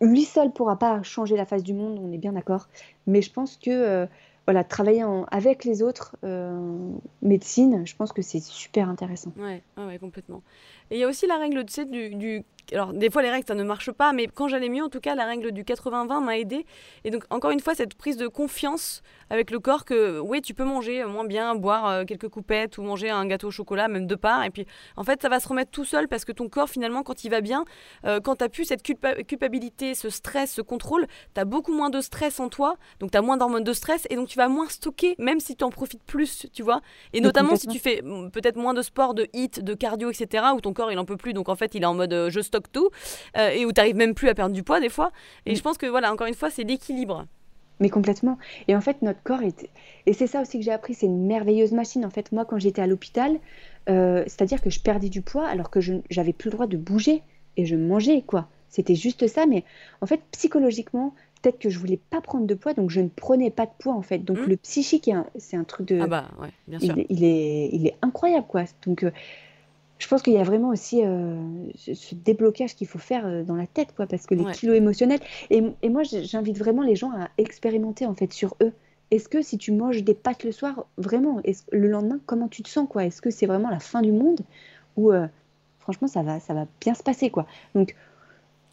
lui 0.00 0.24
seul 0.24 0.50
pourra 0.50 0.76
pas 0.76 1.02
changer 1.02 1.36
la 1.36 1.46
face 1.46 1.62
du 1.62 1.72
monde 1.72 2.00
on 2.02 2.12
est 2.12 2.18
bien 2.18 2.32
d'accord. 2.32 2.68
Mais 3.06 3.22
je 3.22 3.30
pense 3.30 3.56
que 3.56 3.70
euh, 3.70 4.06
voilà, 4.46 4.64
travailler 4.64 5.04
avec 5.30 5.64
les 5.64 5.82
autres, 5.82 6.16
euh, 6.24 6.90
médecine, 7.22 7.86
je 7.86 7.94
pense 7.94 8.12
que 8.12 8.22
c'est 8.22 8.42
super 8.42 8.88
intéressant. 8.88 9.32
Ouais, 9.36 9.62
ouais, 9.76 9.98
complètement. 9.98 10.42
Et 10.90 10.96
il 10.96 11.00
y 11.00 11.04
a 11.04 11.08
aussi 11.08 11.26
la 11.26 11.36
règle 11.36 11.64
tu 11.64 11.72
sais, 11.72 11.84
du, 11.84 12.44
Alors, 12.72 12.92
des 12.92 13.10
fois, 13.10 13.22
les 13.22 13.30
règles, 13.30 13.46
ça 13.46 13.54
ne 13.54 13.64
marche 13.64 13.90
pas, 13.90 14.12
mais 14.12 14.26
quand 14.26 14.48
j'allais 14.48 14.68
mieux, 14.68 14.84
en 14.84 14.88
tout 14.88 15.00
cas, 15.00 15.14
la 15.14 15.26
règle 15.26 15.52
du 15.52 15.64
80-20 15.64 16.24
m'a 16.24 16.38
aidé. 16.38 16.66
Et 17.04 17.10
donc, 17.10 17.24
encore 17.30 17.50
une 17.50 17.60
fois, 17.60 17.74
cette 17.74 17.94
prise 17.94 18.16
de 18.16 18.28
confiance 18.28 19.02
avec 19.30 19.50
le 19.50 19.60
corps 19.60 19.84
que, 19.84 20.18
oui, 20.18 20.42
tu 20.42 20.54
peux 20.54 20.64
manger 20.64 21.04
moins 21.04 21.24
bien, 21.24 21.54
boire 21.54 21.88
euh, 21.88 22.04
quelques 22.04 22.28
coupettes 22.28 22.78
ou 22.78 22.82
manger 22.82 23.10
un 23.10 23.26
gâteau 23.26 23.48
au 23.48 23.50
chocolat, 23.52 23.88
même 23.88 24.06
deux 24.06 24.16
parts. 24.16 24.44
Et 24.44 24.50
puis, 24.50 24.66
en 24.96 25.04
fait, 25.04 25.22
ça 25.22 25.28
va 25.28 25.40
se 25.40 25.48
remettre 25.48 25.70
tout 25.70 25.84
seul 25.84 26.08
parce 26.08 26.24
que 26.24 26.32
ton 26.32 26.48
corps, 26.48 26.68
finalement, 26.68 27.02
quand 27.02 27.24
il 27.24 27.30
va 27.30 27.40
bien, 27.40 27.64
euh, 28.04 28.20
quand 28.20 28.36
tu 28.36 28.44
as 28.44 28.48
plus 28.48 28.64
cette 28.64 28.82
culpabilité, 28.82 29.94
ce 29.94 30.10
stress, 30.10 30.52
ce 30.52 30.62
contrôle, 30.62 31.06
tu 31.34 31.40
as 31.40 31.44
beaucoup 31.44 31.72
moins 31.72 31.90
de 31.90 32.00
stress 32.00 32.40
en 32.40 32.48
toi. 32.48 32.76
Donc, 32.98 33.12
tu 33.12 33.18
as 33.18 33.22
moins 33.22 33.36
d'hormones 33.36 33.64
de 33.64 33.72
stress 33.72 34.06
et 34.10 34.16
donc 34.16 34.28
tu 34.28 34.36
vas 34.36 34.48
moins 34.48 34.68
stocker, 34.68 35.14
même 35.18 35.40
si 35.40 35.56
tu 35.56 35.64
en 35.64 35.70
profites 35.70 36.02
plus, 36.02 36.46
tu 36.52 36.62
vois. 36.62 36.80
Et 37.12 37.20
notamment 37.20 37.56
si 37.56 37.66
tu 37.66 37.78
fais 37.78 38.02
mm, 38.02 38.30
peut-être 38.30 38.56
moins 38.56 38.74
de 38.74 38.82
sport, 38.82 39.14
de 39.14 39.28
hit, 39.32 39.62
de 39.62 39.74
cardio, 39.74 40.10
etc., 40.10 40.44
où 40.54 40.60
ton 40.60 40.72
il 40.90 40.98
en 40.98 41.04
peut 41.04 41.16
plus, 41.16 41.32
donc 41.32 41.48
en 41.48 41.56
fait 41.56 41.74
il 41.74 41.82
est 41.82 41.86
en 41.86 41.94
mode 41.94 42.12
euh, 42.12 42.30
je 42.30 42.40
stocke 42.40 42.59
tout, 42.68 42.90
euh, 43.36 43.50
et 43.50 43.64
où 43.64 43.72
tu 43.72 43.94
même 43.94 44.14
plus 44.14 44.28
à 44.28 44.34
perdre 44.34 44.54
du 44.54 44.62
poids 44.62 44.80
des 44.80 44.88
fois. 44.88 45.12
Et 45.46 45.52
mm. 45.52 45.56
je 45.56 45.62
pense 45.62 45.78
que 45.78 45.86
voilà, 45.86 46.12
encore 46.12 46.26
une 46.26 46.34
fois, 46.34 46.50
c'est 46.50 46.64
l'équilibre. 46.64 47.26
Mais 47.80 47.88
complètement. 47.88 48.38
Et 48.68 48.76
en 48.76 48.80
fait, 48.80 49.00
notre 49.02 49.22
corps 49.22 49.42
est. 49.42 49.68
Et 50.06 50.12
c'est 50.12 50.26
ça 50.26 50.42
aussi 50.42 50.58
que 50.58 50.64
j'ai 50.64 50.70
appris, 50.70 50.94
c'est 50.94 51.06
une 51.06 51.26
merveilleuse 51.26 51.72
machine. 51.72 52.04
En 52.04 52.10
fait, 52.10 52.30
moi, 52.30 52.44
quand 52.44 52.58
j'étais 52.58 52.82
à 52.82 52.86
l'hôpital, 52.86 53.38
euh, 53.88 54.22
c'est-à-dire 54.26 54.60
que 54.60 54.68
je 54.68 54.80
perdais 54.80 55.08
du 55.08 55.22
poids 55.22 55.46
alors 55.46 55.70
que 55.70 55.80
je 55.80 55.94
n'avais 56.14 56.34
plus 56.34 56.50
le 56.50 56.56
droit 56.56 56.66
de 56.66 56.76
bouger 56.76 57.22
et 57.56 57.64
je 57.64 57.76
mangeais, 57.76 58.22
quoi. 58.22 58.48
C'était 58.68 58.94
juste 58.94 59.26
ça. 59.26 59.46
Mais 59.46 59.64
en 60.02 60.06
fait, 60.06 60.20
psychologiquement, 60.30 61.14
peut-être 61.40 61.58
que 61.58 61.70
je 61.70 61.78
voulais 61.78 61.98
pas 62.10 62.20
prendre 62.20 62.46
de 62.46 62.54
poids, 62.54 62.74
donc 62.74 62.90
je 62.90 63.00
ne 63.00 63.08
prenais 63.08 63.50
pas 63.50 63.64
de 63.64 63.72
poids, 63.78 63.94
en 63.94 64.02
fait. 64.02 64.18
Donc 64.18 64.38
mm. 64.40 64.44
le 64.44 64.56
psychique, 64.58 65.10
c'est 65.38 65.56
un, 65.56 65.64
truc 65.64 65.88
de. 65.88 66.00
Ah 66.00 66.06
bah 66.06 66.28
ouais, 66.38 66.50
bien 66.68 66.78
sûr. 66.78 66.94
Il, 67.08 67.24
est, 67.24 67.70
il 67.72 67.86
est 67.86 67.96
incroyable, 68.02 68.46
quoi. 68.46 68.64
Donc 68.86 69.06
je 70.00 70.08
pense 70.08 70.22
qu'il 70.22 70.32
y 70.32 70.38
a 70.38 70.42
vraiment 70.42 70.70
aussi 70.70 71.04
euh, 71.04 71.36
ce, 71.76 72.14
déblocage 72.14 72.74
qu'il 72.74 72.86
faut 72.86 72.98
faire 72.98 73.26
euh, 73.26 73.42
dans 73.42 73.54
la 73.54 73.66
tête, 73.66 73.94
quoi, 73.94 74.06
parce 74.06 74.26
que 74.26 74.34
les 74.34 74.50
kilos 74.52 74.74
émotionnels. 74.74 75.20
Et, 75.50 75.60
moi, 75.88 76.02
j'invite 76.04 76.58
vraiment 76.58 76.82
les 76.82 76.96
gens 76.96 77.12
à 77.12 77.28
expérimenter 77.36 78.06
en 78.06 78.14
fait 78.14 78.32
sur 78.32 78.56
eux. 78.62 78.72
Est-ce 79.10 79.28
que 79.28 79.42
si 79.42 79.58
tu 79.58 79.72
manges 79.72 80.02
des 80.02 80.14
pâtes 80.14 80.44
le 80.44 80.52
soir, 80.52 80.86
vraiment, 80.96 81.42
le 81.70 81.88
lendemain, 81.88 82.18
comment 82.26 82.48
tu 82.48 82.62
te 82.62 82.68
sens, 82.68 82.88
quoi? 82.88 83.04
Est-ce 83.04 83.20
que 83.20 83.30
c'est 83.30 83.46
vraiment 83.46 83.68
la 83.68 83.78
fin 83.78 84.00
du 84.00 84.12
monde? 84.12 84.40
Ou 84.96 85.12
euh, 85.12 85.26
franchement, 85.80 86.08
ça 86.08 86.22
va, 86.22 86.40
ça 86.40 86.54
va 86.54 86.66
bien 86.80 86.94
se 86.94 87.02
passer, 87.02 87.28
quoi. 87.28 87.46
Donc, 87.74 87.94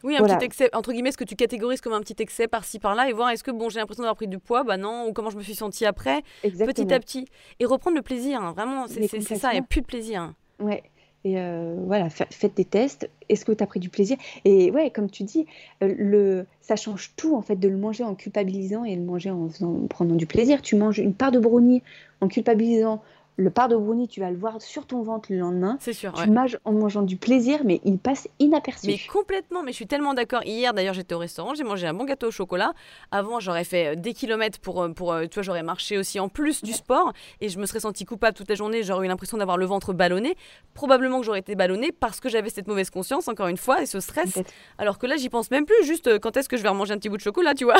oui, 0.03 0.15
un 0.15 0.23
petit 0.23 0.45
excès, 0.45 0.69
entre 0.73 0.93
guillemets, 0.93 1.11
ce 1.11 1.17
que 1.17 1.25
tu 1.25 1.35
catégorises 1.35 1.81
comme 1.81 1.93
un 1.93 2.01
petit 2.01 2.15
excès 2.19 2.47
par-ci 2.47 2.79
par-là 2.79 3.09
et 3.09 3.13
voir 3.13 3.31
est-ce 3.31 3.43
que 3.43 3.51
bon, 3.51 3.67
j'ai 3.67 3.79
l'impression 3.79 4.03
d'avoir 4.03 4.15
pris 4.15 4.27
du 4.27 4.39
poids, 4.39 4.63
bah 4.63 4.77
non, 4.77 5.07
ou 5.07 5.11
comment 5.11 5.31
je 5.31 5.37
me 5.37 5.41
suis 5.41 5.55
sentie 5.55 5.85
après, 5.85 6.21
petit 6.41 6.93
à 6.93 6.99
petit. 6.99 7.25
Et 7.59 7.65
reprendre 7.65 7.97
le 7.97 8.03
plaisir, 8.03 8.41
hein, 8.41 8.53
vraiment, 8.53 8.87
c'est 8.87 9.07
ça, 9.35 9.49
il 9.51 9.55
n'y 9.55 9.59
a 9.59 9.63
plus 9.63 9.81
de 9.81 9.87
plaisir. 9.87 10.33
Ouais. 10.59 10.83
Et 11.27 11.33
euh, 11.35 11.75
voilà, 11.85 12.09
faites 12.09 12.55
des 12.55 12.63
tests. 12.63 13.09
Est-ce 13.27 13.43
que 13.43 13.51
tu 13.51 13.61
as 13.61 13.67
pris 13.67 13.81
du 13.81 13.89
plaisir? 13.89 14.15
Et 14.45 14.71
ouais, 14.71 14.91
comme 14.91 15.09
tu 15.09 15.23
dis, 15.23 15.45
euh, 15.83 15.93
le, 15.97 16.45
ça 16.61 16.77
change 16.77 17.11
tout 17.17 17.35
en 17.35 17.41
fait 17.41 17.57
de 17.57 17.67
le 17.67 17.75
manger 17.75 18.05
en 18.05 18.15
culpabilisant 18.15 18.85
et 18.85 18.95
le 18.95 19.01
manger 19.01 19.29
en, 19.29 19.49
en 19.61 19.87
prenant 19.89 20.15
du 20.15 20.25
plaisir. 20.25 20.61
Tu 20.61 20.77
manges 20.77 20.99
une 20.99 21.13
part 21.13 21.33
de 21.33 21.39
brownie 21.39 21.83
en 22.21 22.29
culpabilisant, 22.29 23.01
le 23.37 23.51
part 23.51 23.67
de 23.67 23.75
brownie, 23.75 24.07
tu 24.07 24.19
vas 24.19 24.31
le 24.31 24.37
voir 24.37 24.59
sur 24.61 24.87
ton 24.87 25.03
ventre 25.03 25.31
le 25.31 25.37
lendemain. 25.37 25.77
C'est 25.79 25.93
sûr. 25.93 26.11
Tu 26.13 26.29
manges 26.29 26.57
en 26.65 26.71
mangeant 26.71 27.03
du 27.03 27.17
plaisir, 27.17 27.59
mais 27.63 27.79
il 27.85 27.99
passe 27.99 28.27
inaperçu. 28.39 28.87
Mais 28.87 28.97
complètement, 29.11 29.61
mais 29.61 29.71
je 29.71 29.75
suis 29.75 29.85
tellement 29.85 30.15
d'accord. 30.15 30.43
Hier, 30.43 30.73
d'ailleurs, 30.73 30.95
j'étais 30.95 31.13
au 31.13 31.19
restaurant, 31.19 31.53
j'ai 31.53 31.63
mangé 31.63 31.85
un 31.85 31.93
bon 31.93 32.05
gâteau 32.05 32.27
au 32.27 32.31
chocolat. 32.31 32.73
Avant, 33.11 33.39
j'aurais 33.39 33.63
fait 33.63 33.89
euh, 33.89 33.95
des 33.95 34.15
kilomètres 34.15 34.59
pour, 34.59 34.81
euh, 34.81 34.89
pour 34.89 35.13
euh, 35.13 35.25
tu 35.25 35.35
vois, 35.35 35.43
j'aurais 35.43 35.61
marché 35.61 35.99
aussi 35.99 36.19
en 36.19 36.29
plus 36.29 36.63
du 36.63 36.73
sport 36.73 37.13
et 37.39 37.49
je 37.49 37.59
me 37.59 37.67
serais 37.67 37.79
sentie 37.79 38.05
coupable 38.05 38.35
toute 38.35 38.49
la 38.49 38.55
journée. 38.55 38.81
J'aurais 38.81 39.05
eu 39.05 39.07
l'impression 39.07 39.37
d'avoir 39.37 39.57
le 39.57 39.67
ventre 39.67 39.93
ballonné. 39.93 40.35
Probablement 40.73 41.19
que 41.19 41.25
j'aurais 41.27 41.39
été 41.39 41.53
ballonné 41.53 41.91
parce 41.91 42.19
que 42.19 42.29
j'avais 42.29 42.49
cette 42.49 42.67
mauvaise 42.67 42.89
conscience, 42.89 43.27
encore 43.27 43.49
une 43.49 43.57
fois, 43.57 43.83
et 43.83 43.85
ce 43.85 43.99
stress. 43.99 44.39
Alors 44.79 44.97
que 44.97 45.05
là, 45.05 45.15
j'y 45.15 45.29
pense 45.29 45.51
même 45.51 45.65
plus. 45.65 45.85
Juste 45.85 46.17
quand 46.19 46.35
est-ce 46.37 46.49
que 46.49 46.57
je 46.57 46.63
vais 46.63 46.69
remanger 46.69 46.93
un 46.93 46.97
petit 46.97 47.09
bout 47.09 47.17
de 47.17 47.21
chocolat, 47.21 47.53
tu 47.53 47.65
vois? 47.65 47.77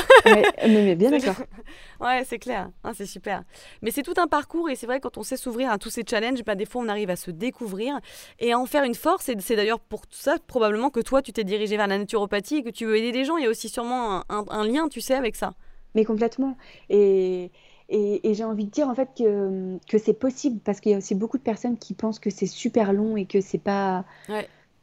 mais, 0.67 0.96
bien 0.96 1.10
d'accord. 1.17 1.36
ouais, 2.02 2.24
c'est 2.26 2.38
clair. 2.38 2.70
Hein, 2.84 2.91
c'est 2.93 3.08
super. 3.08 3.41
Mais 3.82 3.89
c'est 3.89 4.04
tout 4.04 4.13
un 4.17 4.28
parcours 4.28 4.70
et 4.70 4.76
c'est 4.76 4.86
vrai 4.86 5.00
quand 5.00 5.17
on 5.17 5.24
sait 5.24 5.38
s'ouvrir 5.47 5.71
à 5.71 5.77
tous 5.77 5.89
ces 5.89 6.03
challenges 6.07 6.43
pas 6.43 6.55
des 6.55 6.65
fois 6.65 6.81
on 6.81 6.89
arrive 6.89 7.10
à 7.10 7.15
se 7.15 7.31
découvrir 7.31 7.99
et 8.39 8.51
à 8.51 8.60
en 8.60 8.65
faire 8.65 8.83
une 8.83 8.95
force. 8.95 9.29
Et 9.29 9.36
c'est 9.39 9.55
d'ailleurs 9.55 9.79
pour 9.79 10.01
ça 10.12 10.36
probablement 10.45 10.89
que 10.89 10.99
toi 10.99 11.21
tu 11.21 11.31
t'es 11.31 11.45
dirigé 11.45 11.77
vers 11.77 11.88
la 11.88 11.97
naturopathie 11.97 12.57
et 12.57 12.63
que 12.63 12.69
tu 12.69 12.86
veux 12.86 12.97
aider 12.97 13.12
les 13.12 13.23
gens. 13.23 13.38
Il 13.38 13.43
y 13.43 13.47
a 13.47 13.49
aussi 13.49 13.69
sûrement 13.69 14.23
un, 14.29 14.67
lien, 14.67 14.89
tu 14.89 14.99
sais, 14.99 15.13
avec 15.13 15.36
ça. 15.36 15.53
Mais 15.95 16.03
complètement. 16.03 16.57
Et, 16.89 17.51
et, 17.89 18.33
j'ai 18.33 18.43
envie 18.43 18.65
de 18.65 18.71
dire 18.71 18.89
en 18.89 18.95
fait 18.95 19.10
que, 19.17 19.77
que 19.88 19.97
c'est 19.97 20.13
possible 20.13 20.60
parce 20.60 20.81
qu'il 20.81 20.91
y 20.91 20.95
a 20.95 20.97
aussi 20.97 21.15
beaucoup 21.15 21.38
de 21.38 21.43
personnes 21.43 21.77
qui 21.77 21.93
pensent 21.93 22.19
que 22.19 22.29
c'est 22.29 22.45
super 22.45 22.91
long 22.91 23.15
et 23.15 23.25
que 23.25 23.39
c'est 23.39 23.57
pas. 23.57 24.03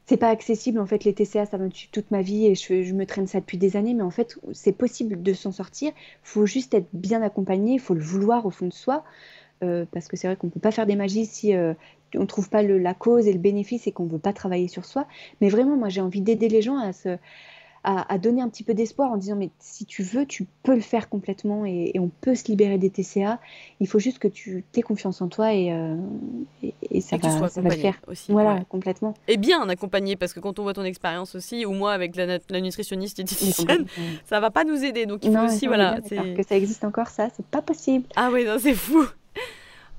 C'est 0.07 0.18
pas 0.18 0.29
accessible 0.29 0.81
en 0.81 0.85
fait 0.85 1.05
les 1.05 1.14
TCA 1.14 1.46
ça 1.46 1.57
me 1.57 1.70
tue 1.70 1.88
toute 1.88 2.11
ma 2.11 2.20
vie 2.20 2.44
et 2.44 2.55
je, 2.55 2.83
je, 2.83 2.92
me 2.92 3.07
traîne 3.07 3.27
ça 3.27 3.40
depuis 3.40 3.57
des 3.57 3.74
années 3.74 3.94
mais 3.94 4.03
en 4.03 4.11
fait 4.11 4.37
c'est 4.53 4.77
possible 4.77 5.22
de 5.22 5.33
s'en 5.33 5.50
sortir 5.50 5.92
faut 6.22 6.44
juste 6.44 6.74
être 6.74 6.88
bien 6.92 7.22
accompagné 7.22 7.72
il 7.72 7.81
faut 7.81 7.94
le 7.94 8.03
vouloir 8.03 8.44
au 8.44 8.50
fond 8.50 8.66
de 8.66 8.72
soi 8.74 9.03
euh, 9.62 9.85
parce 9.93 10.09
que 10.09 10.17
c'est 10.17 10.27
vrai 10.27 10.37
qu'on 10.37 10.49
ne 10.49 10.53
peut 10.53 10.61
pas 10.61 10.73
faire 10.73 10.87
des 10.87 10.97
magies 10.97 11.27
si 11.27 11.55
euh, 11.55 11.75
on 12.17 12.21
ne 12.21 12.27
trouve 12.27 12.49
pas 12.49 12.62
la 12.62 12.95
cause 12.95 13.27
et 13.27 13.33
le 13.33 13.38
bénéfice 13.38 13.87
et 13.87 13.93
qu'on 13.93 14.05
ne 14.05 14.11
veut 14.11 14.19
pas 14.19 14.33
travailler 14.33 14.69
sur 14.69 14.85
soi. 14.85 15.07
Mais 15.40 15.49
vraiment, 15.49 15.77
moi, 15.77 15.88
j'ai 15.88 16.01
envie 16.01 16.21
d'aider 16.21 16.49
les 16.49 16.62
gens 16.62 16.79
à 16.79 16.93
se, 16.93 17.19
à, 17.85 18.19
donner 18.19 18.40
un 18.40 18.49
petit 18.49 18.64
peu 18.64 18.73
d'espoir 18.73 19.12
en 19.12 19.17
disant 19.17 19.37
mais 19.37 19.51
si 19.59 19.85
tu 19.85 20.03
veux, 20.03 20.25
tu 20.25 20.47
peux 20.62 20.75
le 20.75 20.81
faire 20.81 21.09
complètement 21.09 21.67
et, 21.67 21.93
on 21.99 22.09
peut 22.09 22.35
se 22.35 22.47
libérer 22.47 22.79
des 22.79 22.90
TCA. 22.90 23.38
Il 23.81 23.87
faut 23.87 23.99
juste 23.99 24.19
que 24.19 24.29
tu 24.29 24.64
aies 24.75 24.83
confiance 24.83 25.21
en 25.21 25.29
toi 25.29 25.53
et, 25.53 25.71
euh, 25.73 25.97
et, 26.90 27.01
ça, 27.01 27.19
va, 27.19 27.49
ça 27.49 27.61
va 27.61 27.69
le 27.69 27.77
faire. 27.77 28.01
Aussi, 28.09 28.33
voilà, 28.33 28.64
complètement. 28.69 29.14
Et 29.29 29.37
bien 29.37 29.69
accompagné 29.69 30.17
parce 30.17 30.33
que 30.33 30.40
quand 30.40 30.59
on 30.59 30.62
voit 30.62 30.73
ton 30.73 30.85
expérience 30.85 31.35
aussi, 31.35 31.67
ou 31.67 31.73
moi 31.73 31.93
avec 31.93 32.17
la, 32.17 32.38
la 32.49 32.61
nutritionniste 32.61 33.21
diététicienne, 33.21 33.87
ça 34.25 34.40
va 34.40 34.51
pas 34.51 34.64
nous 34.64 34.83
aider. 34.83 35.05
Donc 35.07 35.25
il 35.25 35.33
faut 35.33 35.45
aussi, 35.45 35.67
voilà. 35.67 36.01
Que 36.01 36.43
ça 36.43 36.57
existe 36.57 36.85
encore, 36.85 37.09
ça, 37.09 37.29
c'est 37.37 37.47
pas 37.47 37.62
possible. 37.62 38.07
Ah 38.17 38.31
oui, 38.33 38.47
c'est 38.61 38.75
fou. 38.75 39.05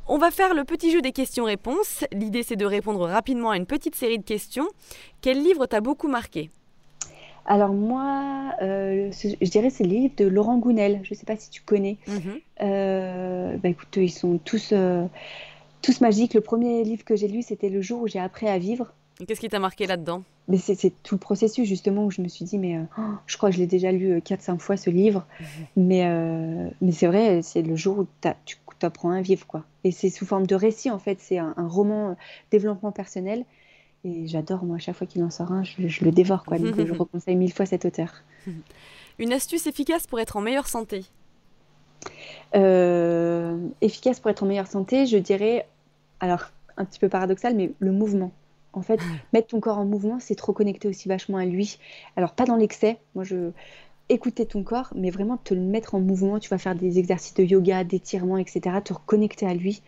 On 0.08 0.20
va 0.20 0.30
faire 0.30 0.54
le 0.54 0.64
petit 0.66 0.92
jeu 0.92 1.02
des 1.02 1.12
questions-réponses. 1.12 2.04
L'idée, 2.12 2.44
c'est 2.44 2.56
de 2.56 2.66
répondre 2.66 3.08
rapidement 3.08 3.50
à 3.50 3.58
une 3.58 3.66
petite 3.66 3.96
série 3.96 4.20
de 4.20 4.24
questions. 4.24 4.68
Quel 5.22 5.42
livre 5.42 5.66
t'a 5.66 5.82
beaucoup 5.82 6.08
marqué? 6.08 6.52
Alors 7.48 7.74
moi, 7.74 8.54
euh, 8.62 9.12
je 9.12 9.50
dirais 9.50 9.72
c'est 9.72 9.84
le 9.84 9.90
livre 9.90 10.14
de 10.18 10.26
Laurent 10.26 10.60
Gounel. 10.60 11.00
Je 11.04 11.14
ne 11.14 11.18
sais 11.18 11.26
pas 11.26 11.36
si 11.36 11.50
tu 11.50 11.62
connais. 11.64 11.98
Euh, 12.62 13.58
bah, 13.58 13.70
écoute, 13.70 13.98
ils 13.98 14.12
sont 14.12 14.38
tous, 14.38 14.74
euh, 14.74 15.06
tous 15.82 16.02
magiques. 16.02 16.36
Le 16.36 16.42
premier 16.42 16.84
livre 16.84 17.04
que 17.04 17.16
j'ai 17.16 17.28
lu, 17.28 17.42
c'était 17.42 17.70
Le 17.70 17.82
jour 17.82 18.04
où 18.04 18.08
j'ai 18.08 18.20
appris 18.20 18.48
à 18.48 18.60
vivre. 18.60 18.94
Qu'est-ce 19.28 19.40
qui 19.40 19.50
t'a 19.50 19.60
marqué 19.60 19.88
là-dedans? 19.88 20.22
Mais 20.48 20.58
c'est 20.58 20.94
tout 21.02 21.16
le 21.16 21.20
processus 21.20 21.68
justement 21.68 22.06
où 22.06 22.12
je 22.12 22.22
me 22.22 22.28
suis 22.28 22.46
dit, 22.46 22.60
mais 22.60 22.80
oh, 23.00 23.02
je 23.26 23.38
crois 23.38 23.50
que 23.50 23.56
je 23.56 23.62
l'ai 23.62 23.68
déjà 23.68 23.92
lu 23.92 24.20
4-5 24.20 24.60
fois 24.60 24.78
ce 24.78 24.92
livre. 24.92 25.26
Mhm. 25.40 25.48
Mais, 25.88 26.72
mais 26.82 26.92
c'est 26.92 27.08
vrai, 27.08 27.42
c'est 27.42 27.64
le 27.64 27.76
jour 27.76 28.00
où 28.00 28.08
tu 28.46 28.58
tu 28.80 28.86
apprends 28.86 29.12
à 29.12 29.22
vivre. 29.22 29.46
quoi. 29.48 29.64
Et 29.84 29.92
c'est 29.92 30.10
sous 30.10 30.26
forme 30.26 30.48
de 30.48 30.56
récit, 30.56 30.92
en 30.92 31.00
fait. 31.00 31.20
C'est 31.20 31.38
un, 31.38 31.54
roman 31.58 32.10
euh, 32.10 32.14
développement 32.52 32.92
personnel. 32.92 33.46
Et 34.04 34.28
j'adore, 34.28 34.64
moi, 34.64 34.76
à 34.76 34.80
chaque 34.80 34.96
fois 34.96 35.08
qu'il 35.08 35.24
en 35.24 35.30
sort 35.30 35.52
un, 35.52 35.64
je, 35.64 36.04
le 36.04 36.12
dévore. 36.12 36.44
quoi. 36.46 36.58
Donc 36.60 36.76
je 36.78 36.94
reconseille 36.98 37.36
mille 37.36 37.54
fois 37.54 37.66
cet 37.66 37.86
auteur. 37.86 38.24
Une 39.20 39.34
astuce 39.34 39.66
efficace 39.68 40.08
pour 40.08 40.20
être 40.20 40.38
en 40.38 40.42
meilleure 40.42 40.68
santé? 40.68 41.06
Euh, 42.56 43.58
Efficace 43.82 44.20
pour 44.20 44.30
être 44.30 44.44
en 44.44 44.46
meilleure 44.46 44.68
santé, 44.68 45.06
je 45.06 45.18
dirais, 45.18 45.68
alors 46.20 46.52
un 46.78 46.86
petit 46.86 47.00
peu 47.00 47.10
paradoxal, 47.10 47.56
mais 47.56 47.72
le 47.80 47.92
mouvement. 47.92 48.32
En 48.74 48.82
fait, 48.82 49.00
mettre 49.34 49.48
ton 49.48 49.60
corps 49.60 49.78
en 49.78 49.86
mouvement, 49.86 50.20
c'est 50.20 50.36
te 50.36 50.44
reconnecter 50.44 50.88
aussi 50.88 51.08
vachement 51.08 51.38
à 51.38 51.46
lui. 51.46 51.80
Alors, 52.18 52.34
pas 52.34 52.46
dans 52.46 52.58
l'excès. 52.58 52.98
Moi, 53.16 53.24
je, 53.24 53.52
écouter 54.10 54.46
ton 54.46 54.64
corps, 54.64 54.94
mais 54.96 55.10
vraiment 55.10 55.38
te 55.38 55.54
le 55.54 55.62
mettre 55.62 55.96
en 55.96 56.00
mouvement. 56.00 56.40
Tu 56.40 56.50
vas 56.50 56.58
faire 56.58 56.76
des 56.76 57.00
exercices 57.00 57.34
de 57.34 57.44
yoga, 57.44 57.84
d'étirement, 57.84 58.38
etc. 58.38 58.62
Te 58.84 58.94
reconnecter 58.94 59.46
à 59.48 59.54
lui. 59.54 59.82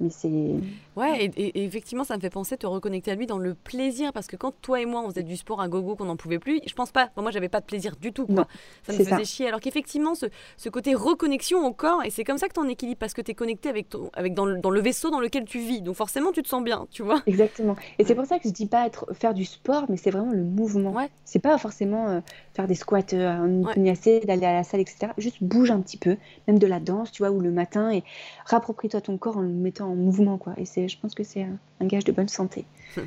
Mais 0.00 0.10
c'est. 0.10 0.54
Ouais, 0.96 1.30
et, 1.36 1.64
effectivement, 1.64 2.04
ça 2.04 2.16
me 2.16 2.20
fait 2.20 2.30
penser 2.30 2.56
te 2.56 2.66
reconnecter 2.66 3.10
à 3.10 3.14
lui 3.14 3.26
dans 3.26 3.38
le 3.38 3.54
plaisir. 3.54 4.12
Parce 4.12 4.26
que 4.26 4.36
quand 4.36 4.52
toi 4.60 4.80
et 4.80 4.86
moi, 4.86 5.02
on 5.04 5.10
faisait 5.10 5.22
du 5.22 5.36
sport 5.36 5.60
à 5.60 5.68
gogo 5.68 5.96
qu'on 5.96 6.06
n'en 6.06 6.16
pouvait 6.16 6.38
plus, 6.38 6.60
je 6.66 6.74
pense 6.74 6.90
pas. 6.90 7.10
Moi, 7.16 7.30
j'avais 7.30 7.48
pas 7.48 7.60
de 7.60 7.66
plaisir 7.66 7.96
du 8.00 8.12
tout. 8.12 8.26
Quoi. 8.26 8.46
ça 8.82 8.92
me 8.92 8.98
faisait 8.98 9.24
chier. 9.24 9.48
Alors 9.48 9.60
qu'effectivement, 9.60 10.14
ce, 10.14 10.26
ce, 10.56 10.68
côté 10.68 10.94
reconnexion 10.94 11.66
au 11.66 11.72
corps, 11.72 12.02
et 12.04 12.10
c'est 12.10 12.24
comme 12.24 12.38
ça 12.38 12.48
que 12.48 12.54
tu 12.54 12.60
en 12.60 12.68
équilibres. 12.68 12.98
Parce 12.98 13.14
que 13.14 13.22
tu 13.22 13.30
es 13.30 13.34
connecté 13.34 13.68
avec, 13.68 13.88
ton, 13.88 14.10
avec 14.14 14.34
dans, 14.34 14.46
le, 14.46 14.58
dans 14.58 14.70
le 14.70 14.80
vaisseau 14.80 15.10
dans 15.10 15.20
lequel 15.20 15.44
tu 15.44 15.58
vis. 15.58 15.82
Donc 15.82 15.96
forcément, 15.96 16.32
tu 16.32 16.42
te 16.42 16.48
sens 16.48 16.64
bien, 16.64 16.86
tu 16.90 17.02
vois. 17.02 17.22
Exactement. 17.26 17.76
Et 17.98 18.04
c'est 18.04 18.14
pour 18.14 18.26
ça 18.26 18.38
que 18.38 18.48
je 18.48 18.52
dis 18.52 18.66
pas 18.66 18.86
être, 18.86 19.06
faire 19.12 19.34
du 19.34 19.44
sport, 19.44 19.84
mais 19.88 19.96
c'est 19.96 20.10
vraiment 20.10 20.32
le 20.32 20.42
mouvement. 20.42 20.92
Ouais. 20.92 21.10
C'est 21.24 21.38
pas 21.38 21.56
forcément 21.58 22.08
euh, 22.08 22.20
faire 22.54 22.66
des 22.66 22.74
squats 22.74 23.00
euh, 23.12 23.38
en 23.38 23.62
ouais. 23.64 24.20
d'aller 24.24 24.46
à 24.46 24.54
la 24.54 24.64
salle, 24.64 24.80
etc. 24.80 25.12
Juste 25.18 25.42
bouge 25.42 25.70
un 25.70 25.80
petit 25.80 25.96
peu, 25.96 26.16
même 26.48 26.58
de 26.58 26.66
la 26.66 26.80
danse, 26.80 27.12
tu 27.12 27.22
vois, 27.22 27.30
ou 27.30 27.40
le 27.40 27.50
matin, 27.50 27.90
et 27.90 28.02
rapproprie-toi 28.46 29.00
ton 29.00 29.18
corps 29.18 29.36
en 29.36 29.42
le 29.42 29.48
mettant 29.48 29.89
en 29.90 29.94
mouvement, 29.94 30.38
quoi. 30.38 30.54
Et 30.56 30.64
c'est, 30.64 30.88
je 30.88 30.98
pense 30.98 31.14
que 31.14 31.24
c'est 31.24 31.42
un, 31.42 31.86
gage 31.86 32.04
de 32.04 32.12
bonne 32.12 32.28
santé. 32.28 32.64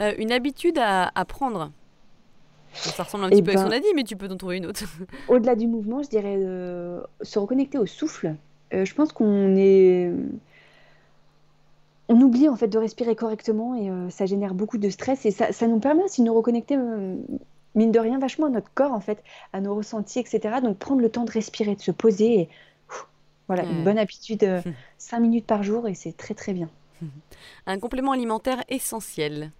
Euh, 0.00 0.12
une 0.18 0.32
habitude 0.32 0.76
à, 0.76 1.24
prendre 1.24 1.70
ça 2.72 3.04
ressemble 3.04 3.24
un 3.24 3.28
petit 3.28 3.42
peu 3.42 3.52
à 3.52 3.58
ce 3.58 3.64
qu'on 3.64 3.70
a 3.70 3.78
dit, 3.78 3.86
mais 3.94 4.02
tu 4.02 4.16
peux 4.16 4.26
t'en 4.26 4.36
trouver 4.36 4.56
une 4.56 4.66
autre. 4.66 4.82
Au-delà 5.28 5.54
du 5.54 5.68
mouvement, 5.68 6.02
je 6.02 6.08
dirais 6.08 6.36
euh, 6.36 7.00
se 7.20 7.38
reconnecter 7.38 7.78
au 7.78 7.86
souffle. 7.86 8.34
Euh, 8.74 8.84
je 8.84 8.92
pense 8.92 9.12
qu'on 9.12 9.54
est. 9.54 10.10
On 12.08 12.20
oublie 12.20 12.48
en 12.48 12.56
fait 12.56 12.66
de 12.66 12.76
respirer 12.76 13.14
correctement 13.14 13.76
et 13.76 14.10
ça 14.10 14.26
génère 14.26 14.52
beaucoup 14.52 14.78
de 14.78 14.90
stress 14.90 15.24
et 15.26 15.30
ça, 15.30 15.52
ça, 15.52 15.68
nous 15.68 15.78
permet 15.78 16.02
aussi 16.02 16.22
de 16.22 16.26
nous 16.26 16.34
reconnecter, 16.34 16.76
mine 17.74 17.92
de 17.92 17.98
rien, 18.00 18.18
vachement 18.18 18.46
à 18.46 18.50
notre 18.50 18.70
corps 18.74 18.92
en 18.92 19.00
fait, 19.00 19.22
à 19.52 19.60
nos 19.60 19.76
ressentis, 19.76 20.18
etc. 20.18 20.56
Donc 20.60 20.76
prendre 20.78 21.00
le 21.00 21.08
temps 21.08 21.24
de 21.24 21.30
respirer, 21.30 21.76
de 21.76 21.80
se 21.80 21.92
poser 21.92 22.40
et 22.40 22.48
voilà, 23.54 23.68
une 23.68 23.84
bonne 23.84 23.98
habitude, 23.98 24.48
5 24.98 25.16
euh, 25.16 25.20
minutes 25.20 25.46
par 25.46 25.62
jour 25.62 25.86
et 25.86 25.94
c'est 25.94 26.16
très 26.16 26.32
très 26.32 26.54
bien. 26.54 26.70
Un 27.66 27.78
complément 27.78 28.12
alimentaire 28.12 28.62
essentiel 28.68 29.50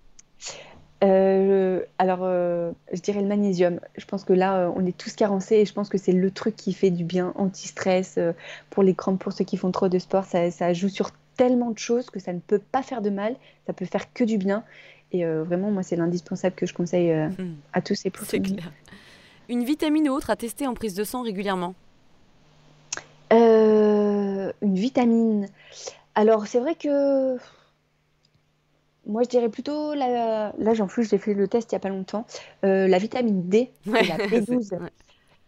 euh, 1.04 1.80
alors, 1.98 2.20
euh, 2.22 2.70
je 2.92 3.00
dirais 3.00 3.20
le 3.20 3.26
magnésium. 3.26 3.80
Je 3.96 4.04
pense 4.04 4.22
que 4.22 4.32
là, 4.32 4.72
on 4.76 4.86
est 4.86 4.96
tous 4.96 5.16
carencés 5.16 5.56
et 5.56 5.64
je 5.66 5.72
pense 5.72 5.88
que 5.88 5.98
c'est 5.98 6.12
le 6.12 6.30
truc 6.30 6.54
qui 6.54 6.72
fait 6.72 6.90
du 6.90 7.02
bien, 7.02 7.32
anti-stress, 7.34 8.20
pour 8.70 8.84
les 8.84 8.94
crampes, 8.94 9.18
pour 9.18 9.32
ceux 9.32 9.44
qui 9.44 9.56
font 9.56 9.72
trop 9.72 9.88
de 9.88 9.98
sport. 9.98 10.24
Ça, 10.26 10.72
joue 10.72 10.88
sur 10.88 11.10
tellement 11.36 11.72
de 11.72 11.78
choses 11.78 12.08
que 12.08 12.20
ça 12.20 12.32
ne 12.32 12.38
peut 12.38 12.60
pas 12.60 12.84
faire 12.84 13.02
de 13.02 13.10
mal, 13.10 13.34
ça 13.66 13.72
peut 13.72 13.84
faire 13.84 14.12
que 14.12 14.22
du 14.22 14.38
bien. 14.38 14.62
Et 15.10 15.24
vraiment, 15.24 15.72
moi, 15.72 15.82
c'est 15.82 15.96
l'indispensable 15.96 16.54
que 16.54 16.66
je 16.66 16.74
conseille 16.74 17.12
hmm. 17.12 17.56
à 17.72 17.82
tous 17.82 18.06
et 18.06 18.10
pour 18.10 18.24
C'est 18.24 18.38
clair. 18.38 18.70
Une 19.48 19.64
vitamine 19.64 20.08
ou 20.08 20.12
autre 20.12 20.30
à 20.30 20.36
tester 20.36 20.68
en 20.68 20.74
prise 20.74 20.94
de 20.94 21.02
sang 21.02 21.22
régulièrement? 21.22 21.74
Euh, 23.32 24.52
une 24.60 24.74
vitamine. 24.74 25.48
Alors, 26.14 26.46
c'est 26.46 26.60
vrai 26.60 26.74
que 26.74 27.36
moi, 29.06 29.22
je 29.22 29.28
dirais 29.28 29.48
plutôt 29.48 29.94
la. 29.94 30.52
Là, 30.58 30.74
j'en 30.74 30.86
plus, 30.86 31.08
j'ai 31.08 31.18
fait 31.18 31.34
le 31.34 31.48
test 31.48 31.72
il 31.72 31.74
n'y 31.74 31.76
a 31.76 31.80
pas 31.80 31.88
longtemps. 31.88 32.26
Euh, 32.64 32.86
la 32.86 32.98
vitamine 32.98 33.48
D, 33.48 33.70
la 33.86 34.02
B12. 34.02 34.78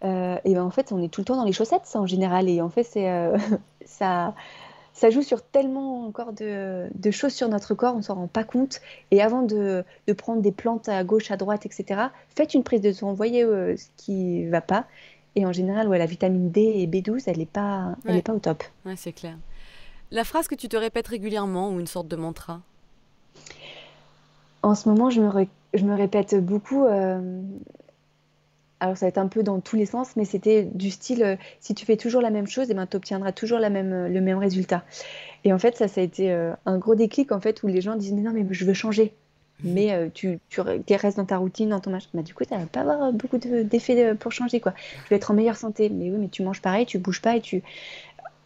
Euh, 0.02 0.36
et 0.44 0.54
ben, 0.54 0.62
en 0.62 0.70
fait, 0.70 0.92
on 0.92 1.02
est 1.02 1.08
tout 1.08 1.20
le 1.20 1.24
temps 1.26 1.36
dans 1.36 1.44
les 1.44 1.52
chaussettes, 1.52 1.84
ça, 1.86 2.00
en 2.00 2.06
général. 2.06 2.48
Et 2.48 2.60
en 2.60 2.70
fait, 2.70 2.84
c'est 2.84 3.08
ça, 3.84 4.34
ça 4.92 5.10
joue 5.10 5.22
sur 5.22 5.42
tellement 5.42 6.06
encore 6.06 6.32
de, 6.32 6.88
choses 7.10 7.32
sur 7.32 7.48
notre 7.48 7.74
corps, 7.74 7.94
on 7.96 8.02
s'en 8.02 8.14
rend 8.14 8.26
pas 8.26 8.44
compte. 8.44 8.80
Et 9.10 9.22
avant 9.22 9.42
de, 9.42 9.84
prendre 10.16 10.42
des 10.42 10.52
plantes 10.52 10.88
à 10.88 11.04
gauche, 11.04 11.30
à 11.30 11.36
droite, 11.36 11.66
etc., 11.66 12.08
faites 12.34 12.54
une 12.54 12.64
prise 12.64 12.80
de 12.80 12.92
sang, 12.92 13.12
voyez 13.12 13.42
ce 13.44 13.86
qui 13.96 14.46
va 14.46 14.60
pas. 14.60 14.86
Et 15.36 15.44
en 15.46 15.52
général, 15.52 15.88
ouais, 15.88 15.98
la 15.98 16.06
vitamine 16.06 16.50
D 16.50 16.60
et 16.60 16.86
B12, 16.86 17.26
elle 17.26 17.38
n'est 17.38 17.46
pas, 17.46 17.96
elle 18.06 18.22
pas 18.22 18.32
au 18.34 18.38
top. 18.38 18.62
Ouais, 18.86 18.94
c'est 18.96 19.12
clair. 19.12 19.36
La 20.10 20.24
phrase 20.24 20.46
que 20.46 20.54
tu 20.54 20.68
te 20.68 20.76
répètes 20.76 21.08
régulièrement 21.08 21.70
ou 21.72 21.80
une 21.80 21.86
sorte 21.88 22.08
de 22.08 22.16
mantra? 22.16 22.60
En 24.62 24.74
ce 24.74 24.88
moment, 24.88 25.10
je 25.10 25.20
me, 25.20 25.28
ré- 25.28 25.48
je 25.74 25.84
me 25.84 25.94
répète 25.94 26.34
beaucoup. 26.36 26.86
euh, 26.86 27.42
Alors, 28.80 28.96
ça 28.96 29.06
va 29.06 29.08
être 29.08 29.18
un 29.18 29.28
peu 29.28 29.42
dans 29.42 29.60
tous 29.60 29.76
les 29.76 29.86
sens, 29.86 30.14
mais 30.16 30.24
c'était 30.24 30.64
du 30.64 30.90
style 30.90 31.22
euh, 31.22 31.36
si 31.60 31.74
tu 31.74 31.84
fais 31.84 31.96
toujours 31.96 32.20
la 32.22 32.30
même 32.30 32.46
chose, 32.46 32.68
eh 32.70 32.74
ben, 32.74 32.86
tu 32.86 32.96
obtiendras 32.96 33.32
toujours 33.32 33.58
la 33.58 33.70
même, 33.70 34.06
le 34.06 34.20
même 34.20 34.38
résultat. 34.38 34.84
Et 35.44 35.52
en 35.52 35.58
fait, 35.58 35.76
ça, 35.76 35.88
ça 35.88 36.00
a 36.00 36.04
été 36.04 36.32
euh, 36.32 36.52
un 36.66 36.78
gros 36.78 36.94
déclic 36.94 37.32
en 37.32 37.40
fait 37.40 37.62
où 37.62 37.66
les 37.66 37.80
gens 37.80 37.96
disent 37.96 38.12
Mais 38.12 38.22
non, 38.22 38.32
mais 38.32 38.46
je 38.50 38.64
veux 38.64 38.74
changer. 38.74 39.14
Mais 39.62 39.92
euh, 39.92 40.08
tu, 40.12 40.40
tu 40.50 40.60
re- 40.60 40.82
tu 40.84 40.94
restes 40.94 41.16
dans 41.16 41.24
ta 41.24 41.38
routine, 41.38 41.70
dans 41.70 41.80
ton 41.80 41.90
machin. 41.90 42.08
Bah, 42.12 42.22
du 42.22 42.34
coup, 42.34 42.44
tu 42.44 42.50
vas 42.50 42.66
pas 42.66 42.80
avoir 42.80 43.12
beaucoup 43.12 43.38
de- 43.38 43.62
d'effets 43.62 44.04
euh, 44.04 44.14
pour 44.14 44.32
changer, 44.32 44.60
quoi. 44.60 44.72
Tu 44.72 45.10
vas 45.10 45.16
être 45.16 45.30
en 45.30 45.34
meilleure 45.34 45.56
santé. 45.56 45.88
Mais 45.88 46.10
oui, 46.10 46.16
mais 46.18 46.28
tu 46.28 46.42
manges 46.42 46.60
pareil, 46.60 46.84
tu 46.86 46.98
bouges 46.98 47.22
pas 47.22 47.36
et 47.36 47.40
tu. 47.40 47.62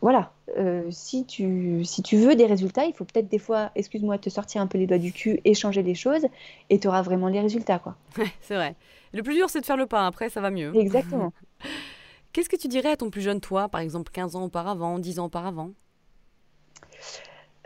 Voilà. 0.00 0.32
Euh, 0.56 0.84
si 0.90 1.24
tu, 1.26 1.84
si 1.84 2.02
tu 2.02 2.16
veux 2.16 2.36
des 2.36 2.46
résultats, 2.46 2.84
il 2.84 2.92
faut 2.94 3.04
peut-être 3.04 3.28
des 3.28 3.38
fois, 3.38 3.70
excuse-moi, 3.74 4.16
te 4.18 4.30
sortir 4.30 4.62
un 4.62 4.66
peu 4.66 4.78
les 4.78 4.86
doigts 4.86 4.98
du 4.98 5.12
cul 5.12 5.40
et 5.44 5.54
changer 5.54 5.82
les 5.82 5.94
choses 5.94 6.26
et 6.70 6.78
tu 6.78 6.86
auras 6.88 7.02
vraiment 7.02 7.28
les 7.28 7.40
résultats, 7.40 7.78
quoi. 7.78 7.96
Ouais, 8.18 8.30
c'est 8.40 8.54
vrai. 8.54 8.76
Le 9.12 9.22
plus 9.22 9.34
dur, 9.34 9.50
c'est 9.50 9.60
de 9.60 9.66
faire 9.66 9.76
le 9.76 9.86
pas. 9.86 10.06
Après, 10.06 10.28
ça 10.30 10.40
va 10.40 10.50
mieux. 10.50 10.72
Exactement. 10.76 11.32
Qu'est-ce 12.32 12.48
que 12.48 12.56
tu 12.56 12.68
dirais 12.68 12.90
à 12.92 12.96
ton 12.96 13.10
plus 13.10 13.22
jeune 13.22 13.40
toi, 13.40 13.68
par 13.68 13.80
exemple 13.80 14.12
15 14.12 14.36
ans 14.36 14.44
auparavant, 14.44 14.98
10 14.98 15.18
ans 15.18 15.24
auparavant? 15.26 15.70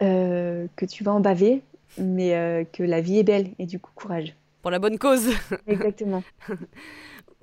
Euh, 0.01 0.67
que 0.77 0.87
tu 0.87 1.05
vas 1.05 1.13
en 1.13 1.21
baver, 1.21 1.63
mais 1.99 2.35
euh, 2.35 2.65
que 2.65 2.83
la 2.83 3.01
vie 3.01 3.19
est 3.19 3.23
belle 3.25 3.51
et 3.59 3.67
du 3.67 3.79
coup, 3.79 3.91
courage. 3.95 4.35
Pour 4.63 4.71
la 4.71 4.79
bonne 4.79 4.99
cause. 4.99 5.29
Exactement. 5.67 6.23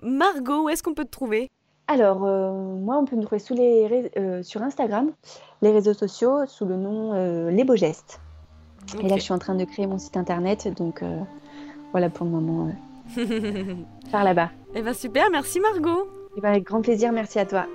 Margot, 0.04 0.64
où 0.66 0.70
est-ce 0.70 0.82
qu'on 0.84 0.94
peut 0.94 1.06
te 1.06 1.12
trouver? 1.12 1.50
Alors, 1.88 2.24
euh, 2.26 2.52
moi, 2.76 2.98
on 2.98 3.06
peut 3.06 3.16
me 3.16 3.24
trouver 3.24 3.40
sous 3.40 3.54
les 3.56 3.88
ré- 3.88 4.12
euh, 4.18 4.44
sur 4.44 4.62
Instagram, 4.62 5.12
les 5.62 5.72
réseaux 5.72 5.94
sociaux, 5.94 6.46
sous 6.46 6.66
le 6.66 6.76
nom 6.78 7.14
euh, 7.14 7.50
Les 7.50 7.64
Beaux 7.64 7.76
Gestes. 7.76 8.20
Et 9.04 9.08
là, 9.08 9.18
je 9.18 9.22
suis 9.22 9.34
en 9.34 9.40
train 9.40 9.56
de 9.56 9.66
créer 9.66 9.88
mon 9.88 9.98
site 9.98 10.16
internet, 10.18 10.68
donc 10.78 11.04
euh, 11.04 11.20
voilà 11.92 12.10
pour 12.10 12.26
le 12.26 12.32
moment, 12.32 12.72
euh, 13.18 13.76
par 14.12 14.24
là-bas. 14.24 14.50
Eh 14.76 14.82
ben 14.82 14.94
super, 14.94 15.30
merci 15.32 15.60
Margot. 15.60 16.08
Et 16.38 16.42
ben, 16.42 16.50
avec 16.50 16.64
grand 16.64 16.82
plaisir, 16.82 17.12
merci 17.12 17.38
à 17.40 17.46
toi. 17.46 17.66